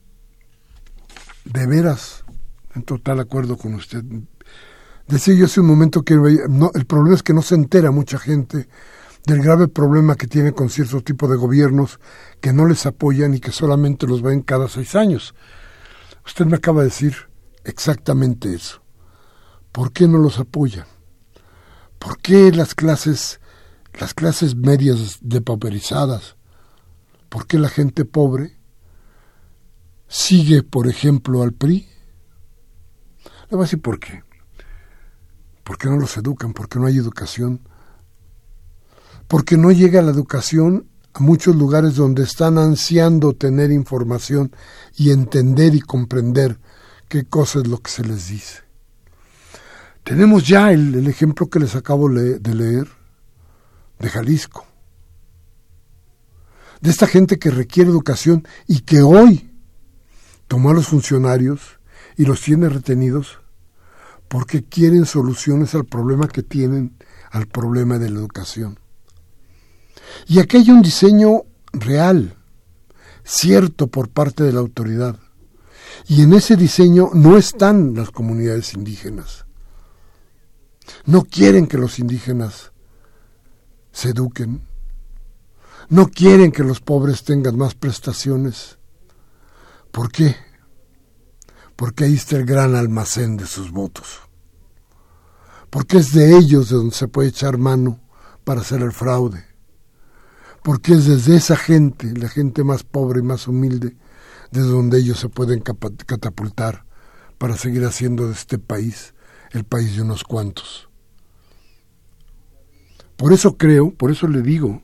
de 1.45 1.67
veras 1.67 2.25
en 2.73 2.81
total 2.81 3.19
acuerdo 3.19 3.57
con 3.57 3.75
usted. 3.75 4.03
Decía 5.07 5.35
yo 5.35 5.45
hace 5.45 5.59
un 5.59 5.67
momento 5.67 6.01
que 6.01 6.15
el 6.15 6.85
problema 6.87 7.13
es 7.13 7.21
que 7.21 7.35
no 7.35 7.43
se 7.43 7.53
entera 7.53 7.91
mucha 7.91 8.17
gente 8.17 8.67
del 9.23 9.43
grave 9.43 9.67
problema 9.67 10.15
que 10.15 10.25
tiene 10.25 10.53
con 10.53 10.71
cierto 10.71 11.01
tipo 11.01 11.27
de 11.27 11.37
gobiernos 11.37 11.99
que 12.41 12.53
no 12.53 12.65
les 12.65 12.87
apoyan 12.87 13.35
y 13.35 13.39
que 13.39 13.51
solamente 13.51 14.07
los 14.07 14.23
ven 14.23 14.41
cada 14.41 14.67
seis 14.67 14.95
años. 14.95 15.35
Usted 16.25 16.47
me 16.47 16.55
acaba 16.55 16.81
de 16.81 16.85
decir 16.85 17.28
exactamente 17.63 18.53
eso. 18.53 18.81
¿Por 19.71 19.91
qué 19.91 20.07
no 20.07 20.17
los 20.17 20.39
apoyan? 20.39 20.85
¿Por 21.99 22.17
qué 22.19 22.51
las 22.51 22.75
clases, 22.75 23.39
las 23.93 24.13
clases 24.13 24.55
medias 24.55 25.17
depauperizadas, 25.21 26.37
por 27.27 27.45
qué 27.45 27.59
la 27.59 27.69
gente 27.69 28.05
pobre 28.05 28.57
sigue, 30.07 30.63
por 30.63 30.87
ejemplo, 30.87 31.43
al 31.43 31.53
PRI? 31.53 31.87
Le 33.49 33.57
voy 33.57 33.59
a 33.59 33.65
decir 33.65 33.81
por 33.81 33.99
qué. 33.99 34.23
Porque 35.63 35.87
no 35.87 35.97
los 35.97 36.17
educan, 36.17 36.53
porque 36.53 36.79
no 36.79 36.87
hay 36.87 36.97
educación, 36.97 37.61
porque 39.27 39.57
no 39.57 39.71
llega 39.71 40.01
la 40.01 40.11
educación 40.11 40.87
a 41.13 41.19
muchos 41.19 41.55
lugares 41.55 41.95
donde 41.95 42.23
están 42.23 42.57
ansiando 42.57 43.33
tener 43.33 43.71
información 43.71 44.51
y 44.95 45.11
entender 45.11 45.75
y 45.75 45.81
comprender 45.81 46.59
qué 47.09 47.25
cosa 47.25 47.59
es 47.59 47.67
lo 47.67 47.79
que 47.79 47.91
se 47.91 48.03
les 48.03 48.29
dice. 48.29 48.61
Tenemos 50.03 50.47
ya 50.47 50.71
el, 50.71 51.05
ejemplo 51.07 51.49
que 51.49 51.59
les 51.59 51.75
acabo 51.75 52.09
de 52.09 52.55
leer 52.55 52.87
de 53.99 54.09
Jalisco, 54.09 54.65
de 56.81 56.89
esta 56.89 57.07
gente 57.07 57.37
que 57.37 57.51
requiere 57.51 57.89
educación 57.89 58.47
y 58.67 58.81
que 58.81 59.01
hoy 59.01 59.51
tomó 60.47 60.69
a 60.69 60.73
los 60.73 60.87
funcionarios 60.87 61.79
y 62.15 62.25
los 62.25 62.41
tiene 62.41 62.69
retenidos 62.69 63.39
porque 64.27 64.63
quieren 64.63 65.05
soluciones 65.05 65.75
al 65.75 65.85
problema 65.85 66.27
que 66.27 66.43
tienen, 66.43 66.95
al 67.31 67.47
problema 67.47 67.97
de 67.97 68.09
la 68.09 68.19
educación. 68.19 68.79
Y 70.27 70.39
aquí 70.39 70.57
hay 70.57 70.69
un 70.69 70.81
diseño 70.81 71.43
real, 71.73 72.35
cierto 73.23 73.87
por 73.87 74.09
parte 74.09 74.43
de 74.43 74.53
la 74.53 74.59
autoridad. 74.59 75.19
Y 76.07 76.23
en 76.23 76.33
ese 76.33 76.55
diseño 76.55 77.11
no 77.13 77.37
están 77.37 77.93
las 77.95 78.11
comunidades 78.11 78.73
indígenas. 78.73 79.45
No 81.05 81.23
quieren 81.23 81.67
que 81.67 81.77
los 81.77 81.99
indígenas 81.99 82.71
se 83.91 84.09
eduquen. 84.09 84.61
No 85.89 86.07
quieren 86.07 86.51
que 86.51 86.63
los 86.63 86.81
pobres 86.81 87.23
tengan 87.23 87.57
más 87.57 87.75
prestaciones. 87.75 88.77
¿Por 89.91 90.11
qué? 90.11 90.35
Porque 91.75 92.05
ahí 92.05 92.13
está 92.15 92.37
el 92.37 92.45
gran 92.45 92.75
almacén 92.75 93.37
de 93.37 93.45
sus 93.45 93.71
votos. 93.71 94.21
Porque 95.69 95.97
es 95.97 96.13
de 96.13 96.37
ellos 96.37 96.69
de 96.69 96.75
donde 96.75 96.95
se 96.95 97.07
puede 97.07 97.29
echar 97.29 97.57
mano 97.57 97.99
para 98.43 98.61
hacer 98.61 98.81
el 98.81 98.91
fraude. 98.91 99.45
porque 100.63 100.93
es 100.93 101.05
desde 101.05 101.37
esa 101.37 101.55
gente, 101.55 102.11
la 102.17 102.27
gente 102.27 102.63
más 102.63 102.83
pobre 102.83 103.21
y 103.21 103.23
más 103.23 103.47
humilde, 103.47 103.95
desde 104.51 104.69
donde 104.69 104.99
ellos 104.99 105.19
se 105.19 105.29
pueden 105.29 105.61
catapultar 105.61 106.85
para 107.37 107.57
seguir 107.57 107.85
haciendo 107.85 108.27
de 108.27 108.33
este 108.33 108.57
país 108.57 109.13
el 109.51 109.63
país 109.63 109.95
de 109.95 110.01
unos 110.01 110.23
cuantos. 110.23 110.89
Por 113.15 113.33
eso 113.33 113.57
creo, 113.57 113.91
por 113.91 114.11
eso 114.11 114.27
le 114.27 114.41
digo 114.41 114.81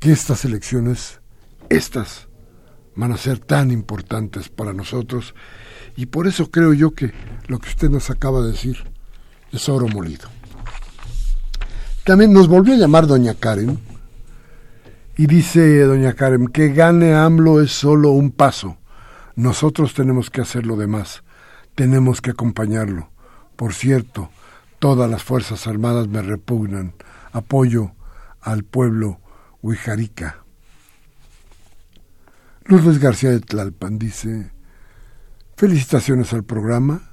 que 0.00 0.12
estas 0.12 0.44
elecciones, 0.44 1.20
estas, 1.68 2.28
van 2.94 3.12
a 3.12 3.16
ser 3.16 3.38
tan 3.38 3.70
importantes 3.70 4.48
para 4.48 4.72
nosotros 4.72 5.34
y 5.96 6.06
por 6.06 6.26
eso 6.26 6.50
creo 6.50 6.72
yo 6.72 6.92
que 6.92 7.12
lo 7.46 7.58
que 7.58 7.68
usted 7.68 7.90
nos 7.90 8.10
acaba 8.10 8.42
de 8.42 8.52
decir 8.52 8.76
es 9.50 9.68
oro 9.68 9.88
molido. 9.88 10.28
También 12.04 12.32
nos 12.32 12.48
volvió 12.48 12.74
a 12.74 12.78
llamar 12.78 13.06
doña 13.06 13.34
Karen 13.34 13.78
y 15.22 15.28
dice 15.28 15.78
doña 15.82 16.14
Karen 16.14 16.48
que 16.48 16.70
gane 16.70 17.14
AMLO 17.14 17.60
es 17.60 17.70
solo 17.70 18.10
un 18.10 18.32
paso. 18.32 18.78
Nosotros 19.36 19.94
tenemos 19.94 20.30
que 20.30 20.40
hacer 20.40 20.66
lo 20.66 20.74
demás, 20.74 21.22
tenemos 21.76 22.20
que 22.20 22.32
acompañarlo. 22.32 23.08
Por 23.54 23.72
cierto, 23.72 24.30
todas 24.80 25.08
las 25.08 25.22
Fuerzas 25.22 25.68
Armadas 25.68 26.08
me 26.08 26.22
repugnan. 26.22 26.94
Apoyo 27.30 27.92
al 28.40 28.64
pueblo 28.64 29.20
huijarica. 29.60 30.38
Lourdes 32.64 32.98
García 32.98 33.30
de 33.30 33.38
Tlalpan 33.38 34.00
dice, 34.00 34.50
felicitaciones 35.56 36.32
al 36.32 36.42
programa. 36.42 37.12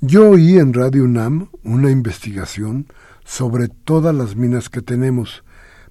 Yo 0.00 0.30
oí 0.30 0.58
en 0.58 0.74
Radio 0.74 1.04
UNAM 1.04 1.50
una 1.62 1.92
investigación 1.92 2.88
sobre 3.24 3.68
todas 3.68 4.12
las 4.12 4.34
minas 4.34 4.68
que 4.68 4.82
tenemos, 4.82 5.44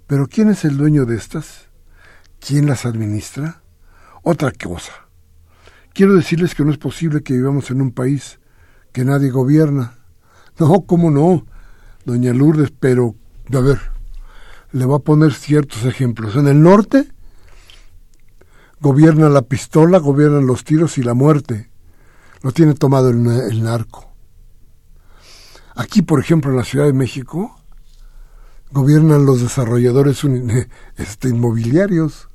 pero 0.08 0.28
¿quién 0.28 0.50
es 0.50 0.66
el 0.66 0.78
dueño 0.78 1.06
de 1.06 1.16
estas? 1.16 1.68
¿Quién 2.40 2.66
las 2.66 2.86
administra? 2.86 3.62
Otra 4.24 4.52
cosa. 4.52 4.94
Quiero 5.94 6.16
decirles 6.16 6.56
que 6.56 6.64
no 6.64 6.72
es 6.72 6.78
posible 6.78 7.24
que 7.24 7.34
vivamos 7.34 7.72
en 7.72 7.82
un 7.82 7.92
país 7.92 8.40
que 8.92 9.06
nadie 9.06 9.30
gobierna. 9.30 9.98
No, 10.60 10.82
¿cómo 10.82 11.12
no? 11.12 11.46
Doña 12.06 12.34
Lourdes, 12.34 12.72
pero, 12.80 13.16
a 13.54 13.60
ver, 13.60 13.80
le 14.72 14.86
voy 14.86 14.96
a 14.96 15.04
poner 15.04 15.34
ciertos 15.34 15.86
ejemplos. 15.86 16.36
En 16.36 16.48
el 16.48 16.62
norte 16.62 17.12
gobierna 18.80 19.30
la 19.30 19.42
pistola, 19.42 19.98
gobiernan 19.98 20.46
los 20.46 20.64
tiros 20.64 20.98
y 20.98 21.04
la 21.04 21.14
muerte. 21.14 21.70
Lo 22.42 22.52
tiene 22.52 22.74
tomado 22.76 23.10
el, 23.10 23.64
narco. 23.64 24.14
Aquí, 25.76 26.02
por 26.02 26.20
ejemplo, 26.20 26.52
en 26.52 26.58
la 26.58 26.64
Ciudad 26.64 26.86
de 26.86 26.94
México, 26.94 27.57
gobiernan 28.72 29.26
los 29.26 29.42
desarrolladores 29.42 30.22
este, 30.98 31.30
inmobiliarios. 31.30 32.28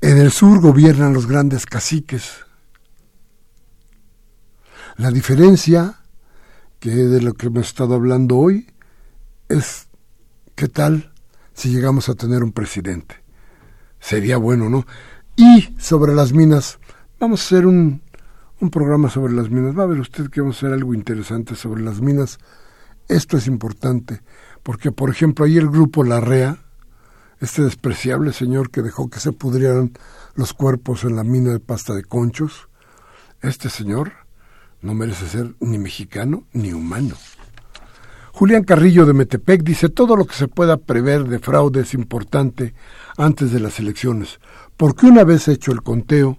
En 0.00 0.18
el 0.18 0.30
sur 0.30 0.60
gobiernan 0.60 1.12
los 1.12 1.26
grandes 1.26 1.66
caciques. 1.66 2.46
La 4.96 5.10
diferencia, 5.10 6.00
que 6.78 6.90
de 6.90 7.20
lo 7.20 7.34
que 7.34 7.46
hemos 7.46 7.66
estado 7.66 7.94
hablando 7.94 8.36
hoy, 8.36 8.66
es 9.48 9.88
qué 10.54 10.68
tal 10.68 11.12
si 11.52 11.70
llegamos 11.70 12.08
a 12.08 12.14
tener 12.14 12.42
un 12.42 12.52
presidente. 12.52 13.16
Sería 13.98 14.38
bueno, 14.38 14.70
¿no? 14.70 14.86
Y 15.36 15.74
sobre 15.78 16.14
las 16.14 16.32
minas, 16.32 16.78
vamos 17.18 17.40
a 17.40 17.44
hacer 17.44 17.66
un, 17.66 18.02
un 18.60 18.70
programa 18.70 19.10
sobre 19.10 19.32
las 19.32 19.50
minas. 19.50 19.78
Va 19.78 19.82
a 19.82 19.86
ver 19.86 20.00
usted 20.00 20.30
que 20.30 20.40
vamos 20.40 20.56
a 20.56 20.58
hacer 20.58 20.72
algo 20.72 20.94
interesante 20.94 21.54
sobre 21.54 21.82
las 21.82 22.00
minas. 22.00 22.38
Esto 23.10 23.36
es 23.36 23.48
importante, 23.48 24.22
porque 24.62 24.92
por 24.92 25.10
ejemplo 25.10 25.44
ahí 25.44 25.56
el 25.56 25.68
grupo 25.68 26.04
Larrea, 26.04 26.58
este 27.40 27.62
despreciable 27.62 28.32
señor 28.32 28.70
que 28.70 28.82
dejó 28.82 29.10
que 29.10 29.18
se 29.18 29.32
pudrieran 29.32 29.94
los 30.36 30.52
cuerpos 30.52 31.02
en 31.02 31.16
la 31.16 31.24
mina 31.24 31.50
de 31.50 31.58
pasta 31.58 31.92
de 31.92 32.04
conchos, 32.04 32.68
este 33.42 33.68
señor 33.68 34.12
no 34.80 34.94
merece 34.94 35.26
ser 35.26 35.56
ni 35.58 35.76
mexicano 35.76 36.44
ni 36.52 36.72
humano. 36.72 37.16
Julián 38.30 38.62
Carrillo 38.62 39.04
de 39.04 39.12
Metepec 39.12 39.64
dice, 39.64 39.88
todo 39.88 40.14
lo 40.14 40.24
que 40.24 40.36
se 40.36 40.46
pueda 40.46 40.76
prever 40.76 41.24
de 41.24 41.40
fraude 41.40 41.80
es 41.80 41.94
importante 41.94 42.74
antes 43.16 43.50
de 43.50 43.58
las 43.58 43.80
elecciones, 43.80 44.38
porque 44.76 45.06
una 45.06 45.24
vez 45.24 45.48
hecho 45.48 45.72
el 45.72 45.82
conteo, 45.82 46.38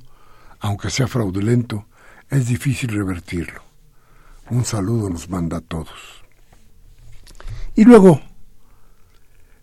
aunque 0.61 0.89
sea 0.89 1.07
fraudulento, 1.07 1.85
es 2.29 2.47
difícil 2.47 2.91
revertirlo. 2.91 3.61
Un 4.49 4.63
saludo 4.63 5.09
nos 5.09 5.29
manda 5.29 5.57
a 5.57 5.61
todos. 5.61 6.20
Y 7.81 7.83
luego, 7.83 8.21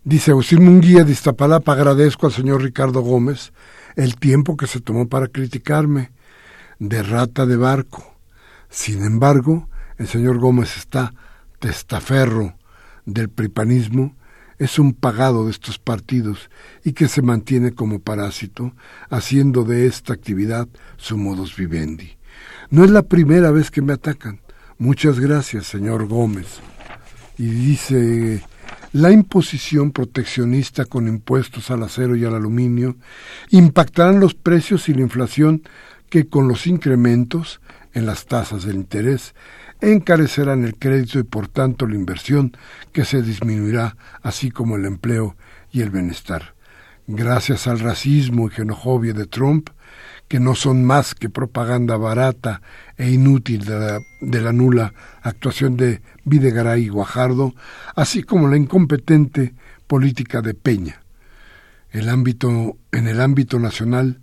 dice 0.03 0.31
Agustín 0.31 0.65
Munguía 0.65 1.05
de 1.05 1.13
Iztapalapa, 1.13 1.71
agradezco 1.71 2.27
al 2.27 2.33
señor 2.33 2.61
Ricardo 2.61 2.99
Gómez 2.99 3.53
el 3.95 4.17
tiempo 4.17 4.57
que 4.57 4.67
se 4.67 4.81
tomó 4.81 5.07
para 5.07 5.27
criticarme, 5.27 6.11
de 6.79 7.01
rata 7.01 7.45
de 7.45 7.55
barco. 7.55 8.17
Sin 8.69 9.05
embargo, 9.05 9.69
el 9.97 10.09
señor 10.09 10.37
Gómez 10.37 10.75
está 10.75 11.13
testaferro 11.59 12.55
del 13.05 13.29
pripanismo, 13.29 14.17
es 14.57 14.79
un 14.79 14.91
pagado 14.91 15.45
de 15.45 15.51
estos 15.51 15.79
partidos 15.79 16.49
y 16.83 16.91
que 16.91 17.07
se 17.07 17.21
mantiene 17.21 17.71
como 17.71 17.99
parásito, 17.99 18.73
haciendo 19.09 19.63
de 19.63 19.87
esta 19.87 20.11
actividad 20.11 20.67
su 20.97 21.17
modus 21.17 21.55
vivendi. 21.55 22.17
No 22.69 22.83
es 22.83 22.91
la 22.91 23.03
primera 23.03 23.51
vez 23.51 23.71
que 23.71 23.81
me 23.81 23.93
atacan. 23.93 24.41
Muchas 24.77 25.21
gracias, 25.21 25.67
señor 25.67 26.05
Gómez. 26.05 26.59
Y 27.39 27.45
dice, 27.45 28.43
la 28.91 29.11
imposición 29.11 29.91
proteccionista 29.91 30.83
con 30.83 31.07
impuestos 31.07 31.71
al 31.71 31.83
acero 31.83 32.17
y 32.17 32.25
al 32.25 32.35
aluminio 32.35 32.97
impactarán 33.49 34.19
los 34.19 34.35
precios 34.35 34.89
y 34.89 34.93
la 34.93 35.01
inflación 35.01 35.63
que 36.09 36.27
con 36.27 36.49
los 36.49 36.67
incrementos 36.67 37.61
en 37.93 38.05
las 38.05 38.25
tasas 38.25 38.65
de 38.65 38.73
interés 38.73 39.35
encarecerán 39.79 40.65
el 40.65 40.75
crédito 40.75 41.17
y 41.17 41.23
por 41.23 41.47
tanto 41.47 41.87
la 41.87 41.95
inversión 41.95 42.57
que 42.91 43.05
se 43.05 43.21
disminuirá, 43.21 43.95
así 44.21 44.51
como 44.51 44.75
el 44.75 44.85
empleo 44.85 45.37
y 45.71 45.79
el 45.81 45.91
bienestar. 45.91 46.55
Gracias 47.07 47.67
al 47.67 47.79
racismo 47.79 48.47
y 48.47 48.51
xenofobia 48.51 49.13
de 49.13 49.27
Trump, 49.27 49.69
que 50.29 50.39
no 50.39 50.53
son 50.55 50.85
más 50.85 51.15
que 51.15 51.29
propaganda 51.29 51.97
barata 51.97 52.61
e 52.97 53.09
inútil 53.09 53.65
de 53.65 54.41
la, 54.41 54.53
nula 54.53 54.93
actuación 55.23 55.75
de 55.75 56.01
Videgaray 56.23 56.83
y 56.83 56.89
Guajardo, 56.89 57.55
así 57.95 58.21
como 58.21 58.47
la 58.47 58.55
incompetente 58.55 59.55
política 59.87 60.41
de 60.41 60.53
Peña. 60.53 61.01
El 61.89 62.09
ámbito, 62.09 62.77
en 62.91 63.07
el 63.07 63.19
ámbito 63.19 63.57
nacional, 63.57 64.21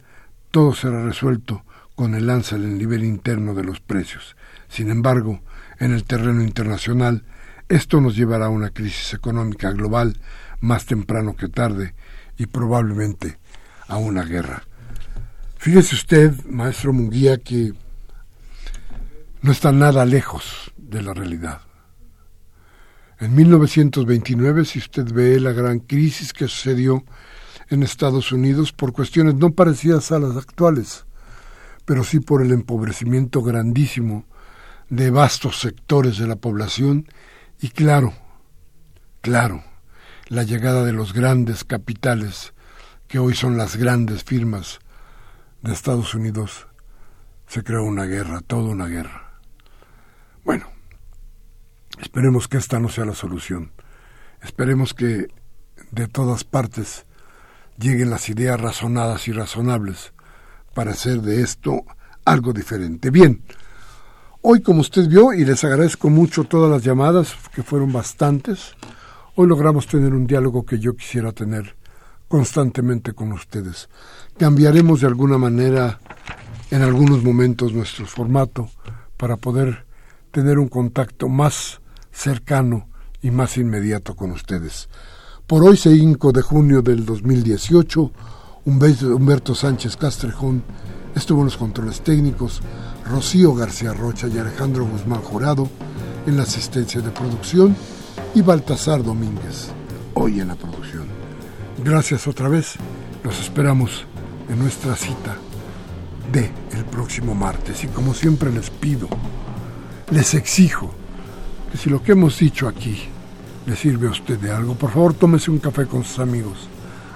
todo 0.53 0.75
será 0.75 1.05
resuelto 1.05 1.65
con 1.97 2.15
el 2.15 2.31
alza 2.31 2.55
en 2.55 2.63
el 2.63 2.79
nivel 2.79 3.03
interno 3.03 3.55
de 3.55 3.65
los 3.65 3.81
precios. 3.81 4.37
Sin 4.69 4.91
embargo, 4.91 5.41
en 5.81 5.93
el 5.93 6.05
terreno 6.05 6.41
internacional, 6.43 7.25
esto 7.69 8.01
nos 8.01 8.15
llevará 8.15 8.47
a 8.47 8.51
una 8.51 8.71
crisis 8.71 9.13
económica 9.13 9.73
global 9.73 10.17
más 10.61 10.87
temprano 10.87 11.35
que 11.35 11.49
tarde 11.49 11.95
y 12.39 12.47
probablemente 12.47 13.39
a 13.89 13.97
una 13.97 14.23
guerra. 14.23 14.63
Fíjese 15.67 15.97
usted, 15.97 16.33
maestro 16.45 16.93
Munguía, 16.93 17.39
que 17.39 17.73
no 19.43 19.51
está 19.51 19.73
nada 19.73 20.05
lejos 20.05 20.73
de 20.77 21.03
la 21.03 21.13
realidad. 21.13 21.61
En 23.19 23.35
1929, 23.35 24.65
si 24.65 24.79
usted 24.79 25.13
ve 25.13 25.41
la 25.41 25.51
gran 25.51 25.81
crisis 25.81 26.33
que 26.33 26.47
sucedió 26.47 27.05
en 27.69 27.83
Estados 27.83 28.31
Unidos 28.31 28.73
por 28.73 28.93
cuestiones 28.93 29.35
no 29.35 29.55
parecidas 29.55 30.13
a 30.13 30.21
las 30.21 30.37
actuales, 30.37 31.05
pero 31.85 32.05
sí 32.05 32.21
por 32.21 32.43
el 32.43 32.53
empobrecimiento 32.53 33.43
grandísimo 33.43 34.25
de 34.89 35.11
vastos 35.11 35.59
sectores 35.59 36.17
de 36.17 36.29
la 36.29 36.37
población 36.37 37.09
y 37.61 37.71
claro, 37.71 38.15
claro, 39.21 39.65
la 40.29 40.45
llegada 40.45 40.85
de 40.85 40.93
los 40.93 41.13
grandes 41.13 41.65
capitales 41.65 42.55
que 43.09 43.19
hoy 43.19 43.35
son 43.35 43.57
las 43.57 43.75
grandes 43.75 44.23
firmas 44.23 44.79
de 45.67 45.73
Estados 45.73 46.15
Unidos, 46.15 46.67
se 47.47 47.63
creó 47.63 47.85
una 47.85 48.05
guerra, 48.05 48.41
toda 48.41 48.71
una 48.71 48.87
guerra. 48.87 49.41
Bueno, 50.45 50.67
esperemos 52.01 52.49
que 52.49 52.59
esta 52.59 52.79
no 52.81 52.89
sea 52.89 53.05
la 53.05 53.15
solución. 53.15 53.73
Esperemos 54.43 54.95
que 54.95 55.29
de 55.91 56.09
todas 56.09 56.45
partes 56.45 57.07
lleguen 57.79 58.11
las 58.11 58.29
ideas 58.29 58.61
razonadas 58.61 59.29
y 59.29 59.33
razonables 59.33 60.13
para 60.75 60.93
hacer 60.93 61.21
de 61.23 61.43
esto 61.43 61.85
algo 62.25 62.53
diferente. 62.53 63.11
Bien, 63.11 63.43
Hoy, 64.49 64.63
como 64.63 64.81
usted 64.81 65.09
vio, 65.09 65.33
y 65.33 65.45
les 65.45 65.65
agradezco 65.65 66.09
mucho 66.09 66.45
todas 66.45 66.71
las 66.71 66.85
llamadas, 66.85 67.35
que 67.53 67.65
fueron 67.65 67.93
bastantes, 67.93 68.77
hoy 69.35 69.49
logramos 69.49 69.89
tener 69.89 70.15
un 70.15 70.25
diálogo 70.25 70.65
que 70.65 70.79
yo 70.79 70.95
quisiera 70.95 71.33
tener 71.33 71.76
constantemente 72.29 73.13
con 73.13 73.33
ustedes. 73.33 73.89
Cambiaremos 74.39 75.01
de 75.01 75.07
alguna 75.07 75.39
manera 75.39 76.01
en 76.71 76.83
algunos 76.83 77.23
momentos 77.23 77.73
nuestro 77.73 78.07
formato 78.07 78.69
para 79.17 79.37
poder 79.37 79.87
tener 80.31 80.59
un 80.59 80.69
contacto 80.69 81.29
más 81.29 81.81
cercano 82.11 82.89
y 83.23 83.31
más 83.31 83.57
inmediato 83.57 84.15
con 84.15 84.31
ustedes. 84.33 84.89
Por 85.47 85.63
hoy, 85.63 85.77
5 85.77 86.33
de 86.33 86.43
junio 86.43 86.83
del 86.83 87.05
2018, 87.07 88.13
Humberto 88.65 89.55
Sánchez 89.55 89.97
Castrejón 89.97 90.65
estuvo 91.15 91.41
en 91.41 91.47
los 91.47 91.57
controles 91.57 92.03
técnicos, 92.03 92.61
Rocío 93.09 93.55
García 93.55 93.93
Rocha 93.93 94.27
y 94.27 94.39
Alejandro 94.39 94.85
Guzmán 94.85 95.23
Jurado 95.23 95.69
en 96.27 96.37
la 96.37 96.43
asistencia 96.43 97.01
de 97.01 97.11
producción 97.11 97.77
y 98.35 98.43
Baltasar 98.43 99.03
Domínguez 99.03 99.71
hoy 100.15 100.41
en 100.41 100.49
la 100.49 100.57
producción. 100.57 101.06
Gracias 101.87 102.27
otra 102.27 102.49
vez, 102.49 102.75
los 103.23 103.39
esperamos 103.39 104.07
en 104.49 104.59
nuestra 104.59 104.97
cita 104.97 105.37
de 106.33 106.51
el 106.77 106.85
próximo 106.85 107.33
martes. 107.33 107.85
Y 107.85 107.87
como 107.87 108.13
siempre 108.13 108.51
les 108.51 108.71
pido, 108.71 109.09
les 110.11 110.35
exijo 110.35 110.93
que 111.71 111.79
si 111.79 111.89
lo 111.89 112.03
que 112.03 112.11
hemos 112.11 112.41
dicho 112.41 112.67
aquí 112.67 113.05
le 113.67 113.77
sirve 113.77 114.09
a 114.09 114.11
usted 114.11 114.37
de 114.37 114.51
algo, 114.51 114.75
por 114.75 114.91
favor 114.91 115.15
tómese 115.15 115.53
un 115.53 115.61
café 115.61 115.87
con 115.87 116.03
sus 116.03 116.19
amigos, 116.19 116.67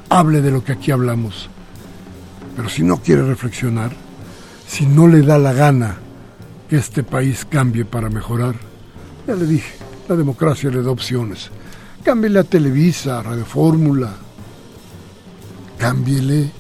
hable 0.08 0.40
de 0.40 0.52
lo 0.52 0.62
que 0.62 0.70
aquí 0.70 0.92
hablamos, 0.92 1.50
pero 2.54 2.68
si 2.68 2.84
no 2.84 2.98
quiere 2.98 3.24
reflexionar, 3.24 3.90
si 4.68 4.86
no 4.86 5.08
le 5.08 5.22
da 5.22 5.36
la 5.36 5.52
gana 5.52 5.96
que 6.68 6.76
este 6.76 7.02
país 7.02 7.44
cambie 7.44 7.84
para 7.84 8.08
mejorar, 8.08 8.54
ya 9.26 9.34
le 9.34 9.46
dije, 9.46 9.74
la 10.08 10.14
democracia 10.14 10.70
le 10.70 10.80
da 10.80 10.92
opciones. 10.92 11.50
Cámbiele 12.04 12.38
a 12.38 12.44
Televisa, 12.44 13.18
a 13.18 13.22
Radio 13.24 13.44
Fórmula, 13.44 14.29
cámbiele 15.80 16.50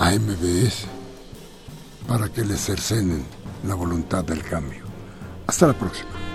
a 0.00 0.10
MBS 0.10 0.86
para 2.08 2.28
que 2.28 2.44
le 2.44 2.56
cercenen 2.56 3.24
la 3.64 3.76
voluntad 3.76 4.24
del 4.24 4.42
cambio. 4.42 4.82
Hasta 5.46 5.68
la 5.68 5.74
próxima. 5.74 6.25